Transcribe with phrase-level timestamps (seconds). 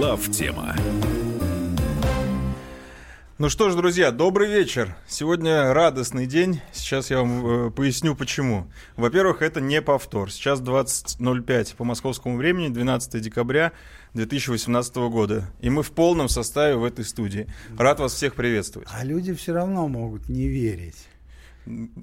[0.00, 0.74] Глав тема.
[3.36, 4.96] Ну что ж, друзья, добрый вечер.
[5.06, 6.62] Сегодня радостный день.
[6.72, 8.66] Сейчас я вам э, поясню, почему.
[8.96, 10.30] Во-первых, это не повтор.
[10.30, 13.72] Сейчас 20.05 по московскому времени, 12 декабря
[14.14, 15.44] 2018 года.
[15.60, 17.46] И мы в полном составе в этой студии.
[17.76, 18.88] Рад вас всех приветствовать.
[18.90, 20.96] А люди все равно могут не верить.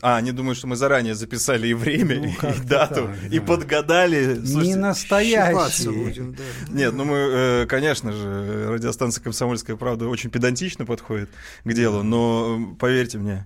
[0.02, 3.46] А, они думают, что мы заранее записали и время, Ну, и дату, так, и да.
[3.46, 4.38] подгадали.
[4.38, 5.92] не Слушайте, настоящие.
[5.92, 6.44] будем, да.
[6.70, 11.30] Нет, ну мы, э, конечно же, радиостанция «Комсомольская правда» очень педантично подходит
[11.64, 13.46] к делу, но поверьте мне,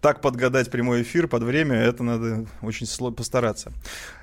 [0.00, 3.72] так подгадать прямой эфир под время, это надо очень постараться.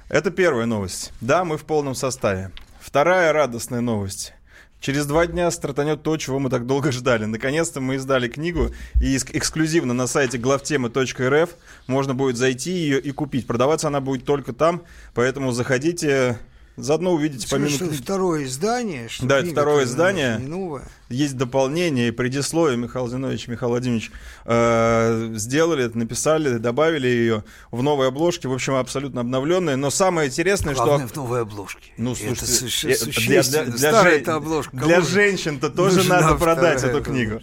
[0.10, 1.12] Это первая новость.
[1.22, 2.52] Да, мы в полном составе.
[2.80, 4.35] Вторая радостная новость.
[4.86, 7.26] Через два дня стартанет то, чего мы так долго ждали.
[7.26, 8.70] Наконец-то мы издали книгу,
[9.02, 11.50] и эск- эксклюзивно на сайте главтемы.рф
[11.88, 13.48] можно будет зайти ее и купить.
[13.48, 14.84] Продаваться она будет только там,
[15.16, 16.38] поэтому заходите,
[16.78, 19.10] заодно увидите помимо Что, второе издание.
[19.10, 20.38] Что Да, это второе издание.
[20.40, 20.88] Не новая.
[21.10, 24.12] Есть дополнение и предисловие Михаил Зинович, Михаил Владимирович
[24.46, 29.76] э, сделали, это, написали, добавили ее в новой обложке, в общем, абсолютно обновленная.
[29.76, 31.14] Но самое интересное, Главное, что...
[31.14, 31.92] в новой обложке.
[31.98, 33.64] Ну, Это слушайте, суще- э, для, существенно.
[33.66, 34.78] для- для Старая жен- обложка.
[34.78, 37.42] для женщин-то тоже нужна надо продать эту книгу.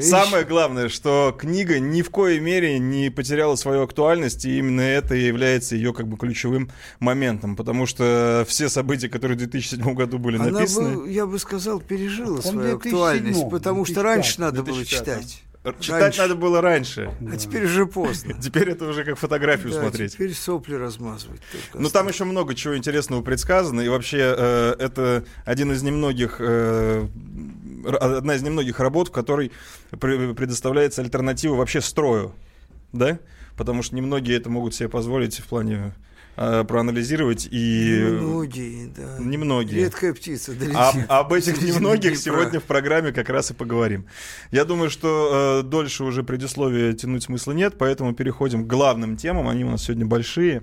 [0.00, 5.14] Самое главное, что книга ни в коей мере не потеряла свою актуальность, и именно это
[5.14, 10.18] и является ее как бы ключевым моментом, потому что все события, которые в 2007 году
[10.18, 10.96] были Она, написаны...
[10.96, 14.76] бы, я бы сказал, пережила Он свою 2007, актуальность, потому что 2005, раньше надо было
[14.76, 15.20] 2005.
[15.22, 15.42] читать.
[15.80, 16.20] Читать Раньше.
[16.20, 17.10] надо было раньше.
[17.32, 18.34] А теперь уже поздно.
[18.42, 20.12] Теперь это уже как фотографию Да, смотреть.
[20.12, 21.40] теперь сопли размазывать.
[21.72, 26.36] Но Ну, там еще много чего интересного предсказано, и вообще э, это один из немногих,
[26.38, 27.06] э,
[27.86, 29.52] р- одна из немногих работ, в которой
[29.92, 32.34] пре- предоставляется альтернатива вообще строю,
[32.92, 33.18] да?
[33.56, 35.94] Потому что немногие это могут себе позволить в плане
[36.36, 39.18] э, проанализировать и Многие, да.
[39.18, 39.84] немногие.
[39.84, 40.76] Редкая птица долетит.
[41.08, 44.06] А- об этих немногих сегодня в программе как раз и поговорим.
[44.50, 49.48] Я думаю, что э, дольше уже предисловия тянуть смысла нет, поэтому переходим к главным темам.
[49.48, 50.62] Они у нас сегодня большие,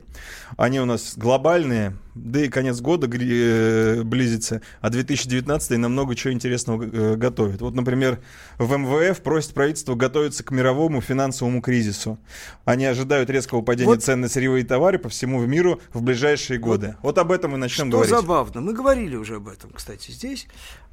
[0.58, 6.34] они у нас глобальные, да и конец года э, близится, а 2019 нам много чего
[6.34, 7.62] интересного э, готовит.
[7.62, 8.20] Вот, например,
[8.58, 12.20] в МВФ просит правительство готовиться к мировому финансовому кризису.
[12.66, 15.61] Они ожидают резкого падения Вот- цен на сырьевые товары по всему миру
[15.94, 16.96] в ближайшие годы.
[17.02, 18.16] Вот об этом мы начнем Что говорить.
[18.16, 20.48] забавно, мы говорили уже об этом, кстати, здесь,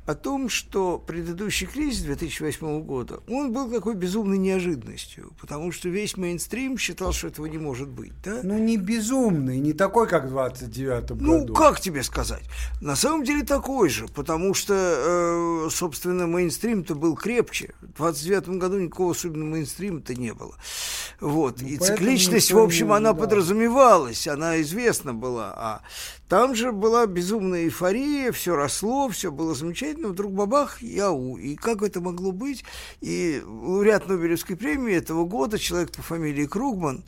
[0.08, 6.16] о том, что предыдущий кризис 2008 года, он был какой безумной неожиданностью, потому что весь
[6.16, 8.40] мейнстрим считал, что этого не может быть, да?
[8.42, 11.52] Ну, не безумный, не такой, как в 29 Ну, году.
[11.52, 12.42] как тебе сказать?
[12.80, 17.74] На самом деле такой же, потому что, э, собственно, мейнстрим-то был крепче.
[17.82, 20.56] В 29 году никакого особенного мейнстрима-то не было.
[21.20, 21.60] Вот.
[21.60, 23.26] Ну, И цикличность, в общем, не она ожидал.
[23.26, 25.52] подразумевалась, она известна была.
[25.54, 25.80] А
[26.28, 31.38] там же была безумная эйфория, все росло, все было замечательно, вдруг бабах, ау.
[31.38, 32.64] И как это могло быть?
[33.00, 37.02] И лауреат Нобелевской премии этого года, человек по фамилии Кругман,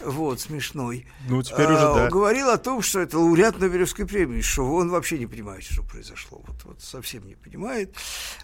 [0.00, 2.10] вот, смешной, Ну, теперь уже а, да.
[2.10, 6.42] говорил о том, что это лауреат Нобелевской премии, что он вообще не понимает, что произошло.
[6.46, 7.94] Вот, вот совсем не понимает.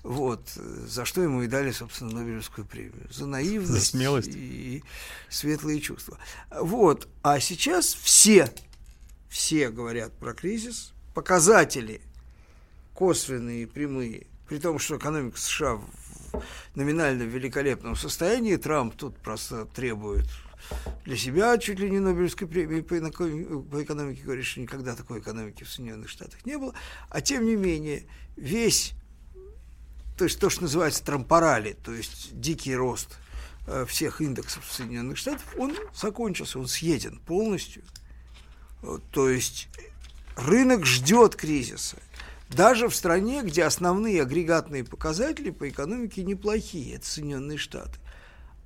[0.04, 3.08] Вот, за что ему и дали, собственно, Нобелевскую премию.
[3.10, 4.30] За наивность За смелость.
[4.34, 4.84] и
[5.28, 6.18] светлые чувства.
[6.50, 7.08] Вот.
[7.22, 8.52] А сейчас все,
[9.32, 10.92] все говорят про кризис.
[11.14, 12.02] Показатели
[12.92, 15.86] косвенные, прямые, при том, что экономика США в
[16.74, 20.26] номинально великолепном состоянии, Трамп тут просто требует
[21.06, 25.70] для себя чуть ли не Нобелевской премии по экономике, говорит, что никогда такой экономики в
[25.70, 26.74] Соединенных Штатах не было.
[27.08, 28.06] А тем не менее,
[28.36, 28.92] весь,
[30.18, 33.16] то есть то, что называется трампорали, то есть дикий рост
[33.66, 37.82] э, всех индексов Соединенных Штатов, он закончился, он съеден полностью.
[38.82, 39.68] Э, То есть
[40.36, 41.96] рынок ждет кризиса.
[42.50, 47.98] Даже в стране, где основные агрегатные показатели по экономике неплохие, это Соединенные Штаты.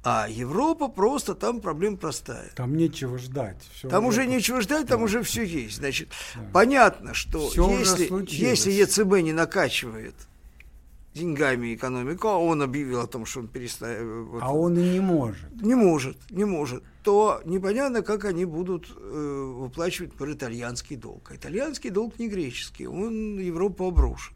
[0.03, 2.50] А Европа просто, там проблема простая.
[2.55, 3.61] Там нечего ждать.
[3.75, 5.79] Всё Там уже нечего ждать, там уже все есть.
[5.79, 6.11] Значит,
[6.52, 10.14] понятно, что если, если ЕЦБ не накачивает
[11.12, 14.00] деньгами экономику, а он объявил о том, что он перестает...
[14.41, 15.50] А он и не может.
[15.61, 16.85] Не может, не может.
[17.06, 21.31] То непонятно, как они будут э, выплачивать итальянский долг.
[21.32, 24.35] Итальянский долг не греческий, он Европу обрушит.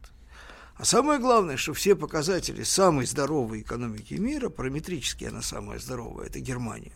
[0.77, 6.39] А самое главное, что все показатели самой здоровой экономики мира, параметрически она самая здоровая, это
[6.39, 6.93] Германия,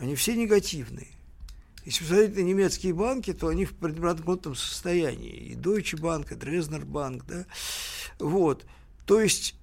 [0.00, 1.12] они все негативные.
[1.84, 5.30] Если посмотреть на немецкие банки, то они в предбанкротном состоянии.
[5.30, 7.46] И Deutsche Bank, и Dresdner Bank, да.
[8.18, 8.66] Вот.
[9.04, 9.54] То есть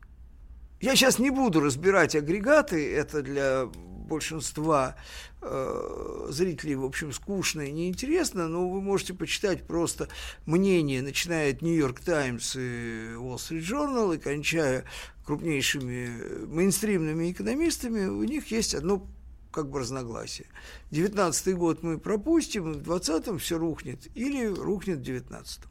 [0.83, 4.97] Я сейчас не буду разбирать агрегаты, это для большинства
[5.41, 10.09] э, зрителей, в общем, скучно и неинтересно, но вы можете почитать просто
[10.45, 14.83] мнение, начиная от Нью-Йорк Таймс и Wall Street Journal и кончая
[15.25, 19.07] крупнейшими мейнстримными экономистами, у них есть одно
[19.51, 20.47] как бы разногласие.
[20.91, 25.69] 19 год мы пропустим, в 20-м все рухнет, или рухнет в 19-м.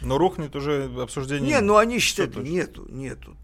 [0.00, 1.46] Но рухнет уже обсуждение.
[1.46, 3.36] Не, ну они считают, нету, нету.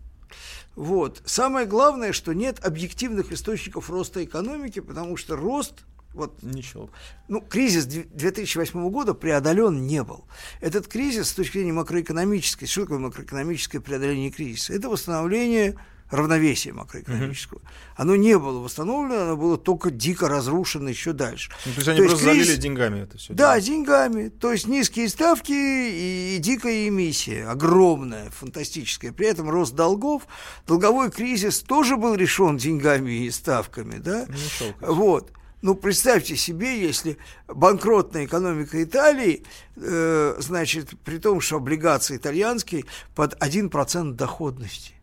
[0.80, 1.20] Вот.
[1.26, 5.84] Самое главное, что нет объективных источников роста экономики, потому что рост
[6.14, 6.88] вот Ничего.
[7.28, 10.24] ну, кризис две- 2008 года преодолен не был.
[10.62, 14.72] Этот кризис с точки зрения макроэкономической, что такое макроэкономическое преодоление кризиса?
[14.72, 15.76] Это восстановление
[16.10, 17.60] равновесия макроэкономического.
[17.96, 21.50] Оно не было восстановлено, оно было только дико разрушено еще дальше.
[21.66, 23.34] Ну, то есть они То есть просто залили кризис- деньгами это все.
[23.34, 24.28] Да, деньгами.
[24.28, 29.12] То есть низкие ставки и, и дикая эмиссия, огромная, фантастическая.
[29.12, 30.26] При этом рост долгов,
[30.66, 34.26] долговой кризис тоже был решен деньгами и ставками, да?
[34.26, 34.92] Не щелкает.
[34.94, 35.32] Вот.
[35.62, 39.44] Ну, представьте себе, если банкротная экономика Италии,
[39.76, 44.94] э, значит, при том, что облигации итальянские под 1% доходности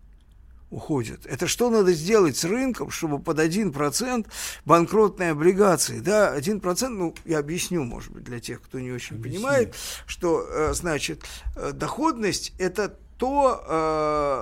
[0.70, 1.26] уходят.
[1.26, 4.28] Это что надо сделать с рынком, чтобы под 1%
[4.66, 9.76] банкротной облигации, да, 1%, ну, я объясню, может быть, для тех, кто не очень понимает,
[10.06, 11.24] что, э, значит,
[11.56, 13.64] э, доходность– это то,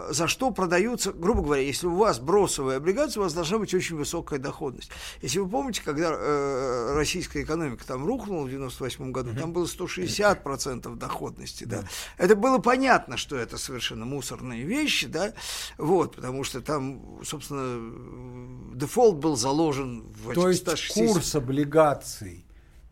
[0.10, 3.74] э, за что продаются, грубо говоря, если у вас бросовая облигация, у вас должна быть
[3.74, 4.92] очень высокая доходность.
[5.22, 10.96] Если вы помните, когда э, российская экономика там рухнула в 98 году, там было 160%
[10.98, 11.86] доходности, да.
[12.18, 15.34] Это было понятно, что это совершенно мусорные вещи, да,
[15.78, 21.08] вот, потому что там, собственно, дефолт был заложен в То этих есть 160.
[21.08, 22.46] курс облигаций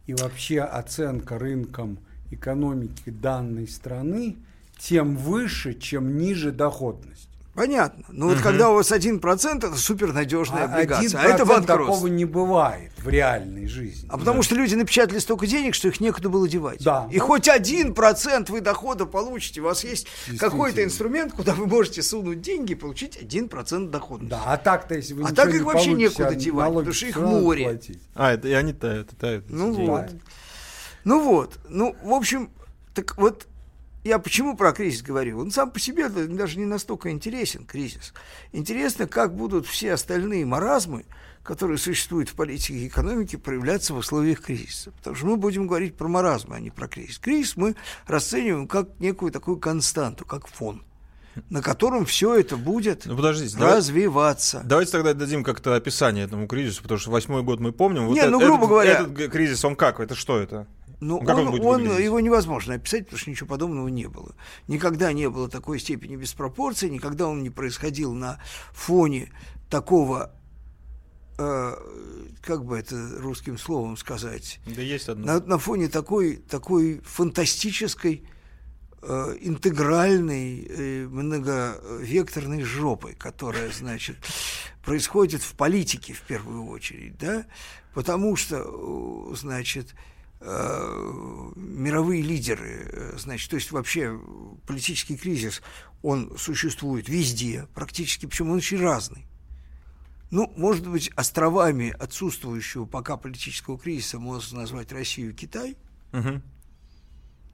[0.06, 2.00] и вообще оценка рынком
[2.32, 4.38] экономики данной страны
[4.84, 7.30] тем выше, чем ниже доходность.
[7.54, 8.04] Понятно.
[8.10, 11.78] Но вот когда у вас 1%, это супернадежная А облигация, а 1% это банкротство.
[11.78, 14.10] такого не бывает в реальной жизни.
[14.10, 16.84] А потому что люди напечатали столько денег, что их некуда было девать.
[16.84, 17.08] Да.
[17.12, 20.08] И хоть один процент вы дохода получите, у вас есть
[20.40, 24.26] какой-то инструмент, куда вы можете сунуть деньги и получить один процент дохода.
[24.26, 27.06] Да, а так-то, если вы А так их не вообще некуда а девать, потому что
[27.06, 27.66] их море.
[27.66, 28.02] платить.
[28.16, 29.46] А, это и они тают, тают.
[29.50, 29.90] Ну деньги.
[29.90, 30.06] вот.
[31.04, 32.50] Ну вот, ну, в общем,
[32.96, 33.46] так вот,
[34.04, 35.40] я почему про кризис говорю?
[35.40, 38.14] Он сам по себе даже не настолько интересен, кризис.
[38.52, 41.06] Интересно, как будут все остальные маразмы,
[41.44, 44.92] которые существуют в политике и экономике, проявляться в условиях кризиса.
[44.92, 47.18] Потому что мы будем говорить про маразмы, а не про кризис.
[47.20, 47.76] Кризис мы
[48.08, 50.84] расцениваем как некую такую константу, как фон,
[51.50, 54.62] на котором все это будет Ну подождите, развиваться.
[54.64, 58.08] Давайте тогда дадим как-то описание этому кризису, потому что восьмой год мы помним.
[58.08, 58.70] Вот Не, э- ну, грубо этот,
[59.10, 60.00] говоря- Этот кризис, он как?
[60.00, 60.68] Это что это?
[61.00, 62.06] Ну, Ну, он он, он- выглядеть?
[62.06, 64.36] его невозможно описать, потому что ничего подобного не было.
[64.68, 68.40] Никогда не было такой степени диспропорции, никогда он не происходил на
[68.74, 69.32] фоне
[69.70, 70.32] такого,
[71.38, 71.74] э,
[72.42, 75.26] как бы это русским словом сказать, Да есть одно.
[75.26, 78.24] на, на фоне такой, такой фантастической
[79.02, 84.16] э, интегральной, э, многовекторной жопы, которая, значит,
[84.86, 87.46] происходит в политике в первую очередь, да,
[87.94, 89.96] потому что, значит, э,
[91.56, 94.20] мировые лидеры, э, значит, то есть вообще
[94.68, 95.62] политический кризис,
[96.02, 99.26] он существует везде, практически, причем он очень разный.
[100.32, 105.78] Ну, может быть, островами отсутствующего пока политического кризиса можно назвать Россию и Китай.
[106.12, 106.42] Мгм.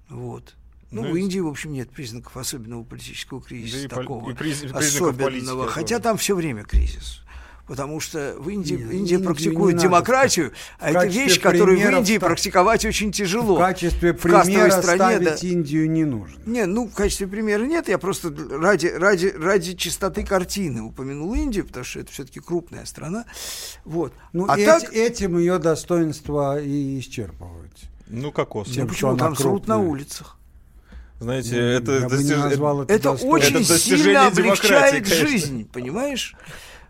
[0.10, 0.56] Вот.
[0.90, 4.62] Ну, Ну, в Индии, в общем, нет признаков особенного политического кризиса Да такого и приз-
[4.62, 4.74] признаков
[5.18, 5.64] политики особенного.
[5.66, 5.68] особо.
[5.72, 7.22] Хотя там все время кризис.
[7.70, 11.40] Потому что в Индии, Не, Индия Индию практикует не надо демократию, а В это вещь,
[11.40, 13.56] которую в Индии вста- практиковать очень тяжело.
[13.56, 15.48] В качестве В примера стране, ставить да.
[15.48, 16.42] Индию не нужно.
[16.48, 21.64] Не, ну, в качестве примера нет, я просто ради, ради, ради чистоты картины упомянул Индию,
[21.64, 23.26] потому что это все-таки крупная страна.
[23.86, 24.14] Вот.
[24.34, 27.86] Ну, а эти- так, этим ее достоинства и исчерпываются.
[28.08, 28.70] Ну, кокос.
[28.70, 29.92] Тем, ну, почему там срут на крупная.
[29.92, 30.38] улицах?
[31.20, 35.28] Знаете, Ну, это, достиж- это, Это очень Это сильно облегчает конечно.
[35.28, 36.34] жизнь, понимаешь?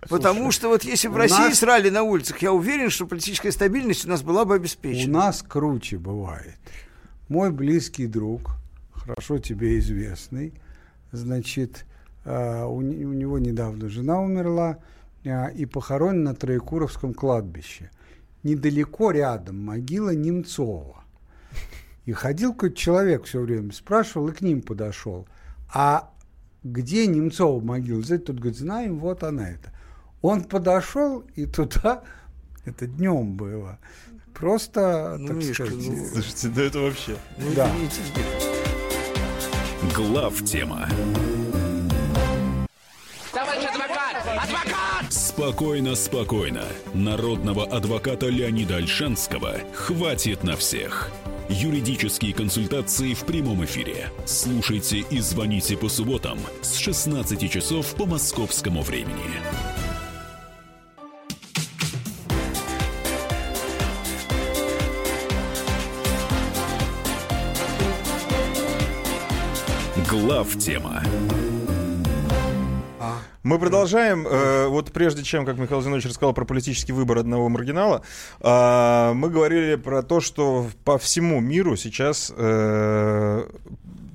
[0.07, 3.51] Потому что вот если в у России нас- срали на улицах, я уверен, что политическая
[3.51, 5.19] стабильность у нас была бы У обеспечена.
[5.19, 6.55] нас круче бывает.
[7.27, 8.51] Мой близкий друг,
[8.93, 10.53] хорошо тебе известный,
[11.11, 11.85] значит,
[12.25, 14.77] э, у, не- у него недавно жена умерла
[15.25, 17.91] э, и похоронен на Троекуровском кладбище.
[18.43, 21.03] Недалеко рядом могила Немцова.
[22.05, 25.27] И ходил какой-то человек все время, спрашивал и к ним подошел.
[25.73, 26.09] А
[26.63, 28.01] где Немцова могила?
[28.01, 29.71] Тот говорит, знаем, вот она это.
[30.21, 32.03] Он подошел и туда,
[32.65, 33.79] это днем было,
[34.33, 37.17] просто, Ну, так Мишка, сказать, ну, Слушайте, да это вообще.
[37.38, 37.71] Ну, да.
[39.95, 40.88] Глав тема.
[43.31, 45.13] Товарищ адвокат!
[45.13, 46.63] Спокойно, спокойно.
[46.93, 51.09] Народного адвоката Леонида Альшанского хватит на всех.
[51.47, 54.11] Юридические консультации в прямом эфире.
[54.25, 59.78] Слушайте и звоните по субботам с 16 часов по московскому времени.
[70.09, 71.03] Глав тема.
[73.43, 74.25] Мы продолжаем.
[74.27, 78.01] Э, вот прежде чем, как Михаил Зинович рассказал про политический выбор одного маргинала,
[78.41, 83.49] э, мы говорили про то, что по всему миру сейчас э,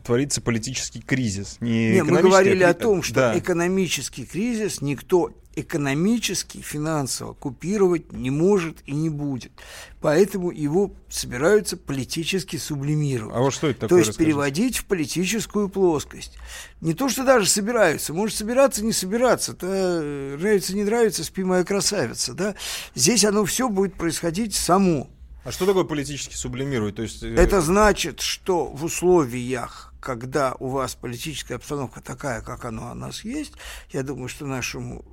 [0.04, 1.56] творится политический кризис.
[1.60, 2.70] Не, не мы говорили а...
[2.70, 3.38] о том, что да.
[3.38, 9.52] экономический кризис никто экономически, финансово купировать не может и не будет.
[10.00, 13.34] Поэтому его собираются политически сублимировать.
[13.34, 13.88] А вот что это такое?
[13.88, 14.24] То есть расскажите?
[14.24, 16.36] переводить в политическую плоскость.
[16.80, 18.12] Не то, что даже собираются.
[18.12, 19.52] Может собираться, не собираться.
[19.52, 22.34] Это нравится, не нравится, спи моя красавица.
[22.34, 22.54] Да?
[22.94, 25.08] Здесь оно все будет происходить само.
[25.44, 26.96] А что такое политически сублимирует?
[26.96, 27.22] То есть...
[27.22, 32.94] Э, это значит, что в условиях когда у вас политическая обстановка такая, как она у
[32.94, 33.54] нас есть,
[33.90, 35.04] я думаю, что нашему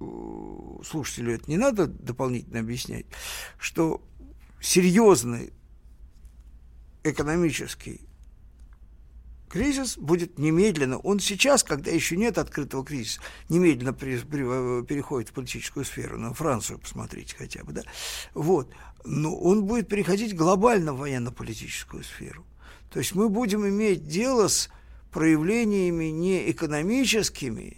[0.00, 3.04] э, слушателю это не надо дополнительно объяснять,
[3.58, 4.02] что
[4.60, 5.52] серьезный
[7.04, 8.00] экономический
[9.50, 15.32] кризис будет немедленно, он сейчас, когда еще нет открытого кризиса, немедленно при, при, переходит в
[15.32, 17.82] политическую сферу, на Францию посмотрите хотя бы, да,
[18.32, 18.72] вот,
[19.04, 22.46] но он будет переходить глобально в военно-политическую сферу.
[22.90, 24.68] То есть мы будем иметь дело с
[25.10, 27.76] проявлениями не экономическими,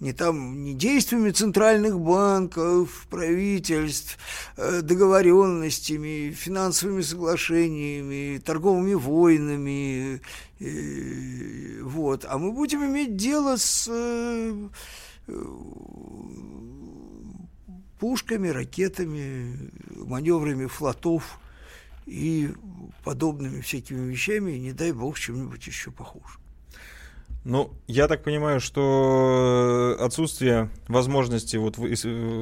[0.00, 4.16] не там не действиями центральных банков, правительств,
[4.56, 10.20] э, договоренностями, финансовыми соглашениями, торговыми войнами,
[10.60, 14.68] э, вот, а мы будем иметь дело с э,
[17.98, 21.40] пушками, ракетами, маневрами флотов
[22.08, 22.50] и
[23.04, 26.38] подобными всякими вещами, и не дай бог чем-нибудь еще похуже.
[27.44, 31.76] Ну, я так понимаю, что отсутствие возможности вот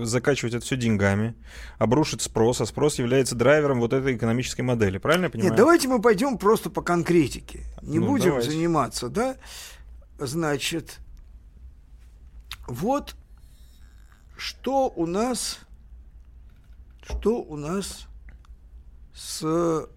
[0.05, 1.35] закачивать это все деньгами,
[1.79, 5.51] обрушить спрос, а спрос является драйвером вот этой экономической модели, правильно я понимаю?
[5.51, 7.65] Нет, давайте мы пойдем просто по конкретике.
[7.83, 8.51] Не ну, будем давайте.
[8.51, 9.37] заниматься, да?
[10.19, 10.99] Значит,
[12.67, 13.15] вот
[14.37, 15.61] что у нас,
[17.03, 18.09] что у нас
[19.17, 19.89] с...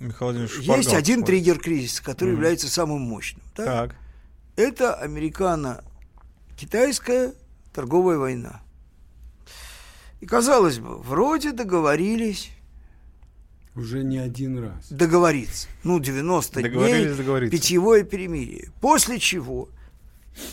[0.00, 3.44] Михаил Есть один триггер кризиса, который mm является самым мощным.
[3.54, 3.64] Да?
[3.64, 3.94] Так.
[4.56, 7.34] Это американо-китайская
[7.72, 8.60] торговая война.
[10.20, 12.50] И казалось бы, вроде договорились.
[13.76, 14.90] Уже не один раз.
[14.90, 15.68] Договориться.
[15.84, 17.06] Ну, 90 дней,
[17.50, 18.72] питьевое перемирие.
[18.80, 19.68] После чего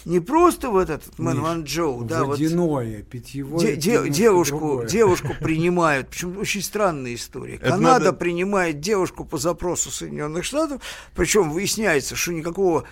[0.06, 3.76] не просто вот этот Мэн Ван Джоу, да, водяное, вот питьевое.
[3.76, 7.56] Де, де, девушку, девушку принимают, причем очень странная история.
[7.56, 8.14] Это Канада надо...
[8.14, 10.82] принимает девушку по запросу Соединенных Штатов,
[11.16, 12.86] причем выясняется, что никакого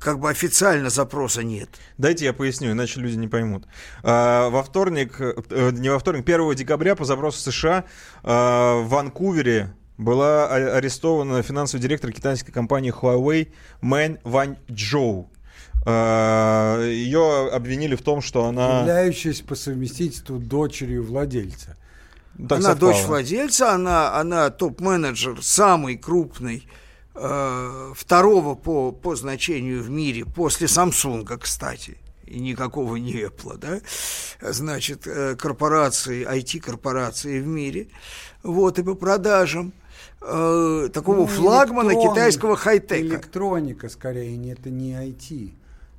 [0.00, 1.68] как бы официально запроса нет.
[1.98, 3.66] Дайте я поясню, иначе люди не поймут.
[4.02, 7.84] А, во вторник, э, не во вторник, 1 декабря по запросу США
[8.22, 13.52] а, в Ванкувере была арестована финансовый директор китайской компании Huawei
[13.82, 15.29] Мэн Ваньчжоу.
[15.86, 18.80] А, Ее обвинили в том, что она...
[18.80, 21.76] Являющаяся по совместительству дочерью владельца.
[22.48, 22.92] Так она совпало.
[22.92, 26.66] дочь владельца, она, она топ-менеджер, самый крупный,
[27.14, 33.80] э, второго по, по значению в мире, после Самсунга, кстати, и никакого не Apple, да,
[34.40, 37.88] значит, э, корпорации, IT-корпорации в мире,
[38.42, 39.72] вот, и по продажам
[40.22, 43.00] э, такого ну, флагмана китайского хай-тека.
[43.00, 45.52] Электроника, скорее, это не IT.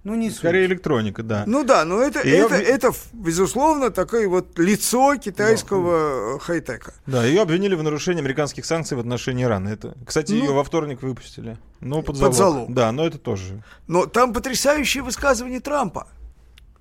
[0.04, 0.72] Ну, не Скорее суть.
[0.72, 1.44] электроника, да.
[1.46, 2.46] Ну да, но это, ее...
[2.46, 6.40] это, это, безусловно, такое вот лицо китайского да.
[6.40, 6.96] хай-тека.
[7.06, 9.70] Да, ее обвинили в нарушении американских санкций в отношении Ирана.
[9.70, 11.58] Это, кстати, ну, ее во вторник выпустили.
[11.82, 12.32] Ну, под залог.
[12.32, 12.74] под залог.
[12.74, 13.64] Да, но это тоже.
[13.88, 16.08] Но там потрясающее высказывание Трампа.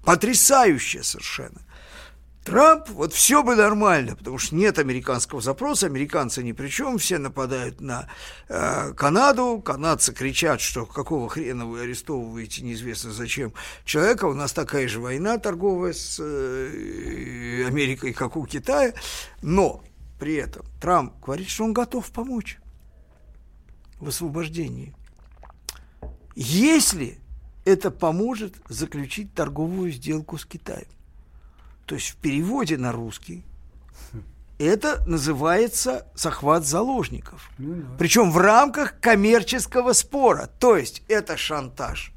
[0.02, 1.60] Потрясающее совершенно.
[2.44, 7.18] Трамп, вот все бы нормально, потому что нет американского запроса, американцы ни при чем, все
[7.18, 8.08] нападают на
[8.48, 13.52] э, Канаду, канадцы кричат, что какого хрена вы арестовываете, неизвестно зачем,
[13.84, 18.94] человека, у нас такая же война торговая с э, Америкой, как у Китая,
[19.42, 19.84] но
[20.18, 22.58] при этом Трамп говорит, что он готов помочь
[23.98, 24.94] в освобождении.
[26.34, 27.18] Если
[27.66, 30.88] это поможет заключить торговую сделку с Китаем.
[31.90, 33.42] То есть в переводе на русский
[34.58, 37.50] это называется захват заложников.
[37.58, 37.96] Ну, да.
[37.98, 40.48] Причем в рамках коммерческого спора.
[40.60, 42.12] То есть это шантаж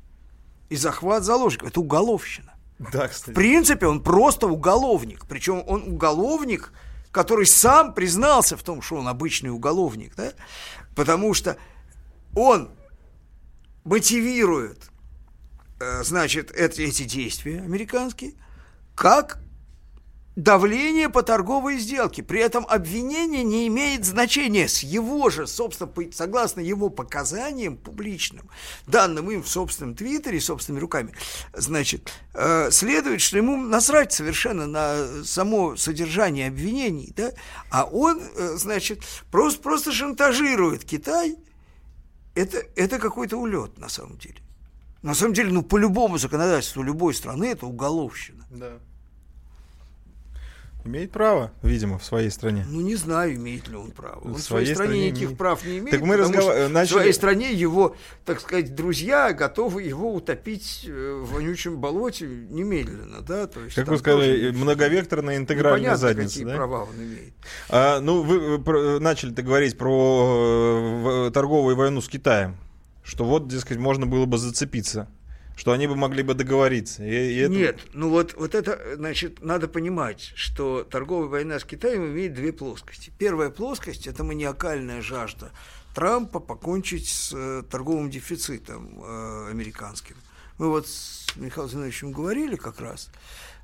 [0.69, 1.69] и захват заложников.
[1.69, 2.53] Это уголовщина.
[2.77, 3.33] Да, В кстати.
[3.33, 5.25] принципе, он просто уголовник.
[5.25, 6.71] Причем он уголовник,
[7.09, 10.33] который сам признался в том, что он обычный уголовник, да?
[10.95, 11.57] Потому что
[12.35, 12.69] он
[13.85, 14.91] мотивирует,
[15.79, 18.35] э, значит, эти, эти действия американские,
[18.93, 19.39] как
[20.35, 22.23] давление по торговой сделке.
[22.23, 28.49] При этом обвинение не имеет значения с его же, собственно, согласно его показаниям публичным,
[28.87, 31.13] данным им в собственном твиттере, собственными руками,
[31.53, 37.31] значит, э, следует, что ему насрать совершенно на само содержание обвинений, да,
[37.69, 41.37] а он, э, значит, просто, просто шантажирует Китай.
[42.35, 44.37] Это, это какой-то улет, на самом деле.
[45.03, 48.47] На самом деле, ну, по любому законодательству любой страны это уголовщина.
[48.49, 48.79] Да.
[50.85, 52.65] Имеет право, видимо, в своей стране.
[52.67, 54.19] Ну, не знаю, имеет ли он право.
[54.19, 55.37] Он В своей своей стране стране никаких имеет.
[55.37, 55.91] прав не имеет.
[55.91, 60.13] Так мы потому разгова- что начали- В своей стране его, так сказать, друзья готовы его
[60.13, 63.47] утопить э, в вонючем болоте немедленно, да?
[63.47, 66.55] То есть Как вы сказали, тоже многовекторная интегральная непонятно, задница, какие да?
[66.55, 67.33] права он имеет.
[67.69, 72.57] А, ну, вы э, про- начали-то говорить про э, торговую войну с Китаем.
[73.03, 75.07] Что вот, дескать, можно было бы зацепиться.
[75.55, 77.03] Что они бы могли бы договориться.
[77.03, 81.63] И- и это- Нет, ну вот, вот это, значит, надо понимать, что торговая война с
[81.63, 83.11] Китаем имеет две плоскости.
[83.19, 85.51] Первая плоскость– это маниакальная жажда
[85.93, 90.15] Трампа покончить с э, торговым дефицитом э, американским.
[90.57, 93.11] Мы вот с Михаилом Зиновичем говорили как раз,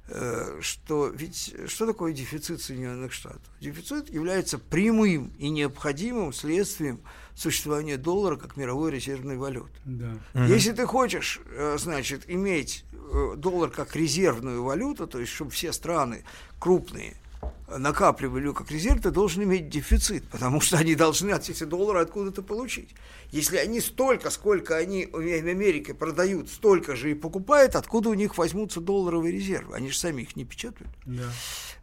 [0.09, 3.41] э, что ведь что такое дефицит Соединенных Штатов?
[3.61, 7.01] Дефицит является прямым и необходимым следствием
[7.39, 9.71] существования доллара как мировой резервной валюты.
[9.85, 10.45] Да.
[10.45, 15.71] Если ты хочешь, э, значит, иметь э, доллар как резервную валюту, то есть чтобы все
[15.71, 16.23] страны
[16.59, 17.15] крупные
[17.77, 21.99] накапливали его как резерв, ты должен иметь дефицит, потому что они должны от эти доллары
[21.99, 22.89] откуда-то получить.
[23.31, 28.37] Если они столько, сколько они в Америке продают, столько же и покупают, откуда у них
[28.37, 29.75] возьмутся долларовые резервы?
[29.75, 30.91] Они же сами их не печатают.
[31.05, 31.31] Да.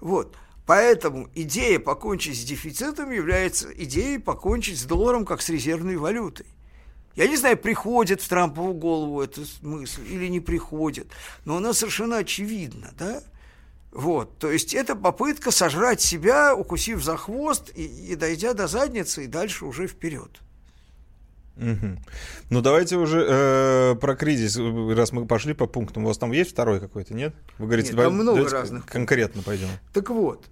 [0.01, 0.37] Вот.
[0.67, 6.47] Поэтому идея покончить с дефицитом является идеей покончить с долларом как с резервной валютой.
[7.15, 11.07] Я не знаю, приходит в Трампову голову эта мысль или не приходит,
[11.45, 13.23] но она совершенно очевидна, да?
[13.93, 19.25] Вот, то есть это попытка сожрать себя, укусив за хвост и, и дойдя до задницы,
[19.25, 20.43] и дальше уже вперед.
[21.57, 22.01] Мгм.
[22.51, 24.59] Ну, давайте уже э, про кризис,
[24.95, 26.05] раз мы пошли по пунктам.
[26.05, 27.35] У вас там есть второй какой-то, нет?
[27.57, 29.69] Вы говорите, Нет, там много давайте разных Конкретно пойдем.
[29.95, 30.47] Так вот,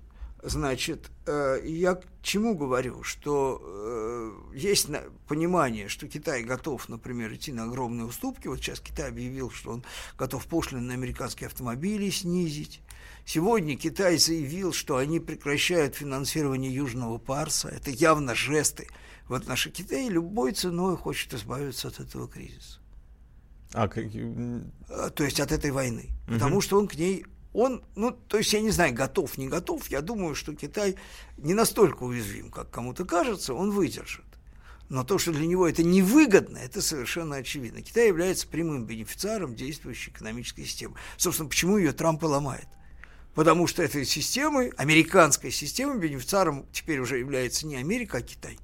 [0.44, 4.88] значит, э, я к чему говорю, что э, есть
[5.26, 8.46] понимание, что Китай готов, например, идти на огромные уступки.
[8.48, 9.84] Вот сейчас Китай объявил, что он
[10.18, 12.80] готов пошлины на американские автомобили снизить.
[13.26, 17.68] Сегодня Китай заявил, что они прекращают финансирование Южного Парса.
[17.68, 18.86] Это явно жесты
[19.28, 20.08] в отношении Китая.
[20.10, 22.80] Любой ценой хочет избавиться от этого кризиса.
[23.72, 26.10] А, как- Э, то есть от этой войны.
[26.28, 27.24] Потому что он к ней,
[27.54, 30.96] он, ну, то есть я не знаю, готов, не готов, я думаю, что Китай
[31.38, 34.24] не настолько уязвим, как кому-то кажется, он выдержит.
[34.90, 37.80] Но то, что для него это невыгодно, это совершенно очевидно.
[37.80, 40.96] Китай является прямым бенефициаром действующей экономической системы.
[41.16, 42.66] Собственно, почему ее Трамп и ломает?
[43.34, 48.58] Потому что этой системой, американской системой, бенефициаром теперь уже является не Америка, а Китай.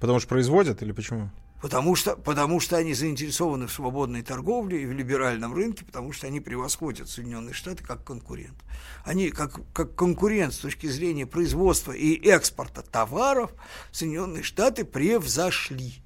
[0.00, 1.30] потому что производят или почему?
[1.64, 6.26] Потому что, потому что они заинтересованы в свободной торговле и в либеральном рынке, потому что
[6.26, 8.58] они превосходят Соединенные Штаты как конкурент.
[9.02, 13.50] Они как, как конкурент с точки зрения производства и экспорта товаров
[13.92, 16.02] Соединенные Штаты превзошли.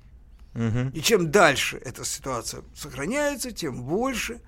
[0.54, 0.90] Мгм.
[0.90, 4.40] И чем дальше эта ситуация сохраняется, тем больше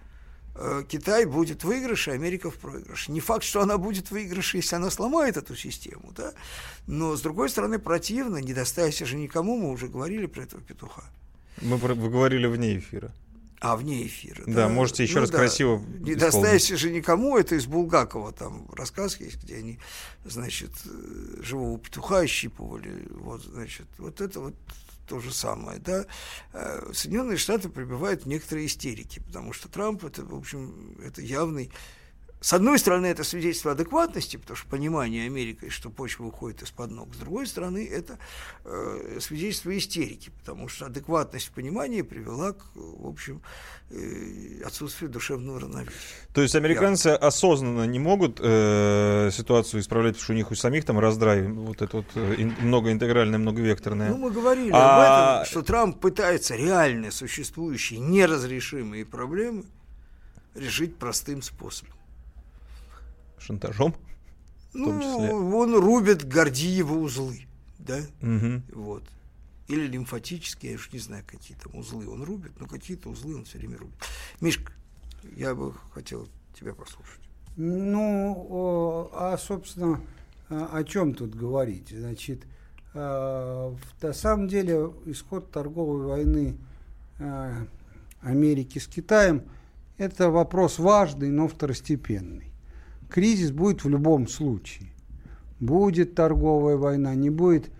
[0.88, 3.12] Китай будет в выигрыше, Америка в проигрыше.
[3.12, 6.32] Не факт, что она будет в выигрыше, если она сломает эту систему, да?
[6.86, 11.04] но, с другой стороны, противно, не достайся же никому, мы уже говорили про этого петуха.
[11.62, 13.12] Мы про- вы говорили вне эфира.
[13.60, 14.42] А, вне эфира.
[14.46, 19.42] Да, можете еще раз красиво Не достайся же никому, это из Булгакова, там рассказ есть,
[19.42, 19.78] где они,
[20.24, 24.54] значит, э, живого петуха ощипывали, вот, значит, вот это вот
[25.10, 26.06] то же самое, да.
[26.52, 31.72] Э, Соединенные Штаты пребывают в некоторой истерике, потому что Трамп, это, в общем, это явный
[32.42, 37.14] с одной стороны, это свидетельство адекватности, потому что понимание Америкой, что почва уходит из-под ног.
[37.14, 38.18] С другой стороны, это
[38.64, 43.42] э, свидетельство истерики, потому что адекватность в понимании привела к, в общем,
[43.90, 45.92] э, отсутствию душевного равновесия.
[46.32, 50.86] То есть американцы осознанно не могут э, ситуацию исправлять, потому что у них у самих
[50.86, 54.08] там раздрай, вот это вот э, ин- многоинтегральное, многовекторное.
[54.10, 59.64] Ну, мы говорили А- об этом, что Трамп пытается реальные существующие неразрешимые проблемы
[60.54, 61.92] решить простым способом.
[63.40, 63.94] Шантажом.
[64.72, 65.34] Ну, том числе.
[65.34, 67.46] он рубит Гордиева узлы,
[67.78, 68.00] да?
[68.20, 68.62] Мгм.
[68.72, 69.02] Вот.
[69.66, 73.44] Или лимфатические, я уж не знаю, какие там узлы он рубит, но какие-то узлы он
[73.44, 73.94] все время рубит.
[74.40, 74.72] Мишка,
[75.36, 77.20] я бы хотел тебя послушать.
[77.56, 80.00] Ну, а, собственно,
[80.48, 81.88] а, о чем тут говорить?
[81.90, 82.42] Значит,
[82.94, 86.56] а, на самом деле исход торговой войны
[88.22, 89.42] Америки с Китаем–
[89.98, 92.49] это вопрос важный, но второстепенный.
[93.10, 94.88] Кризис будет в любом случае.
[95.58, 97.70] Будет торговая война, не будет.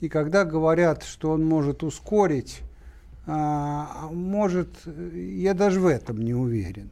[0.00, 2.62] И когда говорят, что он может ускорить,
[3.26, 6.90] может, я даже в этом не уверен.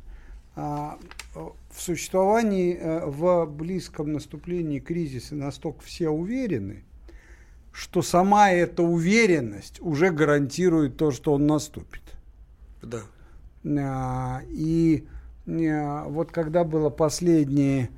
[0.59, 0.99] А,
[1.35, 6.83] в существовании, э, в близком наступлении кризиса настолько все уверены,
[7.73, 12.03] что сама эта уверенность уже гарантирует то, что он наступит.
[12.83, 13.03] Да.
[13.79, 15.16] А, и а,
[15.47, 17.91] вот когда было последнее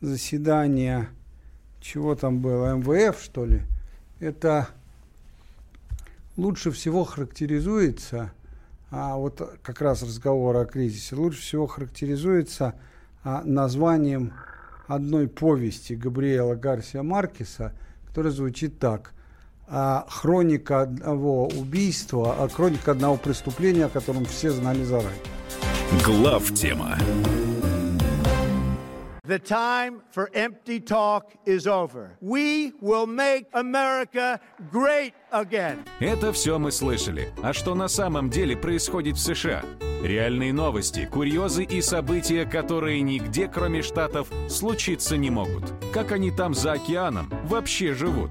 [0.00, 1.08] заседание,
[1.80, 3.62] чего там было, МВФ, что ли,
[4.20, 4.68] это
[6.36, 8.32] лучше всего характеризуется–
[8.96, 12.76] а вот как раз разговор о кризисе лучше всего характеризуется
[13.24, 14.32] а, названием
[14.86, 17.72] одной повести Габриэла Гарсия Маркеса,
[18.06, 19.12] которая звучит так.
[19.76, 25.18] А, хроника одного убийства, а хроника одного преступления, о котором все знали заранее.
[26.04, 26.96] Глав тема.
[29.26, 32.10] The time for empty talk is over.
[32.20, 34.38] We will make America
[34.70, 35.78] great again.
[35.98, 37.32] Это все мы слышали.
[37.42, 39.64] А что на самом деле происходит в США?
[40.04, 45.64] Реальные новости, курьезы и события, которые нигде, кроме Штатов, случиться не могут.
[45.92, 48.30] Как они там за океаном вообще живут?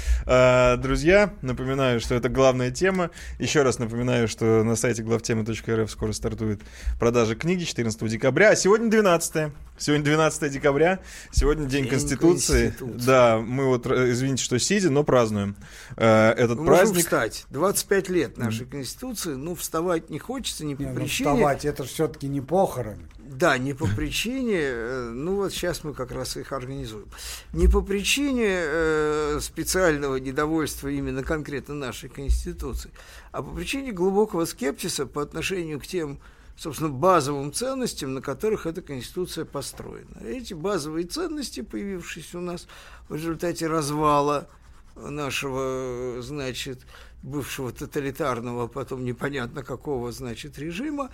[0.25, 3.11] А, друзья, напоминаю, что это главная тема.
[3.39, 6.61] Еще раз напоминаю, что на сайте главтема.рф скоро стартует
[6.99, 8.49] продажа книги 14 декабря.
[8.49, 9.51] А сегодня 12.
[9.77, 10.99] Сегодня 12 декабря.
[11.31, 12.67] Сегодня День, День Конституции.
[12.67, 13.05] Конституции.
[13.05, 15.55] Да, мы вот, э, извините, что сидим, но празднуем
[15.97, 16.89] э, этот мы праздник.
[16.89, 17.45] Можем встать.
[17.49, 19.33] 25 лет нашей Конституции.
[19.33, 21.29] Ну, вставать не хочется ни по не, причине...
[21.29, 23.07] Ну, вставать, это все-таки не похороны.
[23.31, 27.07] Да, не по причине, э, ну вот сейчас мы как раз их организуем,
[27.53, 32.91] не по причине э, специального недовольства именно конкретно нашей Конституции,
[33.31, 36.19] а по причине глубокого скепсиса по отношению к тем,
[36.57, 40.19] собственно, базовым ценностям, на которых эта Конституция построена.
[40.25, 42.67] Эти базовые ценности, появившиеся у нас
[43.07, 44.49] в результате развала
[44.95, 46.81] нашего, значит,
[47.23, 51.09] бывшего тоталитарного, потом непонятно какого, значит, режима,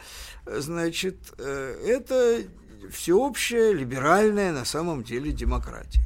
[0.46, 2.44] значит, э, это
[2.92, 6.02] всеобщая либеральная на самом деле демократия.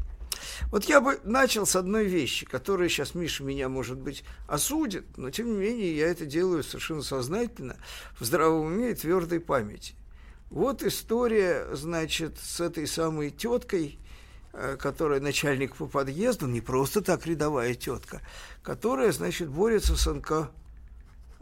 [0.71, 5.29] Вот я бы начал с одной вещи, которая сейчас Миша меня, может быть, осудит, но
[5.29, 7.77] тем не менее я это делаю совершенно сознательно,
[8.19, 9.95] в здравом уме и твердой памяти.
[10.49, 13.99] Вот история, значит, с этой самой теткой,
[14.77, 18.21] которая начальник по подъезду, не просто так рядовая тетка,
[18.63, 20.60] которая, значит, борется с онко, э,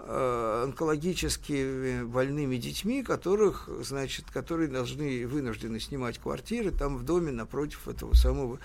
[0.08, 8.14] онкологически больными детьми, которых, значит, которые должны вынуждены снимать квартиры там в доме напротив этого
[8.14, 8.60] самого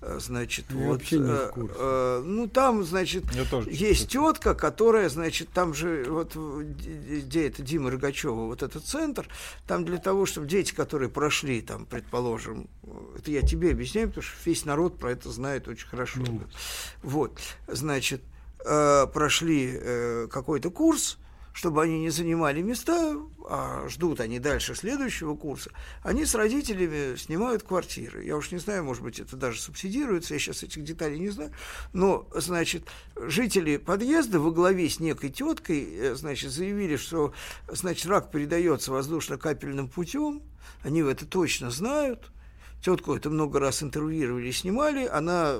[0.00, 1.74] Э, значит, Я вот, вообще не в курсе.
[1.76, 3.24] Э, ну там, значит,
[3.66, 9.26] есть тетка, которая, значит, там же вот где это Дима Рогачева, вот этот центр,
[9.66, 12.68] там для того, чтобы дети, которые прошли, там, предположим,
[13.16, 16.20] это я тебе объясняю, потому что весь народ про это знает очень хорошо.
[16.20, 16.42] Ну.
[17.02, 21.18] Вот, значит, э, прошли э, какой-то курс,
[21.52, 23.16] чтобы они не занимали места,
[23.48, 25.70] а ждут они дальше следующего курса,
[26.02, 28.24] они с родителями снимают квартиры.
[28.24, 31.52] Я уж не знаю, может быть, это даже субсидируется, я сейчас этих деталей не знаю.
[31.92, 37.32] Но, значит, жители подъезда во главе с некой теткой, э, значит, заявили, что,
[37.66, 40.42] значит, рак передается воздушно-капельным путем,
[40.82, 42.30] они это точно знают–
[42.82, 45.06] Тетку это много раз интервьюировали, снимали.
[45.06, 45.56] Она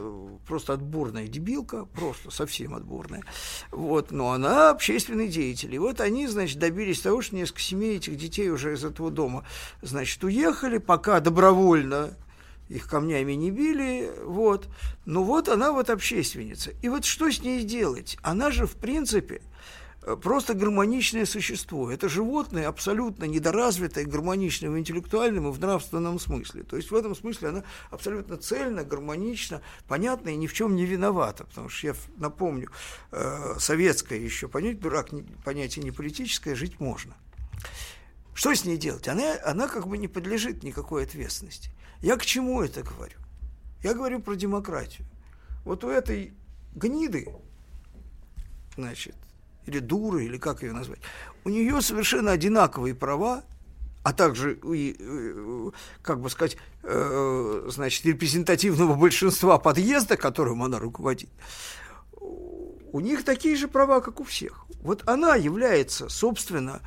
[0.46, 3.24] просто отборная дебилка, просто совсем отборная.
[3.70, 5.74] Вот, но она общественный деятель.
[5.74, 9.44] И вот они, значит, добились того, что несколько семей этих детей уже из этого дома,
[9.83, 12.16] значит, уехали, пока добровольно
[12.68, 14.68] их камнями не били, вот.
[15.07, 16.72] Но вот она вот общественница.
[16.83, 18.18] И вот что с ней делать?
[18.22, 19.47] Она же, в принципе, Э,
[20.16, 21.90] просто гармоничное существо.
[21.90, 26.62] Это животное абсолютно недоразвитое, гармоничное в интеллектуальном и в нравственном смысле.
[26.62, 30.86] То есть в этом смысле она абсолютно цельно, гармонично, понятна и ни в чем не
[30.86, 31.44] виновата.
[31.44, 32.70] Потому что я напомню,
[33.12, 35.10] э, советское еще понятие, дурак
[35.44, 37.14] понятие не политическое, жить можно.
[38.34, 39.08] Что с ней делать?
[39.08, 41.70] Она, она как бы не подлежит никакой ответственности.
[42.00, 43.16] Я к чему это говорю?
[43.82, 45.06] Я говорю про демократию.
[45.64, 46.32] вот у этой
[46.74, 47.28] гниды,
[48.76, 49.16] значит,
[49.68, 50.98] или дуры, или как ее назвать,
[51.44, 53.44] у нее совершенно одинаковые права,
[54.02, 55.70] а также, и, э,
[56.02, 61.28] как бы сказать, э, значит, репрезентативного большинства подъезда, которым она руководит,
[62.20, 64.64] у них такие же права, как у всех.
[64.81, 66.81] Вот она является, собственно,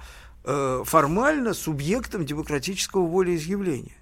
[0.43, 3.97] э, формально субъектом демократического волеизъявления.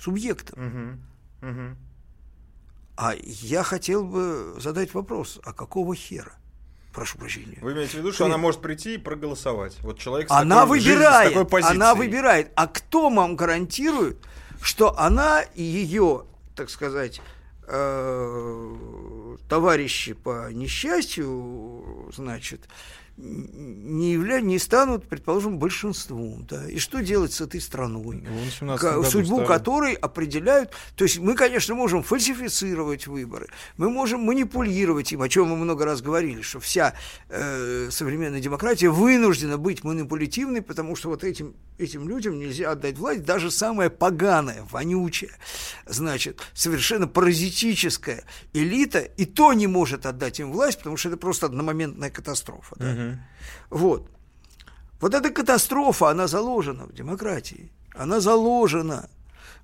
[0.00, 0.98] Субъектом.
[1.42, 1.50] Угу.
[1.50, 1.76] Угу.
[2.96, 6.32] А я хотел бы задать вопрос, а какого хера?
[6.96, 7.58] Прошу прощения.
[7.60, 8.32] Вы имеете в виду, что Хрен.
[8.32, 9.76] она может прийти и проголосовать?
[9.82, 11.76] Вот человек с Она такой жизнью, с выбирает, такой позицией.
[11.76, 12.52] она выбирает.
[12.56, 14.16] А кто вам гарантирует,
[14.62, 17.20] что она и ее, так сказать,
[17.68, 22.66] э, товарищи по несчастью, значит,
[23.16, 24.40] не, явля...
[24.40, 28.96] не станут, предположим, большинством, да, и что делать с этой страной, Ну, в 17 ка-
[28.96, 29.46] году судьбу стали.
[29.46, 33.48] которой определяют, то есть мы, конечно, можем фальсифицировать выборы,
[33.78, 36.92] мы можем манипулировать им, о чем мы много раз говорили, что вся
[37.30, 43.24] э, современная демократия вынуждена быть манипулятивной, потому что вот этим, этим людям нельзя отдать власть,
[43.24, 45.30] даже самая поганая, вонючая,
[45.86, 51.46] значит, совершенно паразитическая элита, и то не может отдать им власть, потому что это просто
[51.46, 52.76] одномоментная катастрофа.
[52.78, 53.05] да.
[53.70, 54.08] Вот.
[55.00, 57.70] Вот эта катастрофа, она заложена в демократии.
[57.94, 59.08] Она заложена.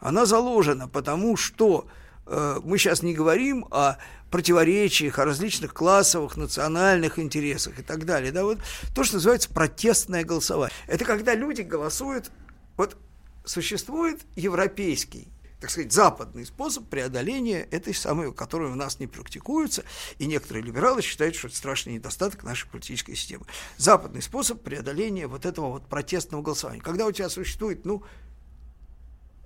[0.00, 1.86] Она заложена, потому что
[2.26, 3.96] э, мы сейчас не говорим о
[4.30, 8.32] противоречиях, о различных классовых, национальных интересах и так далее.
[8.32, 8.58] Да, вот
[8.94, 10.74] то, что называется протестное голосование.
[10.88, 12.30] Это когда люди голосуют,
[12.76, 12.96] вот
[13.44, 15.28] существует европейский
[15.62, 19.84] так сказать, западный способ преодоления этой самой, которая у нас не практикуется,
[20.18, 23.46] и некоторые либералы считают, что это страшный недостаток нашей политической системы.
[23.76, 26.80] Западный способ преодоления вот этого вот протестного голосования.
[26.80, 28.02] Когда у тебя существует, ну,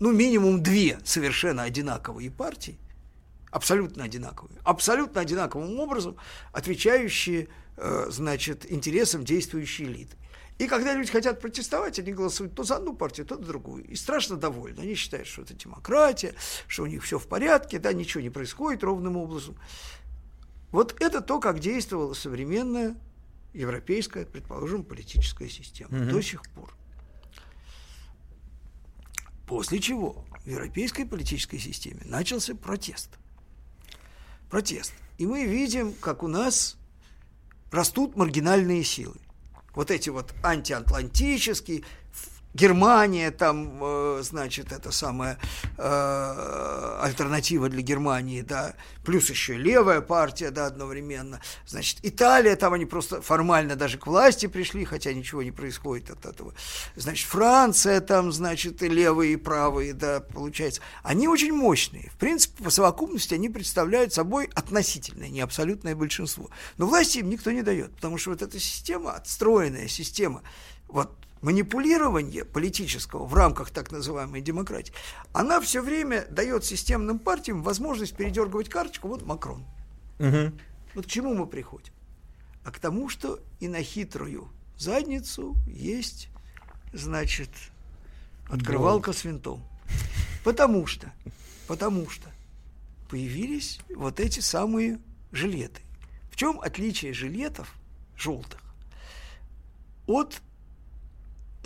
[0.00, 2.78] ну минимум две совершенно одинаковые партии,
[3.50, 6.16] абсолютно одинаковые, абсолютно одинаковым образом
[6.50, 10.16] отвечающие, э, значит, интересам действующей элиты.
[10.58, 13.84] И когда люди хотят протестовать, они голосуют то за одну партию, то за другую.
[13.84, 14.80] И страшно довольны.
[14.80, 16.34] Они считают, что это демократия,
[16.66, 19.56] что у них все в порядке, да, ничего не происходит ровным образом.
[20.70, 22.96] Вот это то, как действовала современная
[23.52, 26.74] европейская, предположим, политическая система до сих пор.
[29.46, 33.10] После чего в европейской политической системе начался протест.
[34.50, 34.92] Протест.
[35.18, 36.76] И мы видим, как у нас
[37.70, 39.16] растут маргинальные силы.
[39.76, 41.84] Вот эти вот антиатлантические,
[42.56, 45.38] Германия, там, э, значит, это самая
[45.76, 51.40] э, альтернатива для Германии, да, плюс еще левая партия, да, одновременно.
[51.66, 56.24] Значит, Италия, там они просто формально даже к власти пришли, хотя ничего не происходит от
[56.24, 56.54] этого.
[56.96, 60.80] Значит, Франция, там, значит, и левые, и правые, да, получается.
[61.02, 62.10] Они очень мощные.
[62.14, 66.48] В принципе, по совокупности они представляют собой относительное, не абсолютное большинство.
[66.78, 70.42] Но власти им никто не дает, потому что вот эта система, отстроенная система,
[70.88, 71.12] вот
[71.42, 74.92] манипулирование политического в рамках так называемой демократии,
[75.32, 79.64] она все время дает системным партиям возможность передергивать карточку, вот Макрон.
[80.18, 80.58] Мгм.
[80.94, 81.92] Вот к чему мы приходим?
[82.64, 86.28] А к тому, что и на хитрую задницу есть,
[86.92, 87.50] значит,
[88.48, 89.62] открывалка с винтом.
[90.42, 91.12] Потому что,
[91.68, 92.28] потому что
[93.08, 95.00] появились вот эти самые
[95.32, 95.82] жилеты.
[96.30, 97.74] В чем отличие жилетов
[98.16, 98.60] желтых
[100.06, 100.40] от,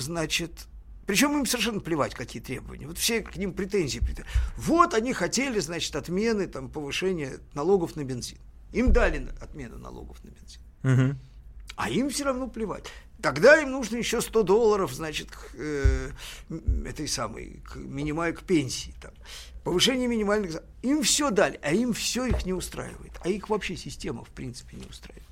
[0.03, 0.67] значит,
[1.07, 2.87] причем им совершенно плевать, какие требования.
[2.87, 3.99] Вот все к ним претензии.
[3.99, 4.27] претензии.
[4.57, 8.39] Вот они хотели, значит, отмены, там, повышения налогов на бензин.
[8.73, 10.61] Им дали отмену налогов на бензин.
[10.83, 11.19] Мгм.
[11.77, 12.85] А им все равно плевать.
[13.21, 16.11] Тогда им нужно еще 100 долларов, значит, к э,
[16.87, 18.95] этой самой, к минимальной, к пенсии.
[19.01, 19.13] Там.
[19.65, 20.63] Повышение минимальных...
[20.83, 23.13] Им все дали, а им все их не устраивает.
[23.25, 25.27] А их вообще система, в принципе, не устраивает.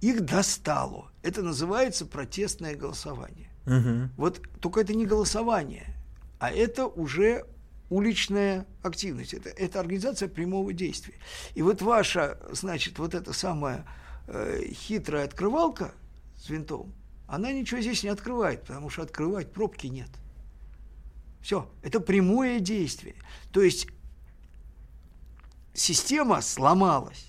[0.00, 1.10] Их достало.
[1.22, 3.50] Это называется протестное голосование.
[3.66, 4.10] Мгм.
[4.16, 5.94] Вот только это не голосование,
[6.38, 7.46] а это уже
[7.90, 9.34] уличная активность.
[9.34, 11.14] Это, это организация прямого действия.
[11.54, 13.86] И вот ваша, значит, вот эта самая
[14.26, 15.92] э, хитрая открывалка
[16.36, 16.92] с винтом,
[17.26, 20.08] она ничего здесь не открывает, потому что открывать пробки нет.
[21.40, 23.16] Все, это прямое действие.
[23.52, 23.88] То есть
[25.74, 27.26] система сломалась.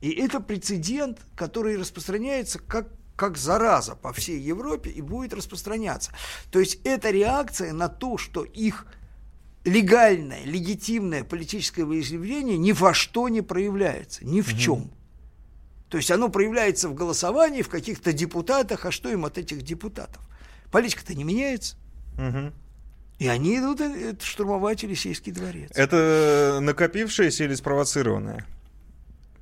[0.00, 6.12] И это прецедент, который распространяется как, как зараза по всей Европе и будет распространяться.
[6.50, 8.86] То есть это реакция на то, что их
[9.64, 14.92] легальное, легитимное политическое волеизъявление ни во что не проявляется, ни в чем.
[15.88, 20.22] То есть оно проявляется в голосовании, в каких-то депутатах, а что им от этих депутатов?
[20.70, 21.76] Политика-то не меняется.
[22.18, 22.52] Мгм.
[23.18, 25.70] И они идут э, штурмовать Елисейский дворец.
[25.74, 28.46] Это накопившееся или спровоцированное?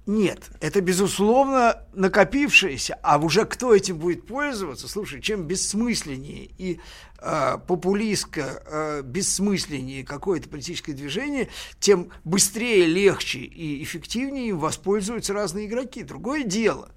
[0.06, 6.78] Нет, это, безусловно, накопившееся, а уже кто этим будет пользоваться, слушай, чем бессмысленнее и
[7.20, 11.48] э, популистско э, бессмысленнее какое-то политическое движение,
[11.80, 16.02] тем быстрее, легче и эффективнее им воспользуются разные игроки.
[16.02, 16.90] Другое дело,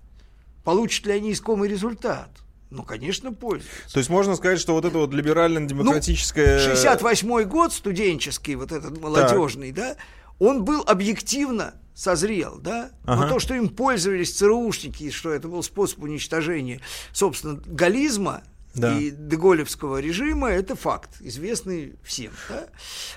[0.66, 2.30] получат ли они искомый результат.
[2.70, 3.94] Ну, конечно, пользуются.
[3.94, 6.68] То есть можно сказать, что вот это вот либерально-демократическое...
[6.68, 9.96] Ну, 68-й год студенческий, вот этот молодежный, так.
[9.96, 12.92] да, он был объективно созрел, да?
[13.06, 13.24] Ага.
[13.24, 16.80] Но то, что им пользовались ЦРУшники, что это был способ уничтожения,
[17.12, 18.44] собственно, галлизма
[18.76, 18.96] да.
[18.96, 22.68] и деголевского режима, это факт, известный всем, да?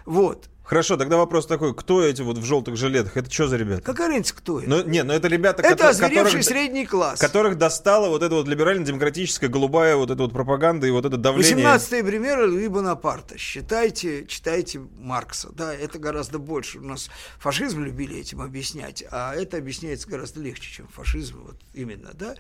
[0.07, 0.49] Вот.
[0.71, 3.17] Хорошо, тогда вопрос такой, кто эти вот в желтых жилетах?
[3.17, 3.83] Это что за ребята?
[3.83, 4.71] Какая разница, кто это?
[4.71, 7.19] Ну, не, ну это ребята, это которые, которых, средний класс.
[7.19, 11.57] Которых достала вот эта вот либерально-демократическая голубая вот эта вот пропаганда и вот это давление.
[11.57, 13.37] 18 примеры Луи Бонапарта.
[13.37, 15.49] Считайте, читайте Маркса.
[15.53, 16.79] Да, это гораздо больше.
[16.79, 21.47] У нас фашизм любили этим объяснять, а это объясняется гораздо легче, чем фашизм.
[21.47, 22.37] Вот именно, да.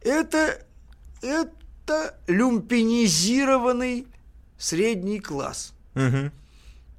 [0.00, 0.58] Это,
[1.20, 4.06] это люмпинизированный
[4.56, 5.74] средний класс.
[5.94, 6.30] Угу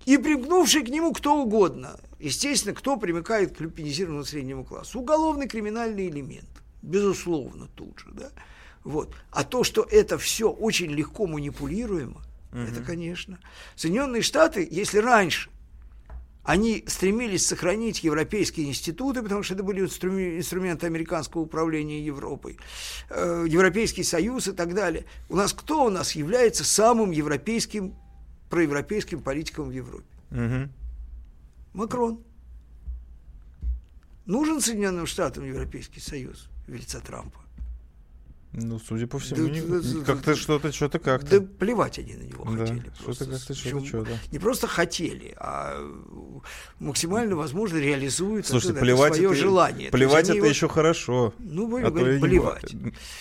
[0.05, 1.99] и примкнувший к нему кто угодно.
[2.19, 4.99] Естественно, кто примыкает к люпинизированному среднему классу?
[4.99, 6.49] Уголовный криминальный элемент.
[6.81, 8.07] Безусловно, тут же.
[8.13, 8.29] Да?
[8.83, 9.13] Вот.
[9.31, 12.59] А то, что это все очень легко манипулируемо, угу.
[12.59, 13.39] это, конечно.
[13.75, 15.49] Соединенные Штаты, если раньше
[16.43, 22.59] они стремились сохранить европейские институты, потому что это были инструменты американского управления Европой,
[23.09, 25.05] э, Европейский Союз и так далее.
[25.27, 27.95] У нас кто у нас является самым европейским
[28.55, 30.05] проевропейским политикам в Европе.
[30.31, 30.69] Угу.
[31.73, 32.23] Макрон.
[34.25, 37.41] Нужен Соединенным Штатам Европейский Союз в лице Трампа?
[38.57, 41.39] Ну, судя по всему, да, не, да, как-то да, что-то, что-то как-то.
[41.39, 42.91] Да плевать они на него да, хотели.
[43.01, 44.19] Что-то как-то, что-то, что-то.
[44.31, 45.77] Не просто хотели, а
[46.79, 49.91] максимально возможно реализуют Слушайте, плевать свое это, желание.
[49.91, 50.45] Плевать это его...
[50.45, 51.33] еще хорошо.
[51.39, 52.75] Ну, будем а говорить, плевать.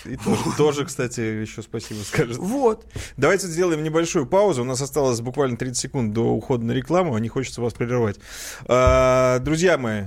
[0.05, 2.37] И тоже, тоже, кстати, еще спасибо скажет.
[2.37, 2.87] Вот.
[3.17, 4.63] Давайте сделаем небольшую паузу.
[4.63, 8.21] У нас осталось буквально 30 секунд до ухода на рекламу, а не хочется вас прерывать.
[8.67, 10.05] А, друзья мои,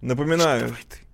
[0.00, 0.68] напоминаю...
[0.88, 1.07] Ты.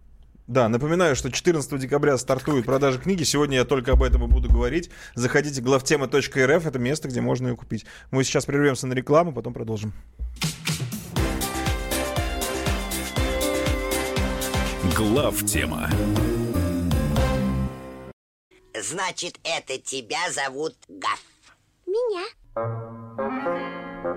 [0.46, 3.22] Да, напоминаю, что 14 декабря стартует продажа книги.
[3.22, 4.90] Сегодня я только об этом и буду говорить.
[5.14, 7.86] Заходите главтема.рф, это место, где можно ее купить.
[8.10, 9.94] Мы сейчас прервемся на рекламу, потом продолжим.
[14.94, 15.88] Главтема.
[18.78, 21.22] Значит, это тебя зовут Гав.
[21.86, 22.24] Меня.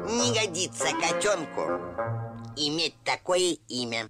[0.10, 1.62] Не годится котенку
[2.58, 4.10] иметь такое имя.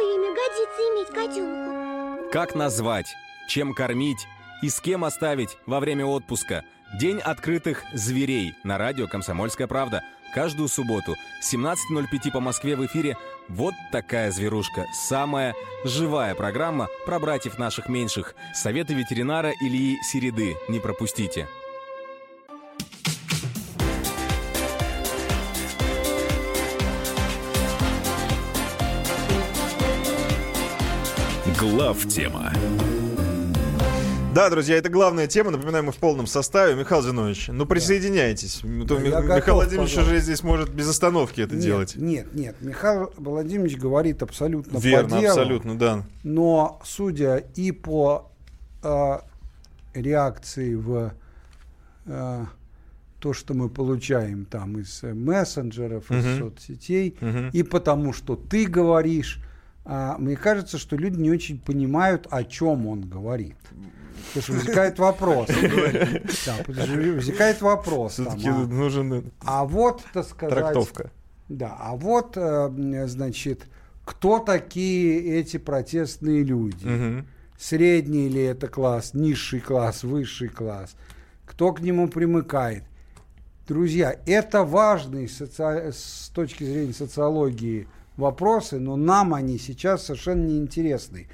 [0.00, 2.30] Какое имя годится иметь котенку?
[2.32, 3.14] Как назвать?
[3.48, 4.26] Чем кормить?
[4.62, 6.64] И с кем оставить во время отпуска?
[6.98, 10.02] День открытых зверей на радио «Комсомольская правда».
[10.34, 14.86] Каждую субботу 17.05 по Москве в эфире «Вот такая зверушка».
[14.94, 18.34] Самая живая программа про братьев наших меньших.
[18.54, 20.56] Советы ветеринара Ильи Середы.
[20.68, 21.46] Не пропустите.
[31.60, 32.52] Глав тема.
[34.34, 35.50] Да, друзья, это главная тема.
[35.50, 36.74] Напоминаем, мы в полном составе.
[36.74, 38.60] Михаил Зинович, ну присоединяйтесь.
[38.62, 38.86] Да.
[38.86, 40.14] То Мих- Михаил Владимирович пожалуйста.
[40.14, 41.96] уже здесь может без остановки это нет, делать.
[41.96, 42.56] Нет, нет.
[42.62, 45.32] Михаил Владимирович говорит абсолютно Верно, по делу.
[45.32, 46.06] абсолютно, да.
[46.22, 48.30] Но судя и по
[48.82, 49.18] э,
[49.92, 51.12] реакции в
[52.06, 52.44] э,
[53.18, 56.20] то, что мы получаем там из мессенджеров, uh-huh.
[56.20, 57.50] из соцсетей, uh-huh.
[57.52, 59.40] и потому, что ты говоришь,
[59.92, 63.56] а, мне кажется, что люди не очень понимают, о чем он говорит.
[64.28, 65.48] Потому что возникает вопрос.
[66.46, 68.14] Да, возникает вопрос.
[68.14, 70.56] Там, а, нужен а вот, так сказать...
[70.56, 71.10] Трактовка.
[71.48, 73.66] Да, а вот, э, значит,
[74.04, 76.86] кто такие эти протестные люди?
[76.86, 77.26] Угу.
[77.58, 80.94] Средний ли это класс, низший класс, высший класс?
[81.44, 82.84] Кто к нему примыкает?
[83.66, 85.90] Друзья, это важный соци...
[85.92, 91.28] с точки зрения социологии вопросы, но нам они сейчас совершенно не интересны.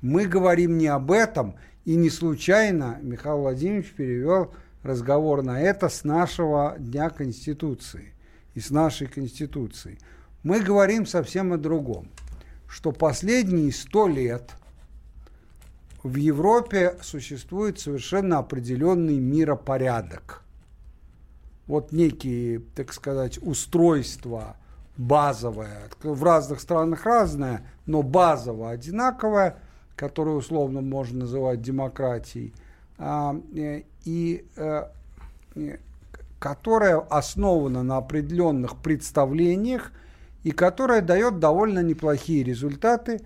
[0.00, 4.52] Мы говорим не об этом, и не случайно Михаил Владимирович перевел
[4.82, 8.12] разговор на это с нашего Дня Конституции
[8.54, 9.98] и с нашей Конституции.
[10.42, 12.08] Мы говорим совсем о другом,
[12.68, 14.52] что последние сто лет
[16.02, 20.42] в Европе существует совершенно определенный миропорядок.
[21.66, 24.56] Вот некие, так сказать, устройства
[24.96, 29.58] базовая, в разных странах разная, но базово одинаковая,
[29.94, 32.54] которую условно можно называть демократией.
[32.98, 34.84] А, э, и э,
[36.38, 39.92] которая основана на определенных представлениях
[40.44, 43.20] и которая дает довольно неплохие результаты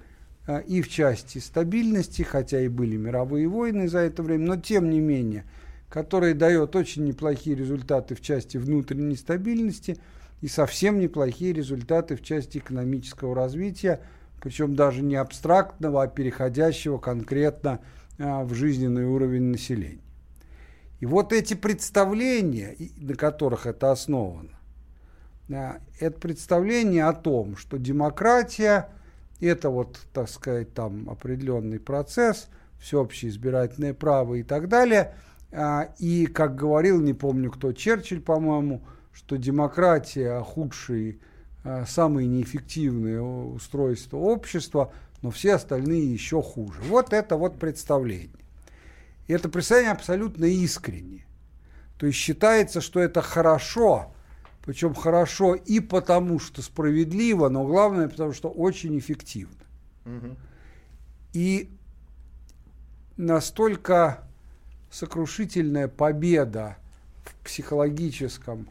[0.46, 4.90] э, и в части стабильности, хотя и были мировые войны за это время, но тем
[4.90, 5.44] не менее,
[5.88, 9.98] которая дает очень неплохие результаты в части внутренней стабильности
[10.40, 14.00] и совсем неплохие результаты в части экономического развития,
[14.40, 17.80] причем даже не абстрактного, а переходящего конкретно
[18.18, 20.02] а, в жизненный уровень населения.
[21.00, 24.50] И вот эти представления, на которых это основано,
[25.48, 28.88] это представление о том, что демократия–
[29.40, 35.14] это вот, так сказать, там определенный процесс, всеобщее избирательное право и так далее.
[35.52, 38.82] А, и, как говорил, не помню кто, Черчилль, по-моему,
[39.12, 41.18] что демократия– худшие,
[41.64, 44.92] а, самые неэффективные устройства общества,
[45.22, 46.80] но все остальные еще хуже.
[46.82, 48.30] Вот это вот представление.
[49.26, 51.24] И это представление абсолютно искреннее.
[51.98, 54.12] То есть считается, что это хорошо,
[54.64, 59.54] причем хорошо и потому, что справедливо, но главное, потому что очень эффективно.
[60.06, 60.36] Угу.
[61.34, 61.70] И
[63.18, 64.24] настолько
[64.90, 66.76] сокрушительная победа
[67.24, 68.68] в психологическом,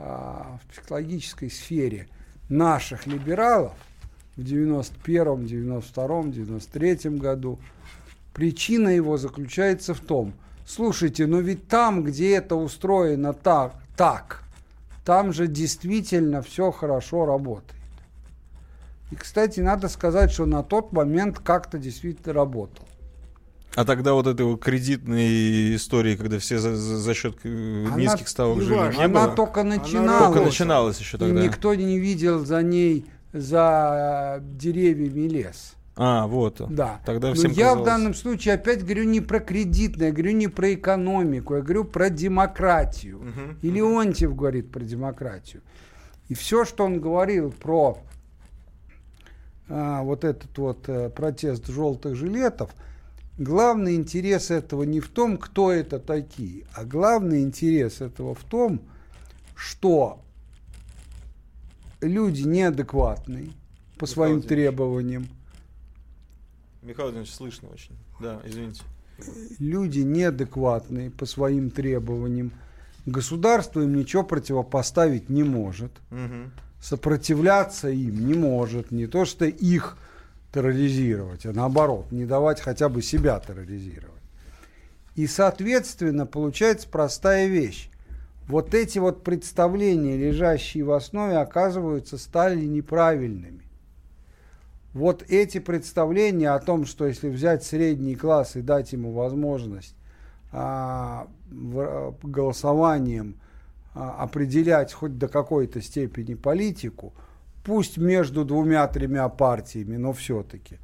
[0.00, 2.08] в психологической сфере
[2.48, 3.74] наших либералов
[4.36, 7.58] в 91-м, 92-м, 93-м году–
[8.32, 10.32] Причина его заключается в том,
[10.66, 14.44] слушайте, но ведь там, где это устроено так, так
[15.04, 17.78] там же действительно все хорошо работает.
[19.10, 22.84] И, кстати, надо сказать, что на тот момент как-то действительно работал.
[23.74, 27.96] А тогда вот этой вот кредитной истории, когда все за, за, за счет э, она,
[27.96, 29.36] низких ставок жили, не она было?
[29.36, 30.10] только начиналась.
[30.10, 31.40] Она только начиналась еще тогда.
[31.40, 35.74] И никто не видел за ней, за деревьями лес.
[35.96, 36.62] А, вот.
[36.70, 37.00] Да.
[37.04, 40.48] Тогда всем Но я в данном случае опять говорю не про кредитное, я говорю не
[40.48, 43.18] про экономику, я говорю про демократию.
[43.18, 43.56] Угу.
[43.62, 45.62] И Леонтьев говорит про демократию.
[46.28, 47.98] И все, что он говорил про
[49.68, 52.70] а, вот этот вот а, протест желтых жилетов,
[53.38, 58.80] главный интерес этого не в том, кто это такие, а главный интерес этого в том,
[59.54, 60.20] что
[62.00, 63.50] люди неадекватные
[63.98, 65.28] по своим требованиям,
[66.82, 67.96] Михаил Владимирович, слышно очень.
[68.20, 68.82] Да, извините.
[69.58, 72.52] Люди неадекватные по своим требованиям.
[73.04, 75.92] Государство им ничего противопоставить не может.
[76.10, 76.50] Угу.
[76.80, 78.90] Сопротивляться им не может.
[78.90, 79.98] Не то, что их
[80.52, 84.20] терроризировать, а наоборот, не давать хотя бы себя терроризировать.
[85.16, 87.90] И, соответственно, получается простая вещь.
[88.46, 93.70] Вот эти вот представления, лежащие в основе, оказываются, стали неправильными
[94.92, 99.94] вот эти представления о том, что если взять средний класс и дать ему возможность
[100.52, 103.36] а, в, голосованием
[103.94, 107.12] а, определять хоть до какой-то степени политику,
[107.70, 110.78] пусть между двумя-тремя партиями, но все-таки,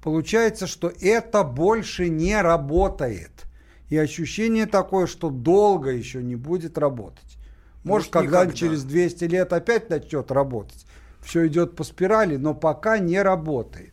[0.00, 3.44] получается, что это больше не работает.
[3.90, 7.36] И ощущение такое, что долго еще не будет работать.
[7.84, 10.86] Может, Может когда-нибудь через 200 лет опять начнет работать
[11.20, 13.92] все идет по спирали, но пока не работает.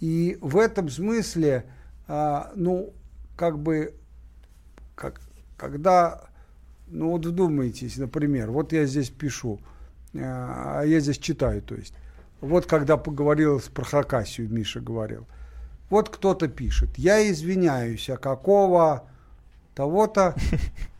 [0.00, 1.66] И в этом смысле,
[2.08, 2.94] а, ну,
[3.36, 3.92] как бы,
[4.94, 5.20] как,
[5.58, 6.30] когда,
[6.86, 9.60] ну вот вдумайтесь, например, вот я здесь пишу,
[10.20, 11.94] а я здесь читаю, то есть,
[12.40, 15.26] вот когда поговорил про Хакасию, Миша говорил,
[15.90, 19.04] вот кто-то пишет, я извиняюсь, а какого
[19.74, 20.34] того-то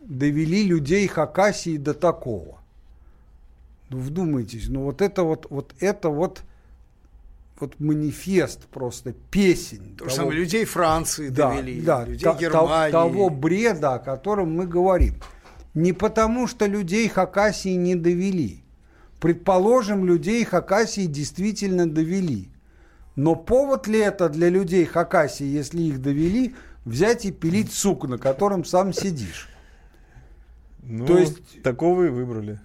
[0.01, 2.59] довели людей Хакасии до такого.
[3.89, 6.43] Ну, вдумайтесь, ну вот это вот, вот это вот,
[7.61, 9.97] вот манифест просто, песень.
[9.97, 12.93] То того, самое, людей Франции да, довели, да, людей та, Германии.
[12.93, 15.15] Того бреда, о котором мы говорим.
[15.75, 18.65] Не потому, что людей Хакасии не довели.
[19.21, 22.51] Предположим, людей Хакасии действительно довели.
[23.15, 26.55] Но повод ли это для людей Хакасии, если их довели,
[26.85, 29.49] взять и пилить сук, на котором сам сидишь?
[30.83, 32.61] Ну, То есть такого и выбрали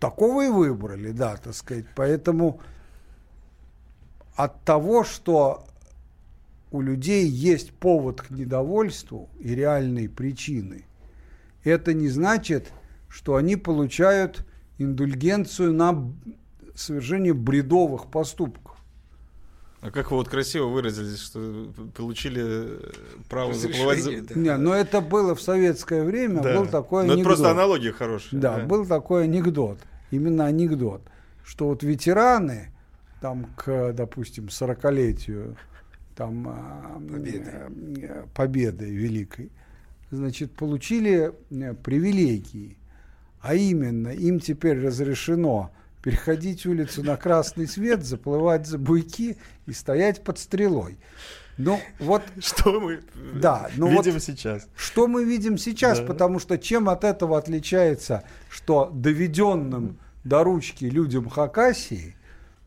[0.00, 1.84] такого и выбрали, да, так сказать.
[1.94, 2.60] Поэтому
[4.34, 5.66] от того, что
[6.72, 10.86] у людей есть повод к недовольству и реальные причины,
[11.62, 12.72] это не значит,
[13.08, 14.46] что они получают
[14.80, 16.10] индульгенцию на
[16.74, 18.76] совершение бредовых поступков.
[19.82, 22.78] А как вы вот красиво выразились, что получили
[23.28, 24.20] право заплывать за...
[24.22, 24.34] Да.
[24.34, 26.58] Не, но это было в советское время, да.
[26.58, 27.32] был такой но анекдот.
[27.32, 28.40] это просто аналогия хорошая.
[28.40, 29.78] Да, да, был такой анекдот
[30.10, 31.02] именно анекдот,
[31.44, 32.72] что вот ветераны
[33.20, 35.56] там к, допустим, 40-летию
[36.14, 37.50] там, а, победы.
[38.02, 39.50] Э, победы великой,
[40.10, 42.76] значит, получили э, привилегии.
[43.40, 45.70] А именно, им теперь разрешено
[46.02, 49.36] переходить улицу на красный свет, заплывать за буйки
[49.66, 50.98] и стоять под стрелой.
[51.56, 52.22] Ну, вот...
[52.40, 53.00] Что мы
[53.34, 54.66] да, ну видим вот, сейчас?
[54.74, 56.06] Что мы видим сейчас, да.
[56.06, 62.16] потому что чем от этого отличается, что доведенным до ручки людям Хакасии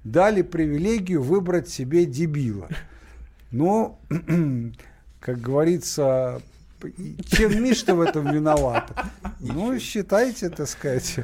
[0.03, 2.67] дали привилегию выбрать себе дебила.
[3.51, 3.99] Но,
[5.19, 6.41] как говорится,
[7.27, 8.91] чем Миш-то в этом виноват?
[9.39, 11.17] Ну, считайте, так сказать.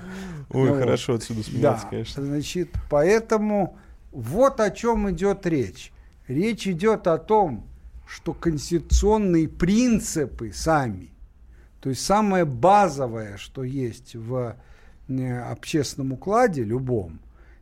[0.49, 2.26] Ой, ну, хорошо отсюда смеяться, да, конечно.
[2.26, 3.78] Значит, поэтому
[4.12, 5.91] вот о чем идет речь.
[6.28, 7.68] Речь идет о том,
[8.07, 11.12] что конституционные принципы сами,
[11.80, 14.55] то есть самое базовое, что есть в
[15.07, 17.20] э, общественном укладе любом,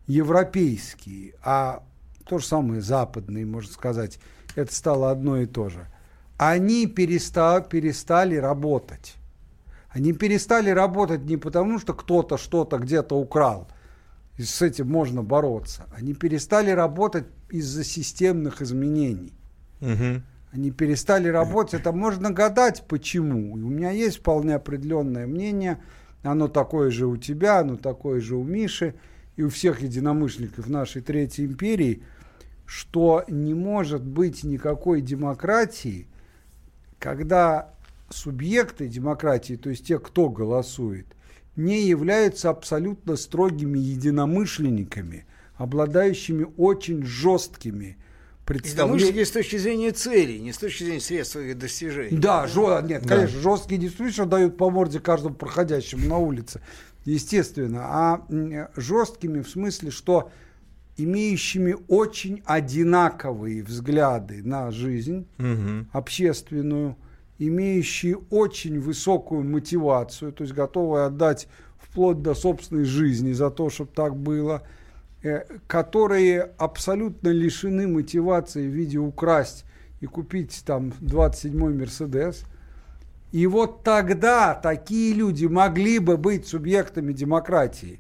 [0.08, 1.84] европейские, а
[2.26, 4.20] то же самое западные, можно сказать,
[4.56, 5.88] это стало одно и то же,
[6.38, 9.16] они перестали, перестали работать.
[9.90, 13.68] Они перестали работать не потому, что кто-то что-то где-то украл,
[14.38, 15.88] и с этим можно бороться.
[15.98, 19.34] Они перестали работать из-за системных изменений.
[19.82, 20.22] Угу.
[20.52, 21.74] Они перестали работать.
[21.76, 23.58] Это можно гадать, почему.
[23.58, 25.80] И у меня есть вполне определенное мнение.
[26.24, 28.96] Оно такое же у тебя, оно такое же у Миши
[29.36, 32.04] и у всех единомышленников нашей Третьей империи,
[32.66, 36.08] что не может быть никакой демократии,
[37.00, 37.74] когда
[38.10, 41.08] субъекты демократии, то есть те, кто голосует,
[41.56, 45.26] не являются абсолютно строгими единомышленниками,
[45.56, 47.98] обладающими очень жесткими
[48.46, 49.24] представлениями.
[49.24, 52.18] с точки зрения целей, не с точки зрения средств их достижений.
[52.18, 53.16] Да, жё, нет, да.
[53.16, 56.62] конечно, жесткие действительно дают по морде каждому проходящему на улице,
[57.06, 60.32] естественно, а жесткими в смысле, что
[60.98, 65.86] имеющими очень одинаковые взгляды на жизнь угу.
[65.94, 66.98] общественную,
[67.38, 73.92] имеющие очень высокую мотивацию, то есть готовые отдать вплоть до собственной жизни за то, чтобы
[73.94, 74.64] так было,
[75.22, 79.66] э, которые абсолютно лишены мотивации в виде украсть
[80.02, 82.44] и купить там 27-й Мерседес.
[83.32, 88.00] И вот тогда такие люди могли бы быть субъектами демократии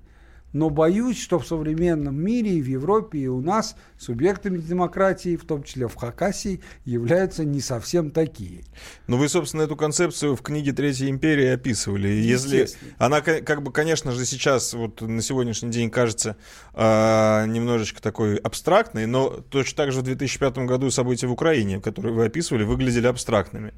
[0.53, 5.45] но боюсь, что в современном мире и в Европе, и у нас субъектами демократии, в
[5.45, 8.63] том числе в Хакасии, являются не совсем такие.
[9.07, 12.07] Ну, вы, собственно, эту концепцию в книге «Третья империя» описывали.
[12.07, 16.37] Если она, как бы, конечно же, сейчас, вот на сегодняшний день кажется
[16.73, 22.13] э, немножечко такой абстрактной, но точно так же в 2005 году события в Украине, которые
[22.13, 23.73] вы описывали, выглядели абстрактными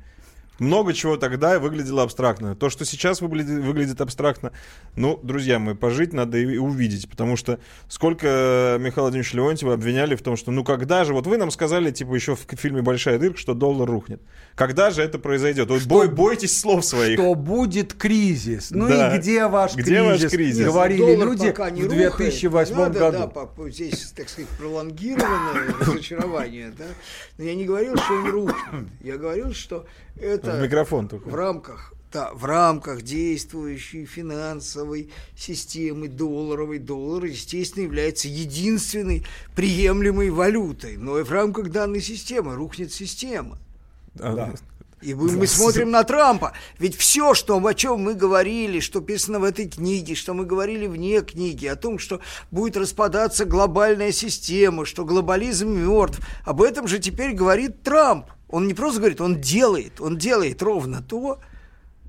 [0.59, 2.55] много чего тогда выглядело абстрактно.
[2.55, 4.51] То, что сейчас выглядит, выглядит абстрактно,
[4.95, 10.21] ну, друзья мои, пожить надо и увидеть, потому что сколько Михаила Владимировича Леонтьева обвиняли в
[10.21, 13.39] том, что ну когда же, вот вы нам сказали, типа, еще в фильме «Большая дырка»,
[13.39, 14.21] что доллар рухнет.
[14.55, 15.69] Когда же это произойдет?
[15.69, 17.19] Вот бой, бойтесь слов своих.
[17.19, 18.71] Что будет кризис.
[18.71, 19.15] Ну да.
[19.15, 20.23] и где ваш где кризис?
[20.23, 20.65] Ваш кризис?
[20.65, 23.31] Говорили доллар люди в 2008 надо, году.
[23.33, 26.73] Да, здесь, так сказать, пролонгированное разочарование.
[26.77, 26.85] Да?
[27.37, 28.87] Но я не говорил, что он рухнет.
[29.01, 29.85] Я говорил, что
[30.21, 31.29] это в микрофон только.
[31.29, 39.25] В рамках да, в рамках действующей финансовой системы долларовой доллар, естественно, является единственной
[39.55, 40.97] приемлемой валютой.
[40.97, 43.59] Но и в рамках данной системы рухнет система.
[44.19, 44.53] А, да.
[45.01, 46.53] И мы, мы смотрим на Трампа.
[46.77, 50.87] Ведь все, что, о чем мы говорили, что писано в этой книге, что мы говорили
[50.87, 52.19] вне книги, о том, что
[52.51, 58.25] будет распадаться глобальная система, что глобализм мертв, об этом же теперь говорит Трамп.
[58.49, 61.39] Он не просто говорит, он делает, он делает ровно то,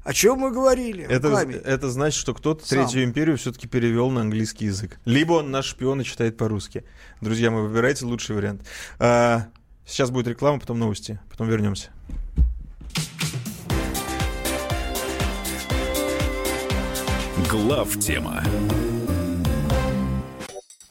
[0.02, 1.04] о чем мы говорили?
[1.04, 2.78] Это, это значит, что кто-то Сам.
[2.78, 4.98] Третью империю все-таки перевел на английский язык.
[5.04, 6.84] Либо он наш шпион и читает по-русски.
[7.20, 8.62] Друзья, мы выбирайте лучший вариант.
[8.98, 9.48] А,
[9.84, 11.90] сейчас будет реклама, потом новости, потом вернемся.
[17.50, 18.42] Глав тема.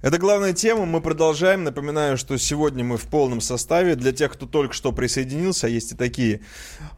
[0.00, 0.86] Это главная тема.
[0.86, 1.64] Мы продолжаем.
[1.64, 3.96] Напоминаю, что сегодня мы в полном составе.
[3.96, 6.40] Для тех, кто только что присоединился, есть и такие.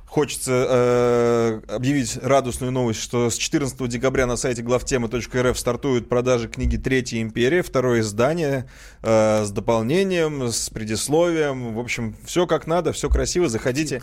[0.04, 6.76] Хочется э, объявить радостную новость, что с 14 декабря на сайте главтемы.рф стартуют продажи книги
[6.76, 8.68] «Третья империя», второе издание
[9.02, 11.74] э, с дополнением, с предисловием.
[11.74, 13.48] В общем, все как надо, все красиво.
[13.48, 14.02] Заходите.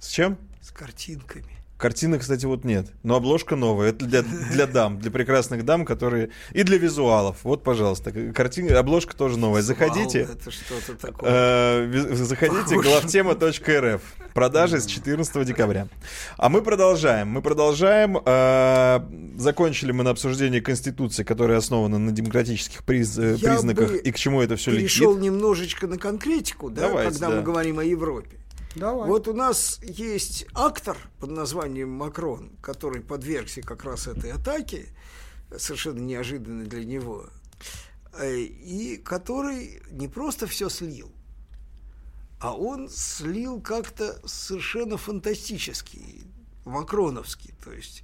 [0.00, 0.36] С С чем?
[0.60, 1.53] С картинками.
[1.76, 2.86] Картины, кстати, вот нет.
[3.02, 3.90] Но обложка новая.
[3.90, 6.30] Это для, для дам, для прекрасных дам, которые...
[6.52, 7.38] И для визуалов.
[7.42, 8.12] Вот, пожалуйста.
[8.32, 9.60] Картина, обложка тоже новая.
[9.60, 10.20] Заходите.
[10.20, 11.30] Это что-то такое.
[11.30, 14.02] Э, заходите, главтема.рф.
[14.34, 15.88] Продажи с 14 декабря.
[16.36, 17.28] А мы продолжаем.
[17.28, 18.18] Мы продолжаем.
[18.24, 19.00] Э,
[19.36, 23.96] закончили мы на обсуждении Конституции, которая основана на демократических приз, э, признаках.
[23.96, 24.84] И к чему это все летит.
[24.84, 27.36] Перешел немножечко на конкретику, да, Давайте, когда да.
[27.36, 28.38] мы говорим о Европе.
[28.74, 29.08] Давай.
[29.08, 34.88] Вот у нас есть актор под названием Макрон, который подвергся как раз этой атаке,
[35.56, 37.28] совершенно неожиданно для него,
[38.18, 41.12] э, и который не просто все слил,
[42.40, 46.22] а он слил как-то совершенно фантастически,
[46.64, 48.02] макроновский, то есть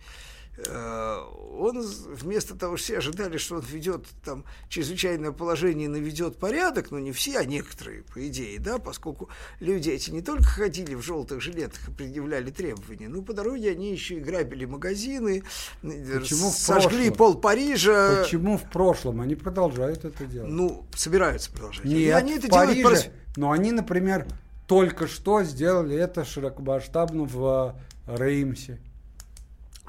[0.69, 6.91] он вместо того, что все ожидали, что он ведет там чрезвычайное положение и наведет порядок,
[6.91, 9.29] но не все, а некоторые, по идее, да, поскольку
[9.61, 13.93] люди эти не только ходили в желтых жилетах и предъявляли требования, но по дороге они
[13.93, 15.43] еще и грабили магазины,
[15.83, 18.23] Почему сожгли пол Парижа.
[18.23, 19.21] Почему в прошлом?
[19.21, 20.51] Они продолжают это делать.
[20.51, 21.85] Ну, собираются продолжать.
[21.85, 23.11] Нет, и они это в Париже, делают...
[23.37, 24.27] но они, например,
[24.67, 28.79] только что сделали это широкомасштабно в Реймсе.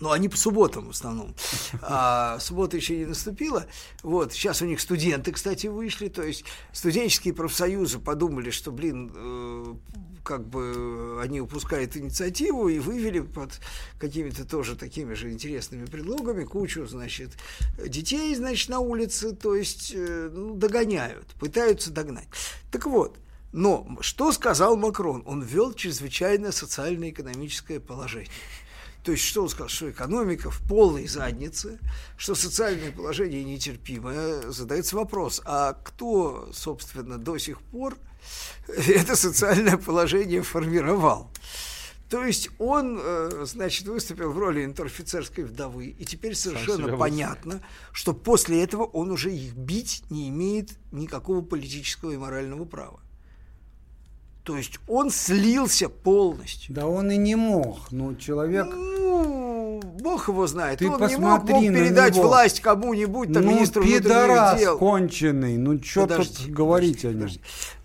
[0.02, 1.36] Ну, они по субботам в основном.
[1.84, 3.68] А суббота еще не наступила.
[4.04, 6.10] Вот, сейчас у них студенты, кстати, вышли.
[6.10, 6.44] То есть
[6.74, 9.76] студенческие профсоюзы подумали, что, блин, э,
[10.24, 13.60] как бы они упускают инициативу и вывели под
[14.00, 17.32] какими-то тоже такими же интересными предлогами кучу, значит,
[17.78, 22.28] детей, значит, на улице, то есть э, ну, догоняют, пытаются догнать.
[22.72, 23.18] Так вот,
[23.52, 25.24] но что сказал Макрон?
[25.26, 28.32] Он ввел чрезвычайное социально-экономическое положение.
[29.04, 31.80] То есть, что он сказал, что экономика в полной заднице,
[32.18, 37.98] что социальное положение нетерпимое, задается вопрос, а кто, собственно, до сих пор
[38.68, 41.32] это социальное положение формировал?
[42.12, 48.14] То есть он, э, значит, выступил в роли интерфицерской вдовы, и теперь совершенно понятно, что
[48.14, 53.01] после этого он уже их бить не имеет никакого политического и морального права.
[54.44, 56.74] То есть он слился полностью.
[56.74, 57.92] Да он и не мог.
[57.92, 58.66] Ну, человек...
[58.66, 60.80] Ну, бог его знает.
[60.80, 62.28] Ты он посмотри не мог, мог передать него.
[62.28, 64.78] власть кому-нибудь, там, ну, министру пидорас дел.
[64.78, 65.58] конченый.
[65.58, 67.30] Ну, что тут говорить о нем?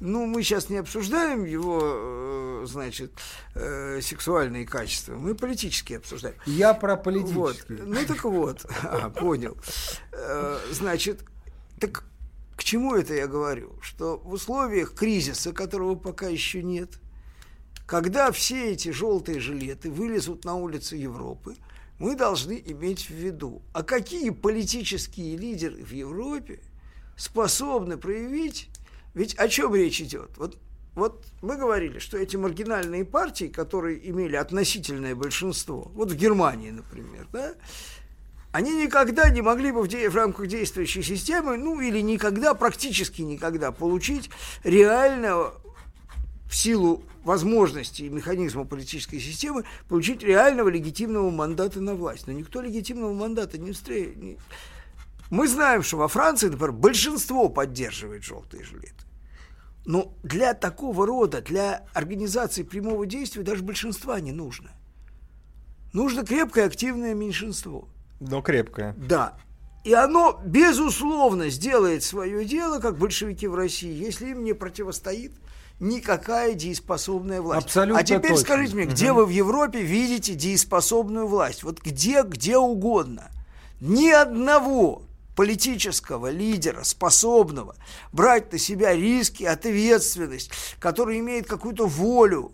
[0.00, 3.12] Ну, мы сейчас не обсуждаем его, э, значит,
[3.54, 5.14] э, сексуальные качества.
[5.14, 6.36] Мы политические обсуждаем.
[6.46, 7.34] Я про политические.
[7.38, 7.56] Вот.
[7.68, 8.66] Ну, так вот.
[8.82, 9.56] А, понял.
[10.12, 11.20] Э, значит,
[11.80, 12.04] так
[12.56, 13.78] к чему это я говорю?
[13.80, 16.98] Что в условиях кризиса, которого пока еще нет,
[17.86, 21.56] когда все эти желтые жилеты вылезут на улицы Европы,
[21.98, 26.60] мы должны иметь в виду, а какие политические лидеры в Европе
[27.16, 28.68] способны проявить,
[29.14, 30.36] ведь о чем речь идет?
[30.36, 30.58] Вот,
[30.94, 37.28] вот мы говорили, что эти маргинальные партии, которые имели относительное большинство, вот в Германии, например,
[37.32, 37.54] да,
[38.56, 43.20] они никогда не могли бы в, де- в рамках действующей системы, ну или никогда, практически
[43.20, 44.30] никогда получить
[44.64, 45.52] реально
[46.48, 52.26] в силу возможностей и механизма политической системы получить реального легитимного мандата на власть.
[52.28, 54.38] Но никто легитимного мандата не встретит.
[55.28, 59.04] Мы знаем, что во Франции, например, большинство поддерживает желтые жилеты.
[59.84, 64.70] Но для такого рода, для организации прямого действия даже большинства не нужно.
[65.92, 67.90] Нужно крепкое активное меньшинство–
[68.20, 68.94] но крепкое.
[68.96, 69.34] Да.
[69.84, 75.32] И оно, безусловно, сделает свое дело, как большевики в России, если им не противостоит
[75.78, 77.66] никакая дееспособная власть.
[77.66, 78.44] Абсолютно а теперь точно.
[78.44, 79.20] скажите мне, где угу.
[79.20, 81.62] вы в Европе видите дееспособную власть?
[81.62, 83.30] Вот где, где угодно.
[83.80, 85.02] Ни одного
[85.36, 87.76] политического лидера, способного
[88.10, 90.50] брать на себя риски, ответственность,
[90.80, 92.52] который имеет какую-то волю.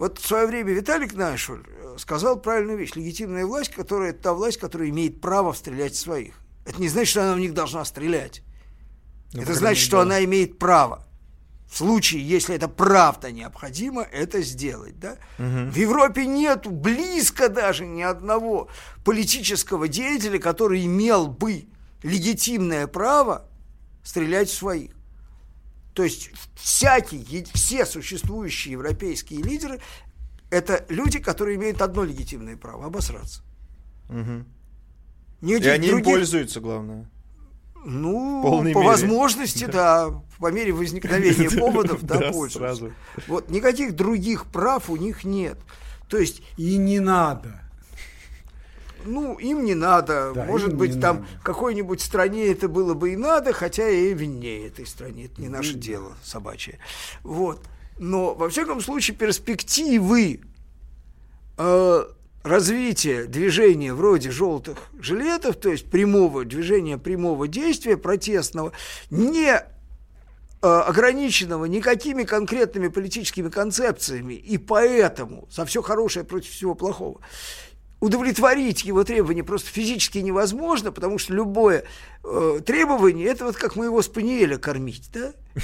[0.00, 1.62] Вот в свое время Виталик Найшуль
[1.98, 2.94] сказал правильную вещь.
[2.94, 6.36] Легитимная власть, которая это та власть, которая имеет право стрелять в своих.
[6.64, 8.40] Это не значит, что она в них должна стрелять.
[9.34, 10.04] Ну, это значит, что да.
[10.04, 11.06] она имеет право.
[11.70, 14.98] В случае, если это правда необходимо, это сделать.
[14.98, 15.18] Да?
[15.38, 15.70] Угу.
[15.70, 18.70] В Европе нет близко даже ни одного
[19.04, 21.66] политического деятеля, который имел бы
[22.02, 23.50] легитимное право
[24.02, 24.92] стрелять в своих.
[25.94, 29.80] То есть всякие, все существующие европейские лидеры
[30.50, 33.42] это люди, которые имеют одно легитимное право– обосраться.
[34.08, 34.44] Угу.
[35.42, 36.06] И они других...
[36.06, 37.08] им пользуются, главное.
[37.82, 38.78] Ну, по мере.
[38.78, 40.10] возможности, да.
[40.10, 42.92] да, по мере возникновения поводов, да, пользуются.
[43.26, 45.58] Вот никаких других прав у них нет.
[46.08, 47.60] То есть и не надо.
[49.04, 50.32] Ну, им не надо.
[50.34, 51.28] Да, Может быть, там надо.
[51.42, 55.26] какой-нибудь стране это было бы и надо, хотя и виннее этой стране.
[55.26, 55.80] Это не наше да.
[55.80, 56.78] дело собачье.
[57.22, 57.60] Вот.
[57.98, 60.40] Но, во всяком случае, перспективы
[61.58, 62.04] э,
[62.42, 68.72] развитие движения вроде желтых жилетов, то есть прямого движения, прямого действия протестного,
[69.10, 69.60] не э,
[70.62, 77.20] ограниченного никакими конкретными политическими концепциями, и поэтому за все хорошее против всего плохого,
[78.00, 81.84] удовлетворить его требования просто физически невозможно, потому что любое
[82.24, 85.32] э, требование, это вот как моего спаниеля кормить, да?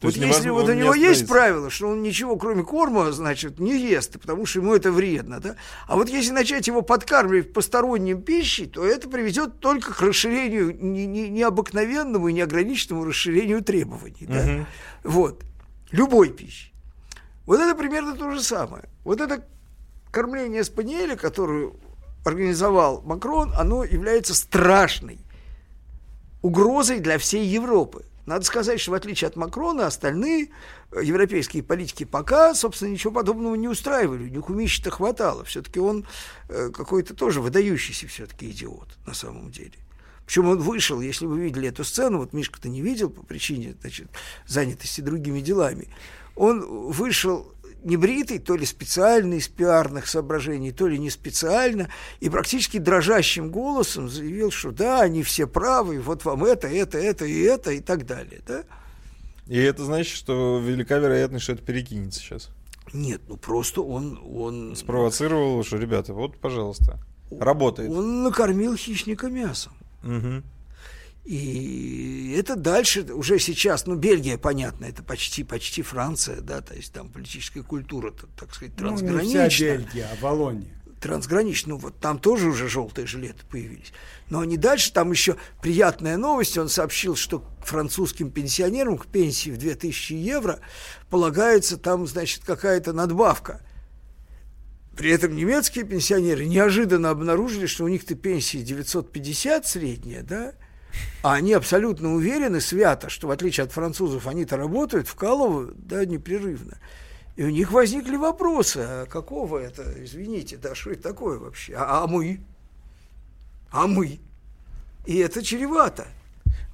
[0.00, 4.20] Вот если вот у него есть правило, что он ничего кроме корма, значит, не ест,
[4.20, 5.56] потому что ему это вредно, да?
[5.88, 11.04] А вот если начать его подкармливать посторонним пищей, то это приведет только к расширению, не,
[11.06, 14.40] не, необыкновенному и неограниченному расширению требований, да?
[14.40, 14.66] Угу.
[15.02, 15.42] Вот.
[15.90, 16.72] Любой пищи.
[17.44, 18.84] Вот это примерно то же самое.
[19.02, 19.44] Вот это
[20.18, 21.76] кормление спаниеля, которую
[22.24, 25.20] организовал Макрон, оно является страшной
[26.42, 28.04] угрозой для всей Европы.
[28.26, 30.48] Надо сказать, что в отличие от Макрона, остальные
[30.90, 34.24] э, европейские политики пока, собственно, ничего подобного не устраивали.
[34.24, 35.44] У них умища-то хватало.
[35.44, 36.04] Все-таки он
[36.48, 39.78] э, какой-то тоже выдающийся все-таки идиот на самом деле.
[40.26, 44.08] Причем он вышел, если вы видели эту сцену, вот Мишка-то не видел по причине значит,
[44.48, 45.88] занятости другими делами,
[46.34, 47.52] он вышел
[47.84, 51.88] небритый, то ли специально из пиарных соображений, то ли не специально,
[52.20, 57.24] и практически дрожащим голосом заявил, что да, они все правы, вот вам это, это, это
[57.24, 58.40] и это и так далее.
[58.46, 58.64] Да?
[59.46, 62.50] И это значит, что велика вероятность, что это перекинется сейчас.
[62.92, 64.20] Нет, ну просто он...
[64.24, 64.76] он...
[64.76, 66.98] Спровоцировал, что, ребята, вот, пожалуйста,
[67.30, 67.90] работает.
[67.90, 69.72] Он накормил хищника мясом.
[70.02, 70.42] Угу.
[71.28, 76.90] И это дальше, уже сейчас, ну, Бельгия, понятно, это почти, почти Франция, да, то есть
[76.94, 79.42] там политическая культура, так сказать, трансграничная.
[79.42, 80.80] Ну, не вся Бельгия, а Волония.
[81.02, 83.92] Трансгранично, ну, вот там тоже уже желтые жилеты появились.
[84.30, 89.58] Но не дальше, там еще приятная новость, он сообщил, что французским пенсионерам к пенсии в
[89.58, 90.60] 2000 евро
[91.10, 93.60] полагается там, значит, какая-то надбавка.
[94.96, 100.54] При этом немецкие пенсионеры неожиданно обнаружили, что у них-то пенсии 950 средняя, да,
[101.22, 106.78] а они абсолютно уверены свято, что в отличие от французов они-то работают, вкалывают, да, непрерывно.
[107.36, 111.74] И у них возникли вопросы, а какого это, извините, да, что это такое вообще?
[111.74, 112.40] А, а мы?
[113.70, 114.18] А мы?
[115.06, 116.08] И это чревато.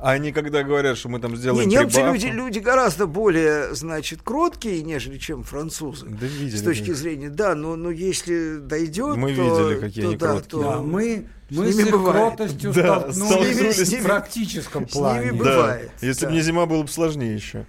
[0.04, 4.20] А они когда говорят, что мы там сделаем Не, немцы люди, люди гораздо более, значит,
[4.22, 6.04] кроткие, нежели чем французы.
[6.10, 6.54] Да видели.
[6.54, 6.94] С точки мы.
[6.94, 10.50] зрения, да, но, но если дойдет, мы то, видели, какие то, они да, кроткие.
[10.50, 10.62] То...
[10.62, 12.36] Да, мы мы с, с их бывает.
[12.36, 15.20] кротостью да, столкнулись в практическом плане.
[15.20, 15.90] С ними бывает.
[15.98, 16.06] Да.
[16.06, 16.28] Если да.
[16.28, 17.64] бы не зима, было бы сложнее еще.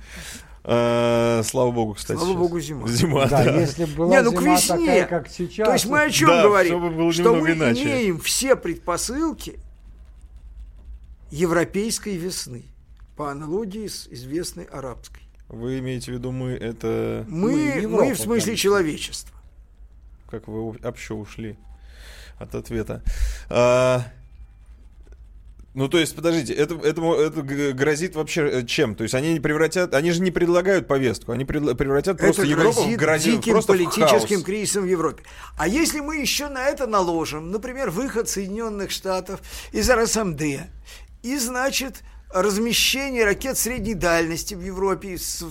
[0.65, 2.17] А, слава богу, кстати.
[2.17, 2.41] Слава сейчас.
[2.41, 2.87] богу, зима.
[2.89, 3.45] Зима, да.
[3.45, 3.61] да.
[3.61, 4.77] Если была не, ну, зима весне.
[4.77, 5.67] такая, как сейчас.
[5.67, 7.13] То есть мы о чем да, говорим?
[7.13, 7.81] Что мы иначе.
[7.81, 9.57] имеем все предпосылки
[11.35, 12.63] европейской весны
[13.17, 15.21] по аналогии с известной арабской.
[15.49, 17.25] Вы имеете в виду мы это...
[17.27, 18.63] Мы, мы, Европа, мы в смысле конечно.
[18.63, 19.37] человечества.
[20.29, 21.57] Как вы вообще ушли
[22.39, 23.03] от ответа.
[23.49, 24.05] А,
[25.75, 27.41] ну, то есть, подождите, это, это, это
[27.73, 28.95] грозит вообще э, чем?
[28.95, 32.75] То есть они не превратят, они же не предлагают повестку, они превратят просто это Европу
[32.79, 35.23] грозит в грозит диким просто политическим в кризисом в Европе.
[35.57, 39.41] А если мы еще на это наложим, например, выход Соединенных Штатов
[39.73, 40.69] из РСМД,
[41.25, 45.43] и, значит, размещение ракет средней дальности в Европе с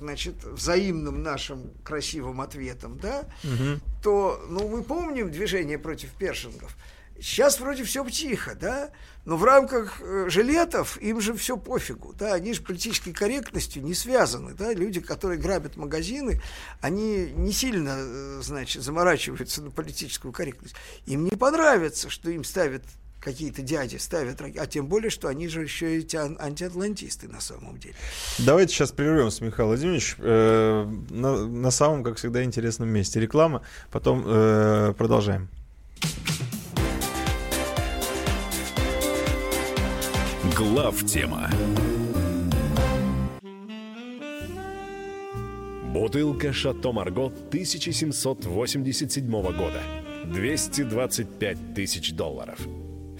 [0.00, 3.80] значит, взаимным нашим красивым ответом, да, угу.
[4.02, 6.76] то, ну, мы помним движение против першингов.
[7.20, 8.90] Сейчас вроде все тихо, да,
[9.24, 13.94] но в рамках э, жилетов им же все пофигу, да, они же политической корректностью не
[13.94, 16.42] связаны, да, люди, которые грабят магазины,
[16.80, 20.74] они не сильно, э, значит, заморачиваются на политическую корректность.
[21.06, 22.82] Им не понравится, что им ставят
[23.24, 27.94] какие-то дяди ставят, а тем более, что они же еще и антиатлантисты на самом деле.
[28.38, 33.20] Давайте сейчас прервемся, Михаил Владимирович, э, на, на самом, как всегда, интересном месте.
[33.20, 35.48] Реклама, потом э, продолжаем.
[40.54, 41.50] Глав тема.
[45.92, 49.82] Бутылка «Шато Марго» 1787 года.
[50.26, 52.58] 225 тысяч долларов.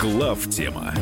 [0.00, 0.94] Глав тема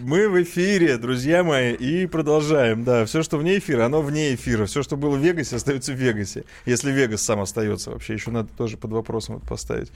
[0.00, 2.84] Мы в эфире, друзья мои, и продолжаем.
[2.84, 4.66] Да, все, что вне эфира, оно вне эфира.
[4.66, 6.44] Все, что было в Вегасе, остается в Вегасе.
[6.66, 9.90] Если Вегас сам остается вообще, еще надо тоже под вопросом это поставить.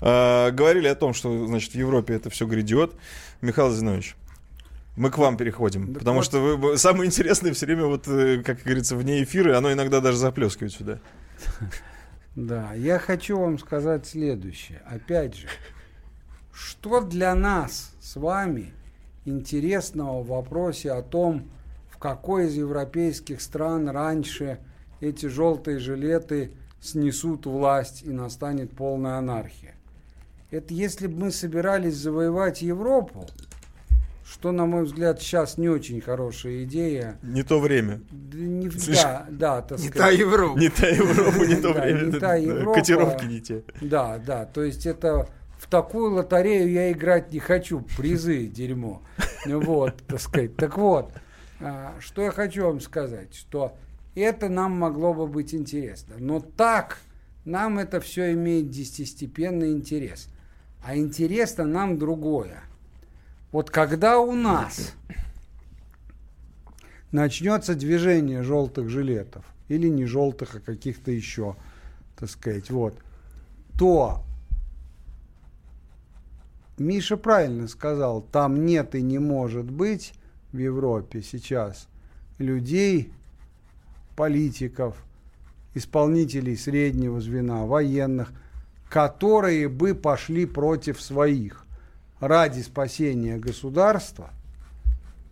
[0.00, 2.92] А, говорили о том, что, значит, в Европе это все грядет.
[3.42, 4.16] Михаил Зинович,
[4.96, 6.24] мы к вам переходим, да потому вот.
[6.24, 10.16] что вы, самое интересное все время, вот, э, как говорится, вне эфира, оно иногда даже
[10.16, 10.98] заплескивает сюда.
[12.34, 14.80] Да, я хочу вам сказать следующее.
[14.86, 15.48] Опять же,
[16.52, 18.72] что для нас с вами
[19.24, 21.50] интересного в вопросе о том,
[21.88, 24.58] в какой из европейских стран раньше
[25.00, 29.74] эти желтые жилеты снесут власть и настанет полная анархия?
[30.50, 33.26] Это если бы мы собирались завоевать Европу,
[34.32, 37.18] что, на мой взгляд, сейчас не очень хорошая идея.
[37.22, 38.00] Не то время.
[38.10, 40.08] Да, не, да, да, так не сказать.
[40.08, 40.58] та Европа.
[40.58, 42.00] Не та Европа, не то время.
[42.02, 42.74] Не та Европа.
[42.74, 43.62] Котировки не те.
[43.80, 45.28] Да, да, то есть это
[45.62, 49.02] в такую лотерею я играть не хочу, призы, дерьмо.
[49.46, 50.56] Вот, так сказать.
[50.56, 51.12] Так вот,
[51.60, 53.76] а, что я хочу вам сказать, что
[54.14, 56.16] это нам могло бы быть интересно.
[56.18, 56.98] Но так
[57.44, 60.28] нам это все имеет десятистепенный интерес.
[60.84, 62.62] А интересно нам другое–
[63.52, 64.94] вот когда у нас
[67.12, 71.56] начнется движение желтых жилетов, или не желтых, а каких-то еще,
[72.18, 72.94] так сказать, вот,
[73.78, 74.24] то
[76.78, 80.14] Миша правильно сказал, там нет и не может быть
[80.52, 81.88] в Европе сейчас
[82.38, 83.12] людей,
[84.16, 84.96] политиков,
[85.74, 88.32] исполнителей среднего звена, военных,
[88.88, 91.64] которые бы пошли против своих
[92.20, 94.30] ради спасения государства,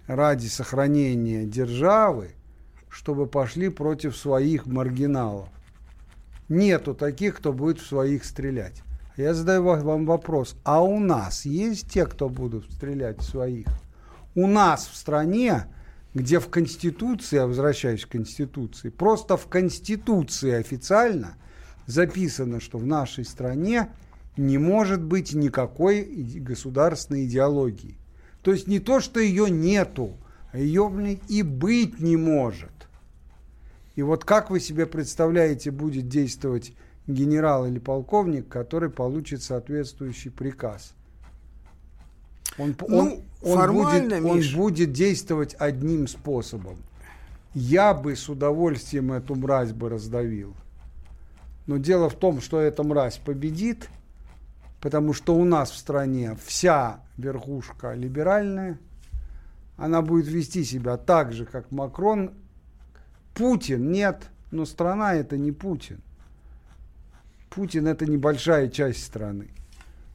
[0.07, 2.31] ради сохранения державы,
[2.89, 5.49] чтобы пошли против своих маргиналов.
[6.49, 8.83] Нету таких, кто будет в своих стрелять.
[9.21, 13.67] Я задаю вам вопрос, а у нас есть те, кто будут стрелять своих?
[14.35, 15.67] У нас в стране,
[16.15, 21.35] где в Конституции, я возвращаюсь к Конституции, просто в Конституции официально
[21.87, 23.91] записано, что в нашей стране
[24.39, 27.99] не может быть никакой государственной идеологии.
[28.41, 30.17] То есть не то, что ее нету,
[30.51, 30.91] а ее
[31.29, 32.71] и быть не может.
[33.97, 36.73] И вот как вы себе представляете, будет действовать
[37.15, 40.95] генерал или полковник, который получит соответствующий приказ?
[42.59, 46.77] Он, ну, он, он, будет, он будет действовать одним способом.
[47.55, 50.55] Я бы с удовольствием эту мразь бы раздавил.
[51.67, 53.89] Но дело в том, что эта мразь победит–
[54.81, 58.79] потому что у нас в стране вся верхушка либеральная,
[59.77, 62.33] она будет вести себя так же, как Макрон.
[63.35, 66.01] Путин нет, но страна это не Путин.
[67.51, 69.49] Путин это небольшая часть страны.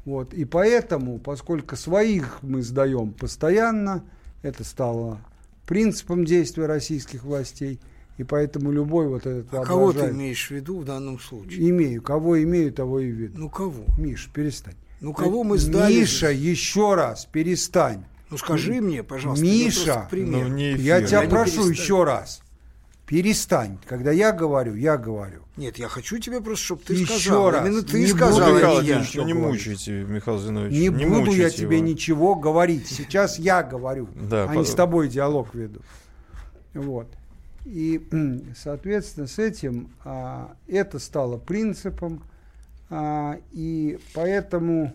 [0.05, 0.33] Вот.
[0.33, 4.03] И поэтому, поскольку своих мы сдаем постоянно,
[4.41, 5.19] это стало
[5.65, 7.79] принципом действия российских властей–
[8.17, 11.69] и поэтому любой вот этот а кого ты имеешь в виду в данном случае?
[11.69, 12.01] Имею.
[12.01, 13.37] Кого имею, того и виду.
[13.37, 13.83] Ну, кого?
[13.97, 14.75] Миш, перестань.
[15.01, 15.99] Ну, кого мы сдали?
[15.99, 18.05] Миша, еще раз, перестань.
[18.29, 19.43] Ну, скажи мне, пожалуйста.
[19.43, 22.41] Миша, ну, не я тебя я прошу еще раз.
[23.05, 23.77] Перестань.
[23.85, 25.43] Когда я говорю, я говорю.
[25.57, 27.51] Нет, я хочу тебе просто, чтобы ты Еще сказал.
[27.51, 27.65] Раз.
[27.65, 29.05] Именно ты не сказал, буду, Михаил а не я.
[29.13, 30.71] Ну, не мучайте, Михаил Зинович.
[30.73, 31.55] Не, не буду я его.
[31.55, 32.87] тебе ничего говорить.
[32.87, 34.53] Сейчас я говорю, да, а по...
[34.53, 35.81] не с тобой диалог веду.
[36.73, 37.07] Вот.
[37.65, 38.01] И,
[38.57, 42.23] соответственно, с этим а, это стало принципом,
[42.89, 44.93] а, и поэтому,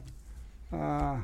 [0.70, 1.22] а,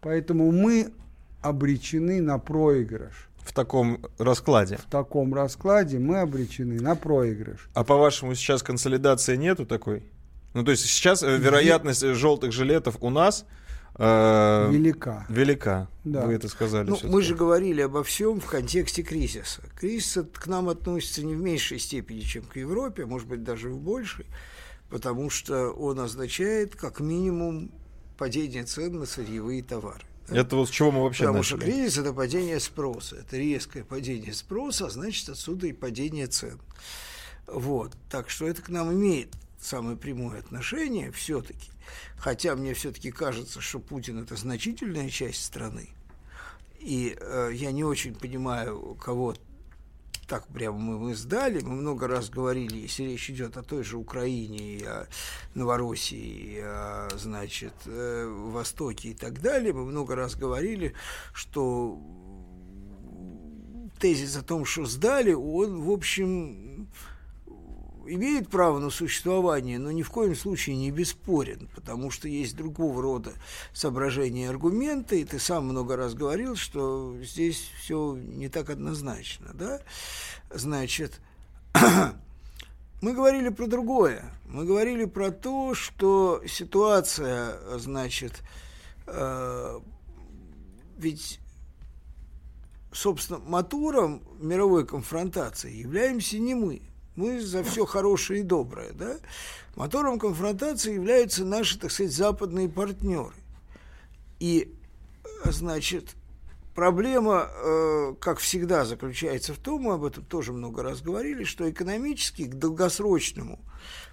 [0.00, 0.92] поэтому мы
[1.40, 3.28] обречены на проигрыш.
[3.44, 4.78] В таком раскладе.
[4.78, 7.68] В таком раскладе мы обречены на проигрыш.
[7.74, 10.02] А по-вашему сейчас консолидации нету такой?
[10.54, 13.44] Ну, то есть сейчас э, вероятность желтых жилетов у нас
[13.96, 15.24] Э, велика.
[15.28, 16.26] Велика, да.
[16.26, 16.88] вы это сказали.
[16.88, 19.62] Ну, мы же говорили обо всем в контексте кризиса.
[19.78, 23.78] Кризис к нам относится не в меньшей степени, чем к Европе, может быть, даже в
[23.78, 24.26] большей,
[24.90, 27.70] потому что он означает как минимум
[28.18, 30.02] падение цен на сырьевые товары.
[30.28, 31.56] Это вот с чего мы вообще Потому начали?
[31.58, 33.16] что кризис– это падение спроса.
[33.16, 36.58] Это резкое падение спроса, а значит, отсюда и падение цен.
[37.46, 37.94] Вот.
[38.10, 39.28] Так что это к нам имеет
[39.60, 41.70] самое прямое отношение все-таки.
[42.16, 45.90] Хотя мне все-таки кажется, что Путин это значительная часть страны.
[46.80, 49.34] И э, я не очень понимаю, кого
[50.26, 51.60] так прямо мы, мы сдали.
[51.60, 55.06] Мы много раз говорили, если речь идет о той же Украине, и о
[55.54, 60.94] Новороссии, и о, значит, э, Востоке и так далее, мы много раз говорили,
[61.32, 61.98] что
[63.98, 66.88] тезис о том, что сдали, он, в общем,
[68.06, 73.02] имеет право на существование, но ни в коем случае не бесспорен, потому что есть другого
[73.02, 73.32] рода
[73.72, 79.52] соображения и аргументы, и ты сам много раз говорил, что здесь все не так однозначно,
[79.54, 79.80] да?
[80.50, 81.20] Значит,
[83.00, 84.24] мы говорили про другое.
[84.46, 88.42] Мы говорили про то, что ситуация, значит,
[89.06, 89.80] э,
[90.96, 91.40] ведь
[92.94, 96.82] собственно, мотором мировой конфронтации являемся не мы.
[97.16, 99.16] Мы за все хорошее и доброе, да?
[99.76, 103.34] Мотором конфронтации являются наши, так сказать, западные партнеры.
[104.40, 104.74] И,
[105.44, 106.16] значит,
[106.74, 111.70] проблема, э, как всегда, заключается в том, мы об этом тоже много раз говорили, что
[111.70, 113.60] экономически к долгосрочному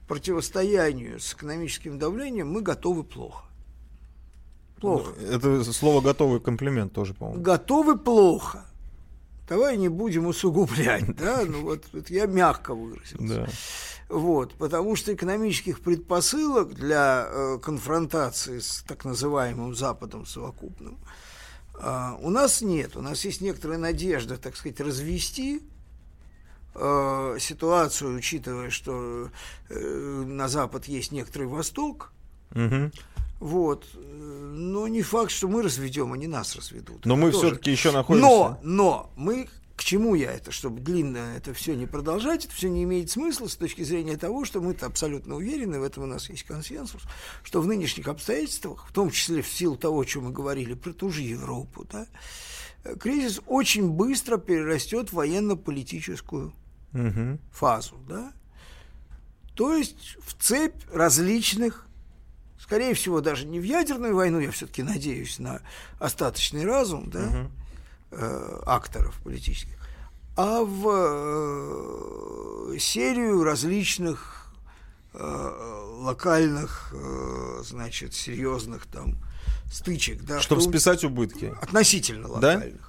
[0.07, 3.45] противостоянию с экономическим давлением мы готовы плохо.
[4.79, 5.11] Плохо.
[5.19, 7.41] Это слово готовый комплимент тоже, по-моему.
[7.41, 8.65] Готовы плохо
[9.51, 13.35] давай не будем усугублять, да, ну вот, вот я мягко выразился.
[13.35, 13.47] Да.
[14.07, 20.97] Вот, потому что экономических предпосылок для э, конфронтации с так называемым Западом совокупным
[21.75, 22.95] э, у нас нет.
[22.95, 25.61] У нас есть некоторая надежда, так сказать, развести
[26.75, 29.29] э, ситуацию, учитывая, что
[29.69, 32.13] э, на Запад есть некоторый Восток.
[32.55, 32.91] Угу.
[33.41, 33.87] Вот.
[33.95, 37.05] Но не факт, что мы разведем, они нас разведут.
[37.05, 38.29] Но это мы все-таки еще находимся.
[38.29, 42.69] Но, но мы к чему я это, чтобы длинно это все не продолжать, это все
[42.69, 46.29] не имеет смысла с точки зрения того, что мы-то абсолютно уверены, в этом у нас
[46.29, 47.01] есть консенсус,
[47.41, 50.93] что в нынешних обстоятельствах, в том числе в силу того, о чем мы говорили про
[50.93, 52.05] ту же Европу, да,
[52.99, 56.53] кризис очень быстро перерастет в военно-политическую
[56.93, 57.39] угу.
[57.51, 58.33] фазу, да,
[59.55, 61.87] то есть в цепь различных
[62.71, 65.59] скорее всего, даже не в ядерную войну, я все-таки надеюсь на
[65.99, 67.51] остаточный разум, да, угу.
[68.11, 69.75] э, акторов политических,
[70.37, 70.87] а в
[72.71, 74.53] э, серию различных
[75.13, 79.17] э, локальных, э, значит, серьезных там
[79.69, 80.39] стычек, да.
[80.39, 81.53] Чтобы списать убытки.
[81.61, 82.79] Относительно локальных.
[82.79, 82.87] Да?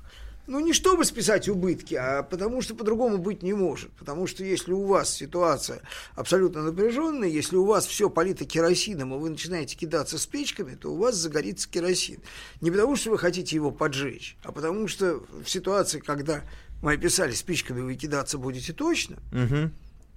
[0.52, 3.90] Ну, не чтобы списать убытки, а потому что по-другому быть не может.
[3.92, 5.80] Потому что если у вас ситуация
[6.14, 10.98] абсолютно напряженная, если у вас все полито керосином, и вы начинаете кидаться спичками, то у
[10.98, 12.20] вас загорится керосин.
[12.60, 16.42] Не потому что вы хотите его поджечь, а потому что в ситуации, когда
[16.82, 19.70] мы описали спичками, вы кидаться будете точно, угу.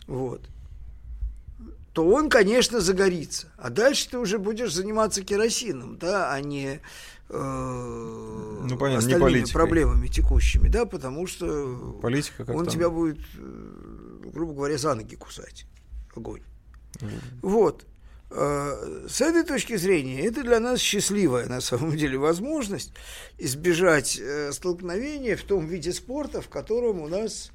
[0.08, 0.50] вот,
[1.96, 3.48] то он, конечно, загорится.
[3.56, 6.82] А дальше ты уже будешь заниматься керосином, да, а не
[7.30, 14.24] э, ну, понятно, остальными не проблемами текущими, да, потому что Политика он тебя будет, э,
[14.26, 15.68] грубо говоря, за ноги кусать.
[16.14, 16.42] Огонь.
[16.96, 17.12] Mm.
[17.42, 17.86] Вот.
[18.30, 22.92] Э, с этой точки зрения это для нас счастливая на самом деле возможность
[23.38, 24.22] избежать
[24.52, 27.52] столкновения в том виде спорта, в котором у нас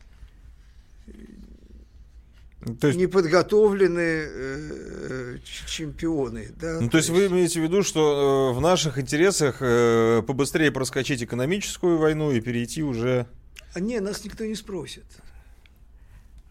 [2.81, 2.99] то есть...
[2.99, 6.51] неподготовленные э, чемпионы.
[6.61, 6.75] Да?
[6.81, 10.23] Ну, то, то есть, есть вы имеете в виду, что э, в наших интересах э,
[10.27, 13.27] побыстрее проскочить экономическую войну и перейти уже...
[13.73, 15.05] А не, нас никто не спросит.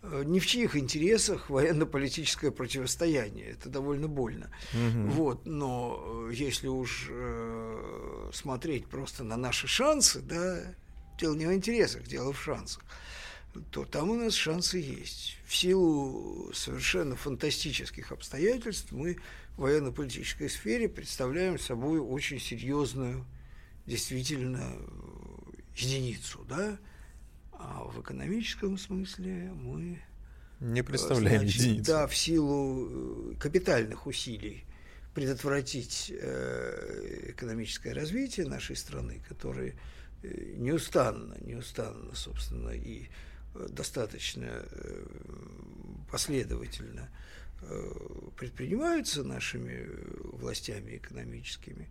[0.01, 3.51] Э, ни в чьих интересах военно-политическое противостояние.
[3.51, 4.49] Это довольно больно.
[4.74, 5.10] Угу.
[5.12, 10.62] Вот, но э, если уж э, смотреть просто на наши шансы, да,
[11.20, 12.84] дело не в интересах, дело в шансах
[13.72, 15.38] то там у нас шансы есть.
[15.45, 19.18] В силу совершенно фантастических обстоятельств мы
[19.58, 23.26] в военно-политической сфере представляем собой очень серьезную,
[23.86, 24.76] действительно,
[25.76, 26.78] единицу, да?
[27.52, 30.02] А в экономическом смысле мы...
[30.60, 31.91] Не представляем значит, единицу.
[31.91, 34.66] Да, в силу э, капитальных усилий
[35.14, 39.76] предотвратить э, экономическое развитие нашей страны, которые
[40.22, 43.08] э, неустанно, неустанно, собственно, и
[43.54, 45.06] достаточно э,
[46.10, 47.10] последовательно
[47.62, 47.91] э,
[48.38, 49.88] предпринимаются нашими
[50.38, 51.88] властями экономическими,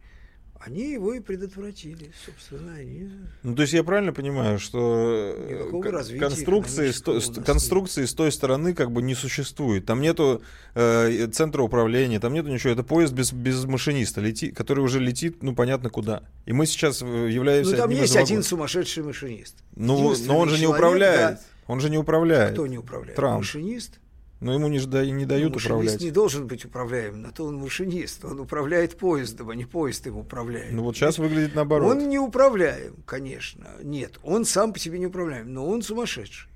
[0.61, 3.11] они его и предотвратили, собственно, они...
[3.43, 7.01] Ну, то есть я правильно понимаю, что э, конструкции, с,
[7.45, 9.87] конструкции с той стороны как бы не существует.
[9.87, 10.43] Там нету
[10.75, 12.73] э, центра управления, там нету ничего.
[12.73, 16.23] Это поезд без, без машиниста, лети, который уже летит, ну, понятно куда.
[16.45, 17.73] И мы сейчас являемся...
[17.73, 19.57] Ну, там есть один сумасшедший машинист.
[19.77, 21.37] Ну, но он же не управляет.
[21.37, 21.41] Да.
[21.69, 22.55] Он же не управляет.
[22.55, 23.15] Кто не управляет?
[23.15, 23.39] Трамп.
[23.39, 24.01] Машинист.
[24.41, 24.79] Но ему не,
[25.11, 26.01] не дают ну, управлять.
[26.01, 28.25] не должен быть управляем, на то он машинист.
[28.25, 30.73] Он управляет поездом, а не поезд им управляет.
[30.73, 31.91] Ну вот сейчас выглядит наоборот.
[31.91, 33.69] Он не управляем, конечно.
[33.83, 36.49] Нет, он сам по себе не управляем, но он сумасшедший.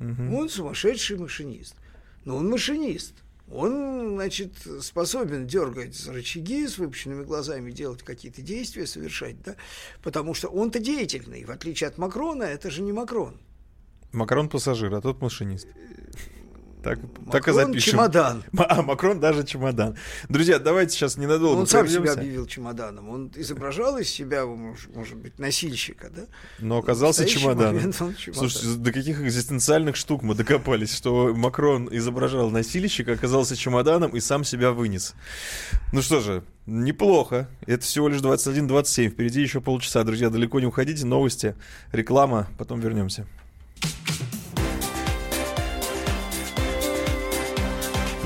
[0.00, 0.36] Угу.
[0.36, 1.74] Он сумасшедший машинист.
[2.24, 3.14] Но он машинист.
[3.50, 9.54] Он, значит, способен дергать рычаги с выпущенными глазами, делать какие-то действия, совершать, да,
[10.02, 13.38] потому что он-то деятельный, в отличие от Макрона, это же не Макрон.
[14.10, 15.68] Макрон пассажир, а тот машинист.
[16.86, 17.92] Так, Макрон так и запишем.
[17.92, 18.44] чемодан.
[18.58, 19.96] А, Макрон даже чемодан.
[20.28, 23.10] Друзья, давайте сейчас ненадолго Он сам себя объявил чемоданом.
[23.10, 26.22] Он изображал из себя, может, быть, носильщика, да?
[26.60, 27.92] Но оказался чемоданом.
[27.92, 28.14] чемодан.
[28.34, 34.44] Слушайте, до каких экзистенциальных штук мы докопались, что Макрон изображал носильщика, оказался чемоданом и сам
[34.44, 35.14] себя вынес.
[35.92, 37.48] Ну что же, неплохо.
[37.66, 39.08] Это всего лишь 21.27.
[39.08, 40.04] Впереди еще полчаса.
[40.04, 41.04] Друзья, далеко не уходите.
[41.04, 41.56] Новости,
[41.90, 42.46] реклама.
[42.58, 43.26] Потом вернемся.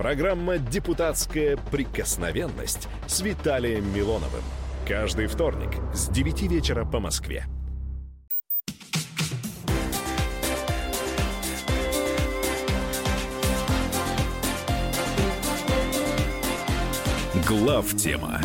[0.00, 4.40] Программа «Депутатская прикосновенность» с Виталием Милоновым.
[4.88, 7.44] Каждый вторник с 9 вечера по Москве.
[17.46, 18.40] Глав тема.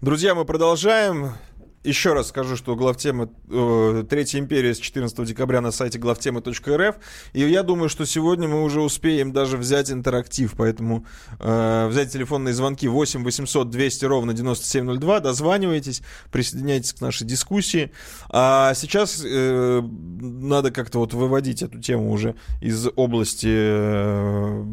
[0.00, 1.34] Друзья, мы продолжаем.
[1.82, 6.96] Еще раз скажу, что главтема э, Третья империя с 14 декабря на сайте главтемы.рф.
[7.32, 10.52] И я думаю, что сегодня мы уже успеем даже взять интерактив.
[10.58, 11.06] Поэтому
[11.38, 15.20] э, взять телефонные звонки 8 800 200 ровно 9702.
[15.20, 17.92] Дозванивайтесь, присоединяйтесь к нашей дискуссии.
[18.28, 24.64] А сейчас э, надо как-то вот выводить эту тему уже из области э,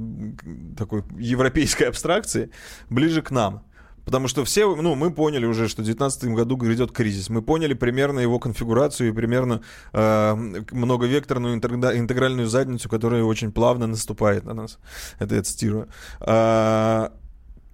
[0.78, 2.51] такой европейской абстракции
[2.89, 3.64] ближе к нам.
[4.08, 7.28] Потому что все, ну, мы поняли уже, что в 2019 году грядет кризис.
[7.30, 13.86] Мы поняли примерно его конфигурацию и примерно э, многовекторную интегра- интегральную задницу, которая очень плавно
[13.86, 14.80] наступает на нас.
[15.20, 15.89] Это я цитирую.
[16.22, 17.12] А,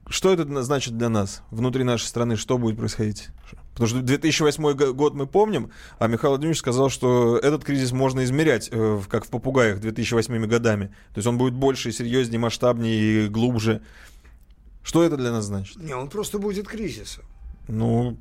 [0.07, 3.29] что это значит для нас, внутри нашей страны, что будет происходить?
[3.73, 5.69] Потому что 2008 год мы помним,
[5.99, 10.87] а Михаил Владимирович сказал, что этот кризис можно измерять, э, как в попугаях, 2008 годами.
[11.13, 13.83] То есть он будет больше, серьезнее, масштабнее и глубже.
[14.83, 15.77] Что это для нас значит?
[15.77, 17.23] Не, он просто будет кризисом.
[17.67, 18.17] Ну,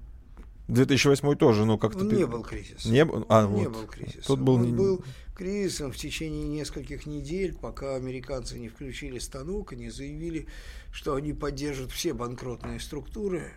[0.69, 1.99] 2008 тоже, ну как-то...
[2.01, 2.93] Он не был кризисом.
[2.93, 3.73] Не, был- а, не вот.
[3.73, 4.23] был кризисом.
[4.25, 4.55] Тут был...
[4.55, 5.05] Он не- был
[5.35, 10.47] кризисом в течение нескольких недель, пока американцы не включили станок и не заявили,
[10.93, 13.53] что они поддержат все банкротные структуры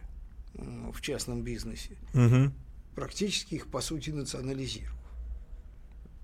[0.55, 2.53] в частном бизнесе, Мгм.
[2.95, 4.91] практически их, по сути, национализируют.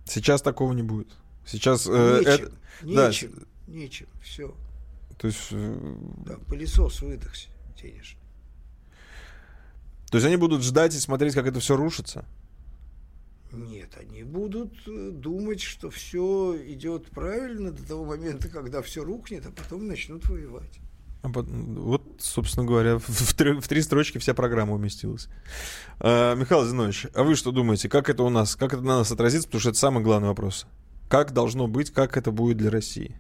[0.06, 1.10] Сейчас такого не будет.
[1.46, 1.86] Сейчас...
[1.88, 2.52] э, Нечем, это-
[2.84, 4.56] да, нечем, нечем, все.
[5.22, 5.50] То есть...
[5.52, 5.96] э,
[6.26, 7.48] Да, пылесос выдохся
[7.80, 8.20] денежный.
[10.10, 12.26] То есть они будут ждать и смотреть, как это все рушится?
[13.54, 19.46] Нет, они будут э, думать, что все идет правильно до того момента, когда все рухнет,
[19.46, 20.80] а потом начнут воевать.
[21.22, 25.28] А пот- Вот, собственно говоря, в, в три, в три строчки вся программа уместилась.
[26.00, 29.12] А, Михаил Зинович, а вы что думаете, как это у нас, как это на нас
[29.12, 30.66] отразится, потому что это самый главный вопрос.
[31.10, 33.18] Как должно быть, как это будет для России?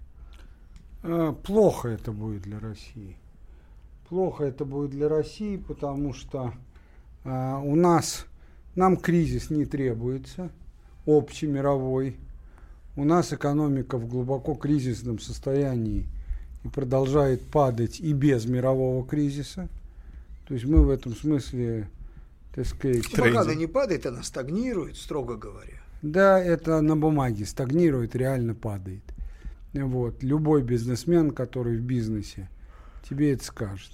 [1.04, 3.18] Э, Плохо это будет для России.
[4.10, 6.54] Плохо это будет для России, потому что
[7.24, 8.26] э, у нас
[8.76, 10.50] нам кризис не требуется,
[11.06, 12.18] общий мировой.
[12.96, 16.06] У нас экономика в глубоко кризисном состоянии
[16.64, 19.70] и продолжает падать и без мирового кризиса.
[20.48, 21.90] То есть мы в этом смысле,
[22.54, 23.10] так сказать...
[23.12, 25.82] Пока она не падает, она стагнирует, строго говоря.
[26.02, 29.04] Да, это на бумаге стагнирует, реально падает.
[29.74, 30.22] Вот.
[30.24, 32.50] Любой бизнесмен, который в бизнесе,
[33.08, 33.92] тебе это скажет.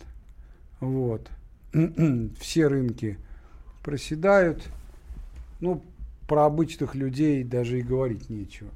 [0.80, 1.30] Вот.
[2.40, 3.18] Все рынки
[3.84, 4.68] проседают.
[5.60, 5.84] Ну,
[6.28, 8.70] про обычных людей даже и говорить нечего.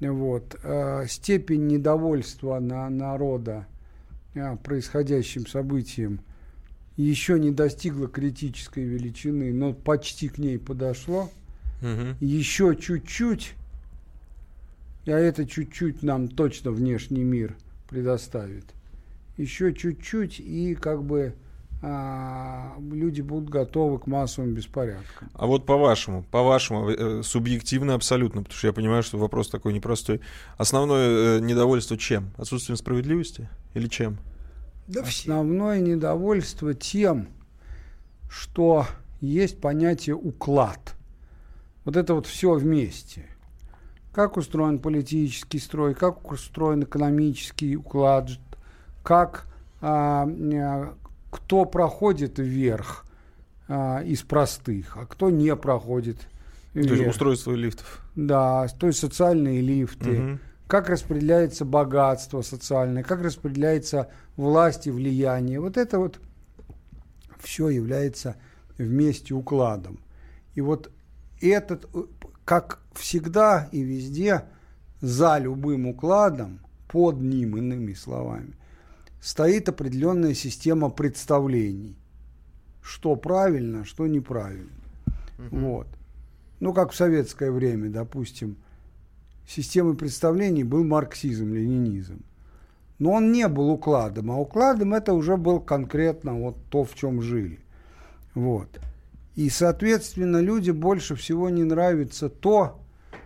[0.00, 0.58] Вот.
[0.62, 3.66] А, Степень недовольства на народа
[4.34, 6.20] а, происходящим событием
[6.96, 11.30] еще не достигла критической величины, но почти к ней подошло
[12.20, 13.54] еще чуть-чуть,
[15.06, 17.56] а это чуть-чуть нам точно внешний мир
[17.88, 18.64] предоставит.
[19.36, 21.34] Еще чуть-чуть, и как бы
[21.82, 25.30] а, люди будут готовы к массовым беспорядкам.
[25.32, 30.20] А вот по-вашему, по-вашему, э, субъективно абсолютно, потому что я понимаю, что вопрос такой непростой.
[30.58, 32.32] Основное э, недовольство чем?
[32.36, 34.18] Отсутствием справедливости или чем?
[34.88, 35.22] Да все.
[35.22, 37.28] Основное недовольство тем,
[38.30, 38.86] что
[39.22, 40.94] есть понятие уклад.
[41.86, 43.24] Вот это вот все вместе.
[44.12, 48.28] Как устроен политический строй, как устроен экономический уклад,
[49.04, 49.46] как
[49.80, 50.94] а, а,
[51.30, 53.04] кто проходит вверх
[53.68, 56.16] а, из простых, а кто не проходит
[56.72, 57.10] То есть вверх.
[57.10, 58.04] устройство лифтов.
[58.16, 60.40] Да, то есть социальные лифты, Мгм.
[60.66, 65.60] как распределяется богатство социальное, как распределяется власть и влияние.
[65.60, 66.20] Вот это вот
[67.38, 68.36] все является
[68.76, 70.00] вместе укладом.
[70.54, 70.90] И вот
[71.40, 71.88] этот,
[72.50, 74.42] как всегда и везде,
[75.00, 76.58] за любым укладом,
[76.88, 78.54] под ним, иными словами,
[79.20, 81.96] стоит определенная система представлений.
[82.82, 84.72] Что правильно, что неправильно.
[85.38, 85.58] Угу.
[85.60, 85.86] Вот.
[86.58, 88.56] Ну, как в советское время, допустим,
[89.46, 92.20] системой представлений был марксизм, ленинизм.
[92.98, 97.22] Но он не был укладом, а укладом это уже был конкретно вот то, в чем
[97.22, 97.60] жили.
[98.34, 98.80] Вот.
[99.34, 102.80] И, соответственно, люди больше всего не нравится то,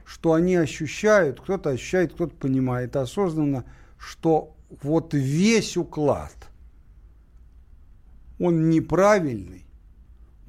[0.04, 3.64] что они ощущают, кто-то ощущает, кто-то понимает осознанно,
[3.98, 6.36] что вот весь уклад,
[8.38, 9.64] он неправильный,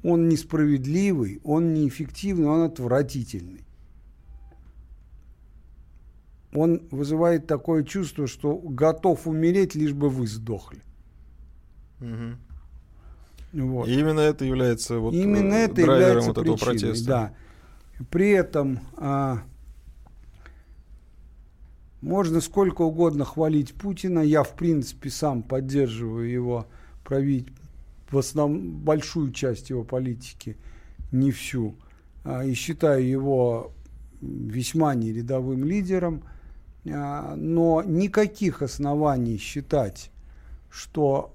[0.02, 3.66] он несправедливый, он неэффективный, он отвратительный
[6.56, 10.82] он вызывает такое чувство, что готов умереть, лишь бы вы сдохли.
[12.00, 12.36] Угу.
[13.52, 13.88] Вот.
[13.88, 17.06] И именно это является вот именно э, это является вот причиной, этого протеста.
[17.06, 17.34] Да.
[18.10, 19.42] При этом а,
[22.00, 24.20] можно сколько угодно хвалить Путина.
[24.20, 26.66] Я, в принципе, сам поддерживаю его
[27.04, 27.48] править
[28.10, 30.56] в основном большую часть его политики,
[31.12, 31.76] не всю.
[32.24, 33.72] А, и считаю его
[34.20, 36.22] весьма нерядовым лидером–
[36.92, 40.10] а, но никаких оснований считать,
[40.70, 41.34] что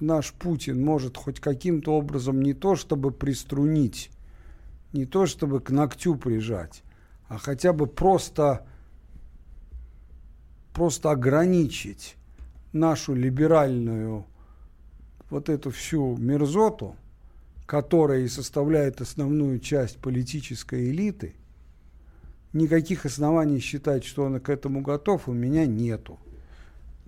[0.00, 4.10] наш Путин может хоть каким-то образом не то чтобы приструнить,
[4.92, 6.82] не то чтобы к ногтю прижать,
[7.28, 8.66] а хотя бы просто,
[10.72, 12.16] просто ограничить
[12.72, 14.26] нашу либеральную
[15.30, 16.96] вот эту всю мерзоту,
[17.66, 21.34] которая и составляет основную часть политической элиты–
[22.56, 26.18] никаких оснований считать, что он к этому готов, у меня нету.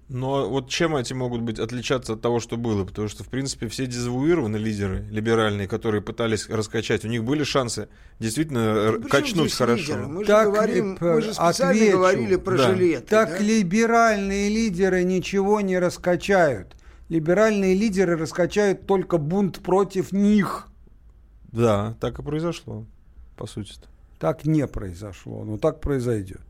[0.09, 2.85] Но вот чем эти могут быть отличаться от того, что было?
[2.85, 7.89] Потому что, в принципе, все дезавуированные лидеры либеральные, которые пытались раскачать, у них были шансы
[8.19, 9.93] действительно ну, качнуть хорошо.
[9.93, 10.07] Лидеры?
[10.07, 11.97] Мы же, так, говорим, мы же специально отвечу.
[11.99, 12.71] говорили про да.
[12.71, 13.07] жилеты.
[13.07, 13.39] Так да?
[13.39, 16.75] либеральные лидеры ничего не раскачают.
[17.11, 20.69] Либеральные лидеры раскачают только бунт против них.
[21.53, 22.87] Да, так и произошло,
[23.37, 23.73] по сути.
[23.73, 23.89] -то.
[24.19, 26.41] Так не произошло, но так произойдет.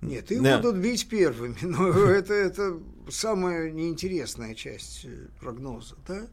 [0.00, 0.58] Нет, их да.
[0.58, 6.26] будут бить первыми, но это, это самая неинтересная часть э, прогноза, да?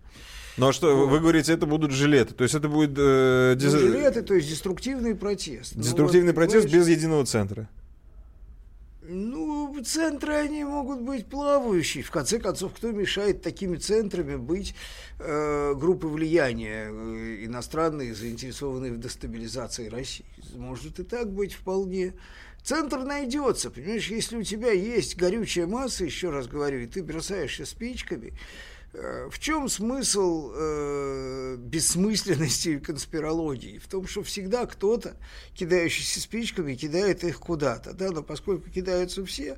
[0.57, 1.07] Ну а что, вот.
[1.07, 2.91] вы говорите, это будут жилеты, то есть это будет...
[2.97, 3.73] Э, диз...
[3.73, 5.75] ну, жилеты, то есть деструктивный протест.
[5.75, 7.67] Ну деструктивный ну, вот, протест без единого центра.
[9.07, 12.03] Ну, центры, они могут быть плавающие.
[12.03, 14.75] В конце концов, кто мешает такими центрами быть
[15.19, 20.25] э, группы влияния э, иностранные, заинтересованные в дестабилизации России?
[20.55, 22.13] Может и так быть вполне.
[22.65, 27.65] Центр найдется, понимаешь, если у тебя есть горючая масса, еще раз говорю, и ты бросаешься
[27.65, 28.33] спичками,
[28.97, 33.77] Э, в чем смысл э, бессмысленности конспирологии?
[33.77, 35.17] В том, что всегда кто-то,
[35.53, 37.93] кидающийся спичками, кидает их куда-то.
[37.93, 38.11] Да?
[38.11, 39.57] Но поскольку кидаются все,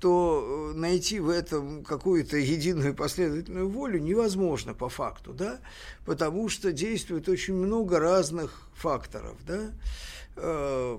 [0.00, 5.60] то э, найти в этом какую-то единую последовательную волю невозможно по факту, да?
[6.06, 9.36] потому что действует очень много разных факторов.
[9.46, 9.58] Да?
[9.58, 9.70] Э,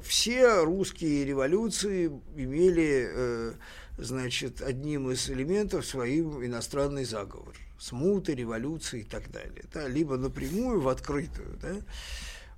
[0.04, 3.56] все русские революции имели
[3.98, 9.64] значит, одним из элементов своим иностранный заговор смуты, революции и так далее.
[9.74, 11.78] Да, либо напрямую в открытую, да,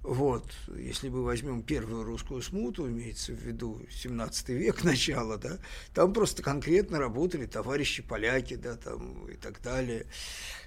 [0.04, 0.44] вот,
[0.76, 5.60] если мы возьмем первую русскую смуту, имеется в виду 17 век, начало, да,
[5.94, 10.06] там просто конкретно работали товарищи поляки, да, там и так далее.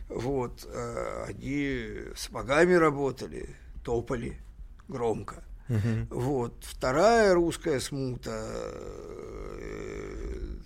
[0.09, 3.55] Вот, а они сапогами работали,
[3.85, 4.39] топали
[4.89, 5.45] громко.
[5.69, 6.07] Угу.
[6.11, 8.31] Вот, вторая русская смута
[9.61, 10.57] э,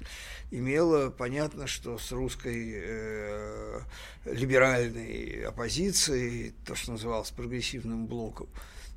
[0.51, 3.81] имела, понятно, что с русской э,
[4.27, 8.49] либеральной оппозицией, то, что называлось прогрессивным блоком,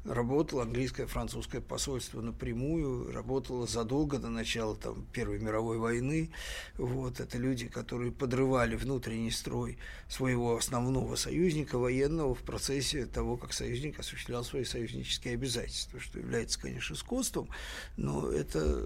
[0.05, 6.31] работало английское, французское посольство напрямую, работало задолго до начала там, Первой мировой войны.
[6.77, 9.77] Вот, это люди, которые подрывали внутренний строй
[10.09, 16.59] своего основного союзника военного в процессе того, как союзник осуществлял свои союзнические обязательства, что является,
[16.59, 17.49] конечно, скотством,
[17.97, 18.85] но это,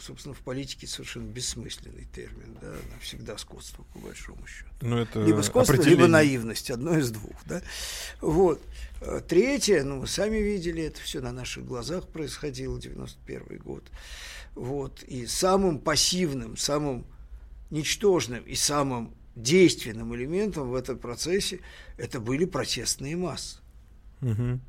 [0.00, 4.70] собственно, в политике совершенно бессмысленный термин, да, навсегда скотство, по большому счету.
[4.80, 7.62] Но ну, это либо скотство, либо наивность, одно из двух, да.
[8.20, 8.60] Вот.
[9.28, 13.84] Третье, ну, вы сами видели, это все на наших глазах происходило, 91 год.
[14.54, 15.02] Вот.
[15.04, 17.06] И самым пассивным, самым
[17.70, 21.60] ничтожным и самым действенным элементом в этом процессе
[21.96, 23.58] это были протестные массы.
[24.20, 24.60] Угу.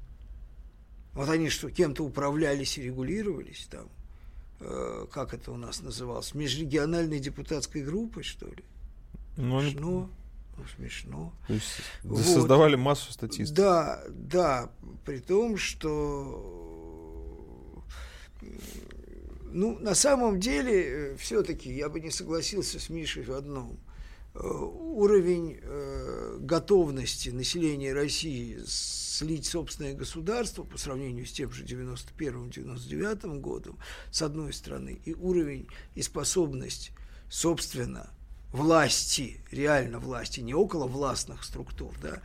[1.14, 3.90] Вот они что, кем-то управлялись и регулировались там?
[4.62, 6.34] Э, как это у нас называлось?
[6.34, 8.64] Межрегиональной депутатской группой, что ли?
[9.36, 10.10] Ну, Смешно.
[10.58, 11.34] Ну, смешно.
[11.48, 12.22] То есть Вот.
[12.22, 13.56] создавали массу статистов.
[13.56, 14.72] Да, да,
[15.06, 16.78] при том, что
[19.54, 23.80] ну, на самом деле, все-таки я бы не согласился с Мишей в одном.
[24.34, 33.40] Э, Уровень э, готовности населения России слить собственное государство по сравнению с тем же 91-99
[33.40, 33.78] годом,
[34.12, 36.92] с одной стороны, и уровень и способность,
[37.30, 38.10] собственно,
[38.52, 42.22] власти, реально власти, не около властных структур, да,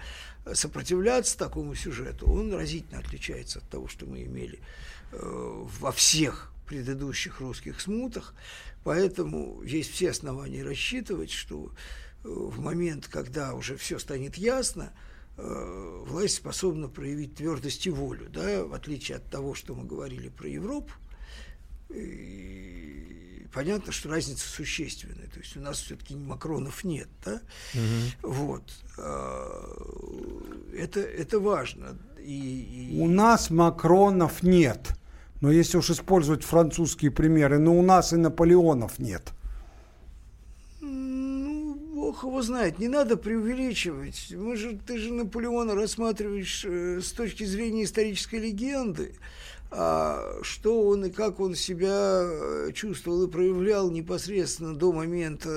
[0.55, 4.59] сопротивляться такому сюжету, он разительно отличается от того, что мы имели
[5.13, 8.35] э, во всех предыдущих русских смутах,
[8.85, 11.71] поэтому есть все основания рассчитывать, что
[12.25, 14.93] э, в момент, когда уже все станет ясно,
[15.37, 20.29] э, власть способна проявить твердость и волю, да, в отличие от того, что мы говорили
[20.29, 20.93] про Европу,
[21.91, 25.29] и понятно, что разница существенная.
[25.29, 27.41] То есть у нас все-таки Макронов нет, да?
[28.23, 28.63] Вот.
[28.99, 31.97] А, Это, это важно.
[32.23, 34.89] И, и- У нас Макронов нет.
[35.41, 39.33] Но если уж использовать французские примеры, но у нас и Наполеонов нет.
[40.81, 44.33] Ну, бог его знает, не надо преувеличивать.
[44.37, 49.15] Мы же, ты же Наполеона рассматриваешь э, с точки зрения исторической легенды.
[49.15, 49.15] А
[49.71, 55.49] что он и как он себя э, чувствовал и проявлял непосредственно до момента,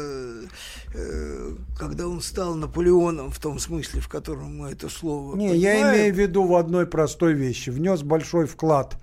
[0.94, 5.74] э, когда он стал Наполеоном, в том смысле, в котором мы это слово Не, я
[5.74, 5.96] понимаем.
[5.96, 7.70] имею в виду в одной простой вещи.
[7.70, 8.98] Внес большой вклад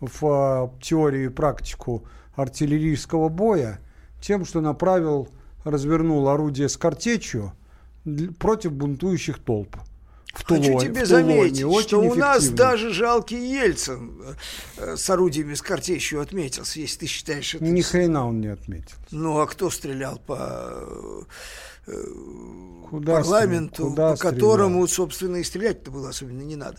[0.00, 3.80] в а, теорию и практику артиллерийского боя
[4.20, 5.28] тем, что направил,
[5.64, 7.52] развернул орудие с картечью
[8.38, 9.76] против бунтующих толп.
[10.32, 11.26] В Хочу Тулоне- тебе в Тулоне.
[11.50, 12.56] заметить, что у нас эффективно.
[12.56, 14.22] даже жалкий Ельцин
[14.78, 17.62] э, с орудиями с картечью отметился, если ты считаешь это...
[17.64, 18.96] Ни хрена он не отметил.
[19.10, 20.84] Ну, а кто стрелял по
[21.86, 22.04] э,
[22.88, 23.90] Куда парламенту?
[23.90, 26.78] Куда по которому, собственно, и стрелять-то было особенно не надо.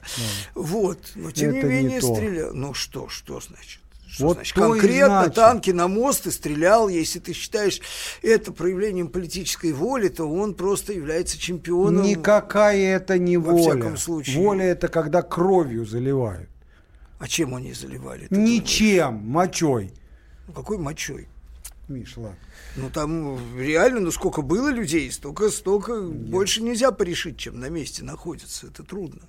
[0.55, 2.15] Вот, но тем Это не не менее то.
[2.15, 2.53] стрелял.
[2.55, 3.81] Ну что, что значит?
[4.13, 4.53] Что Вот значит?
[4.53, 5.35] Конкретно значит.
[5.35, 7.81] танки на мост и стрелял, если ты считаешь
[8.21, 12.03] это проявлением политической воли, то он просто является чемпионом.
[12.03, 13.71] Никакая это не во воля.
[13.71, 14.37] всяком случае.
[14.37, 16.47] Воля это когда кровью заливают.
[17.17, 18.27] А чем они заливали?
[18.29, 19.85] Ничем, мочой.
[19.85, 19.97] думаешь?
[20.47, 21.27] Ну, какой мочой?
[21.87, 22.37] Миш, ладно.
[22.75, 28.03] Ну там реально, ну сколько было людей, столько, столько больше нельзя порешить, чем на месте
[28.03, 28.67] находится.
[28.67, 29.21] Это трудно.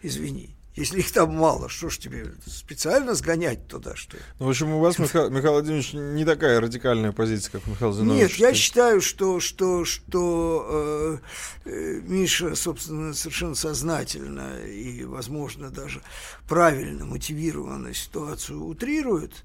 [0.00, 0.56] Извини.
[0.74, 4.22] Если их там мало, что ж тебе специально сгонять туда, что ли?
[4.38, 8.20] Ну, в общем, у вас, Миха- Михаил Владимирович, не такая радикальная позиция, как Михаил Зинович.
[8.22, 11.20] Нет, я То есть- считаю, что, что, что
[11.66, 16.00] э, э, Миша, собственно, совершенно сознательно и, возможно, даже
[16.48, 19.44] правильно мотивированно ситуацию утрирует.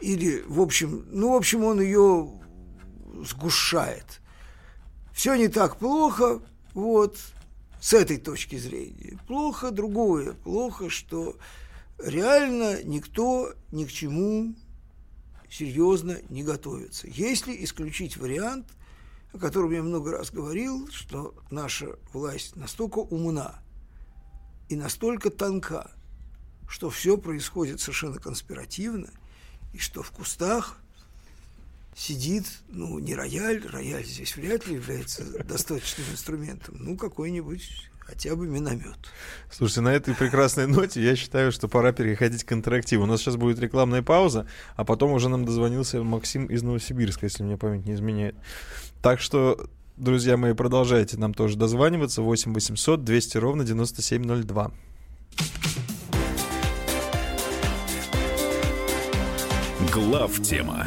[0.00, 2.28] Или, в общем, ну, в общем, он ее
[3.24, 4.20] сгущает.
[5.12, 6.40] Все не так плохо,
[6.74, 7.16] вот,
[7.86, 9.16] с этой точки зрения.
[9.28, 10.32] Плохо другое.
[10.32, 11.38] Плохо, что
[12.00, 14.56] реально никто ни к чему
[15.48, 17.06] серьезно не готовится.
[17.06, 18.66] Если исключить вариант,
[19.32, 23.60] о котором я много раз говорил, что наша власть настолько умна
[24.68, 25.92] и настолько тонка,
[26.68, 29.10] что все происходит совершенно конспиративно,
[29.72, 30.80] и что в кустах
[31.96, 38.46] сидит, ну, не рояль, рояль здесь вряд ли является достаточным инструментом, ну, какой-нибудь хотя бы
[38.46, 38.98] миномет.
[39.50, 43.04] Слушайте, на этой прекрасной ноте я считаю, что пора переходить к интерактиву.
[43.04, 44.46] У нас сейчас будет рекламная пауза,
[44.76, 48.36] а потом уже нам дозвонился Максим из Новосибирска, если мне память не изменяет.
[49.02, 52.22] Так что, друзья мои, продолжайте нам тоже дозваниваться.
[52.22, 54.70] 8 800 200 ровно 9702.
[59.92, 60.86] Глав тема.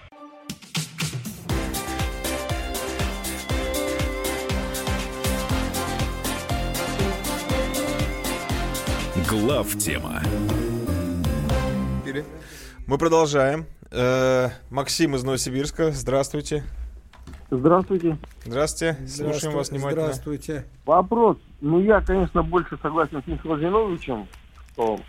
[9.31, 10.21] Глав тема.
[12.85, 13.65] Мы продолжаем.
[13.89, 16.63] Э, Максим из Новосибирска, здравствуйте.
[17.49, 18.17] Здравствуйте.
[18.43, 20.03] Здравствуйте, слушаем вас внимательно.
[20.07, 20.65] Здравствуйте.
[20.85, 21.37] Вопрос.
[21.61, 24.27] Ну, я, конечно, больше согласен с Михаилом Зиновичем
[24.73, 24.99] что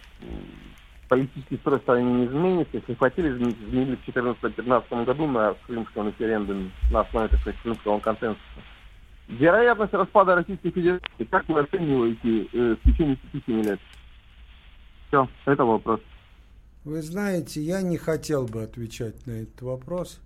[1.08, 2.76] политический строй в стране не изменится.
[2.76, 7.98] Если хотели изменить, изменили в 2014-2015 году на Крымском референдуме на основе, так сказать, Крымского
[7.98, 8.40] консенсуса.
[9.26, 13.80] Вероятность распада Российской Федерации, как вы оцениваете э, в течение 5 лет?
[15.12, 16.00] Все, это вопрос.
[16.84, 20.20] Вы знаете, я не хотел бы отвечать на этот вопрос,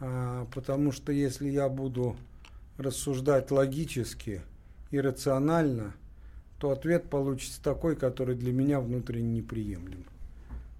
[0.00, 2.16] а, потому что если я буду
[2.78, 4.42] рассуждать логически
[4.90, 5.94] и рационально–
[6.64, 10.04] то ответ получится такой, который для меня внутренне неприемлем.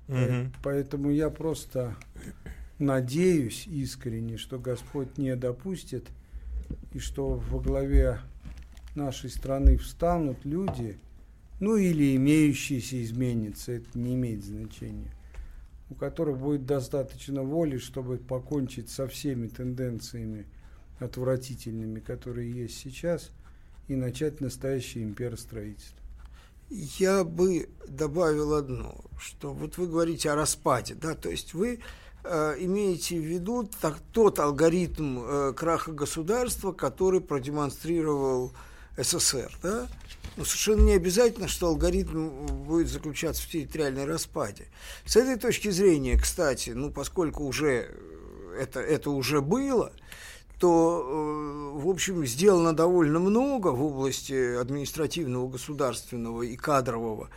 [0.08, 0.52] Угу.
[0.62, 1.96] Поэтому я просто
[2.78, 6.06] надеюсь искренне, что Господь не допустит,
[6.92, 8.18] и что во главе
[8.94, 10.96] нашей страны встанут люди,
[11.64, 15.12] ну или имеющиеся изменятся, это не имеет значения,
[15.90, 20.46] у которых будет достаточно воли, чтобы покончить со всеми тенденциями
[20.98, 23.30] отвратительными, которые есть сейчас–
[23.88, 25.98] и начать настоящее имперостроительство.
[26.70, 31.80] Я бы добавил одно, что вот вы говорите о распаде, да, то есть вы
[32.24, 38.52] э, имеете в виду так, тот алгоритм э, краха государства, который продемонстрировал
[38.96, 39.88] СССР, да?
[40.36, 44.66] Но совершенно не обязательно, что алгоритм будет заключаться в территориальной распаде.
[45.04, 47.88] С этой точки зрения, кстати, ну, поскольку уже
[48.58, 49.92] это, это уже было,
[50.58, 57.28] то, э, в общем, сделано довольно много в области административного, государственного и кадрового,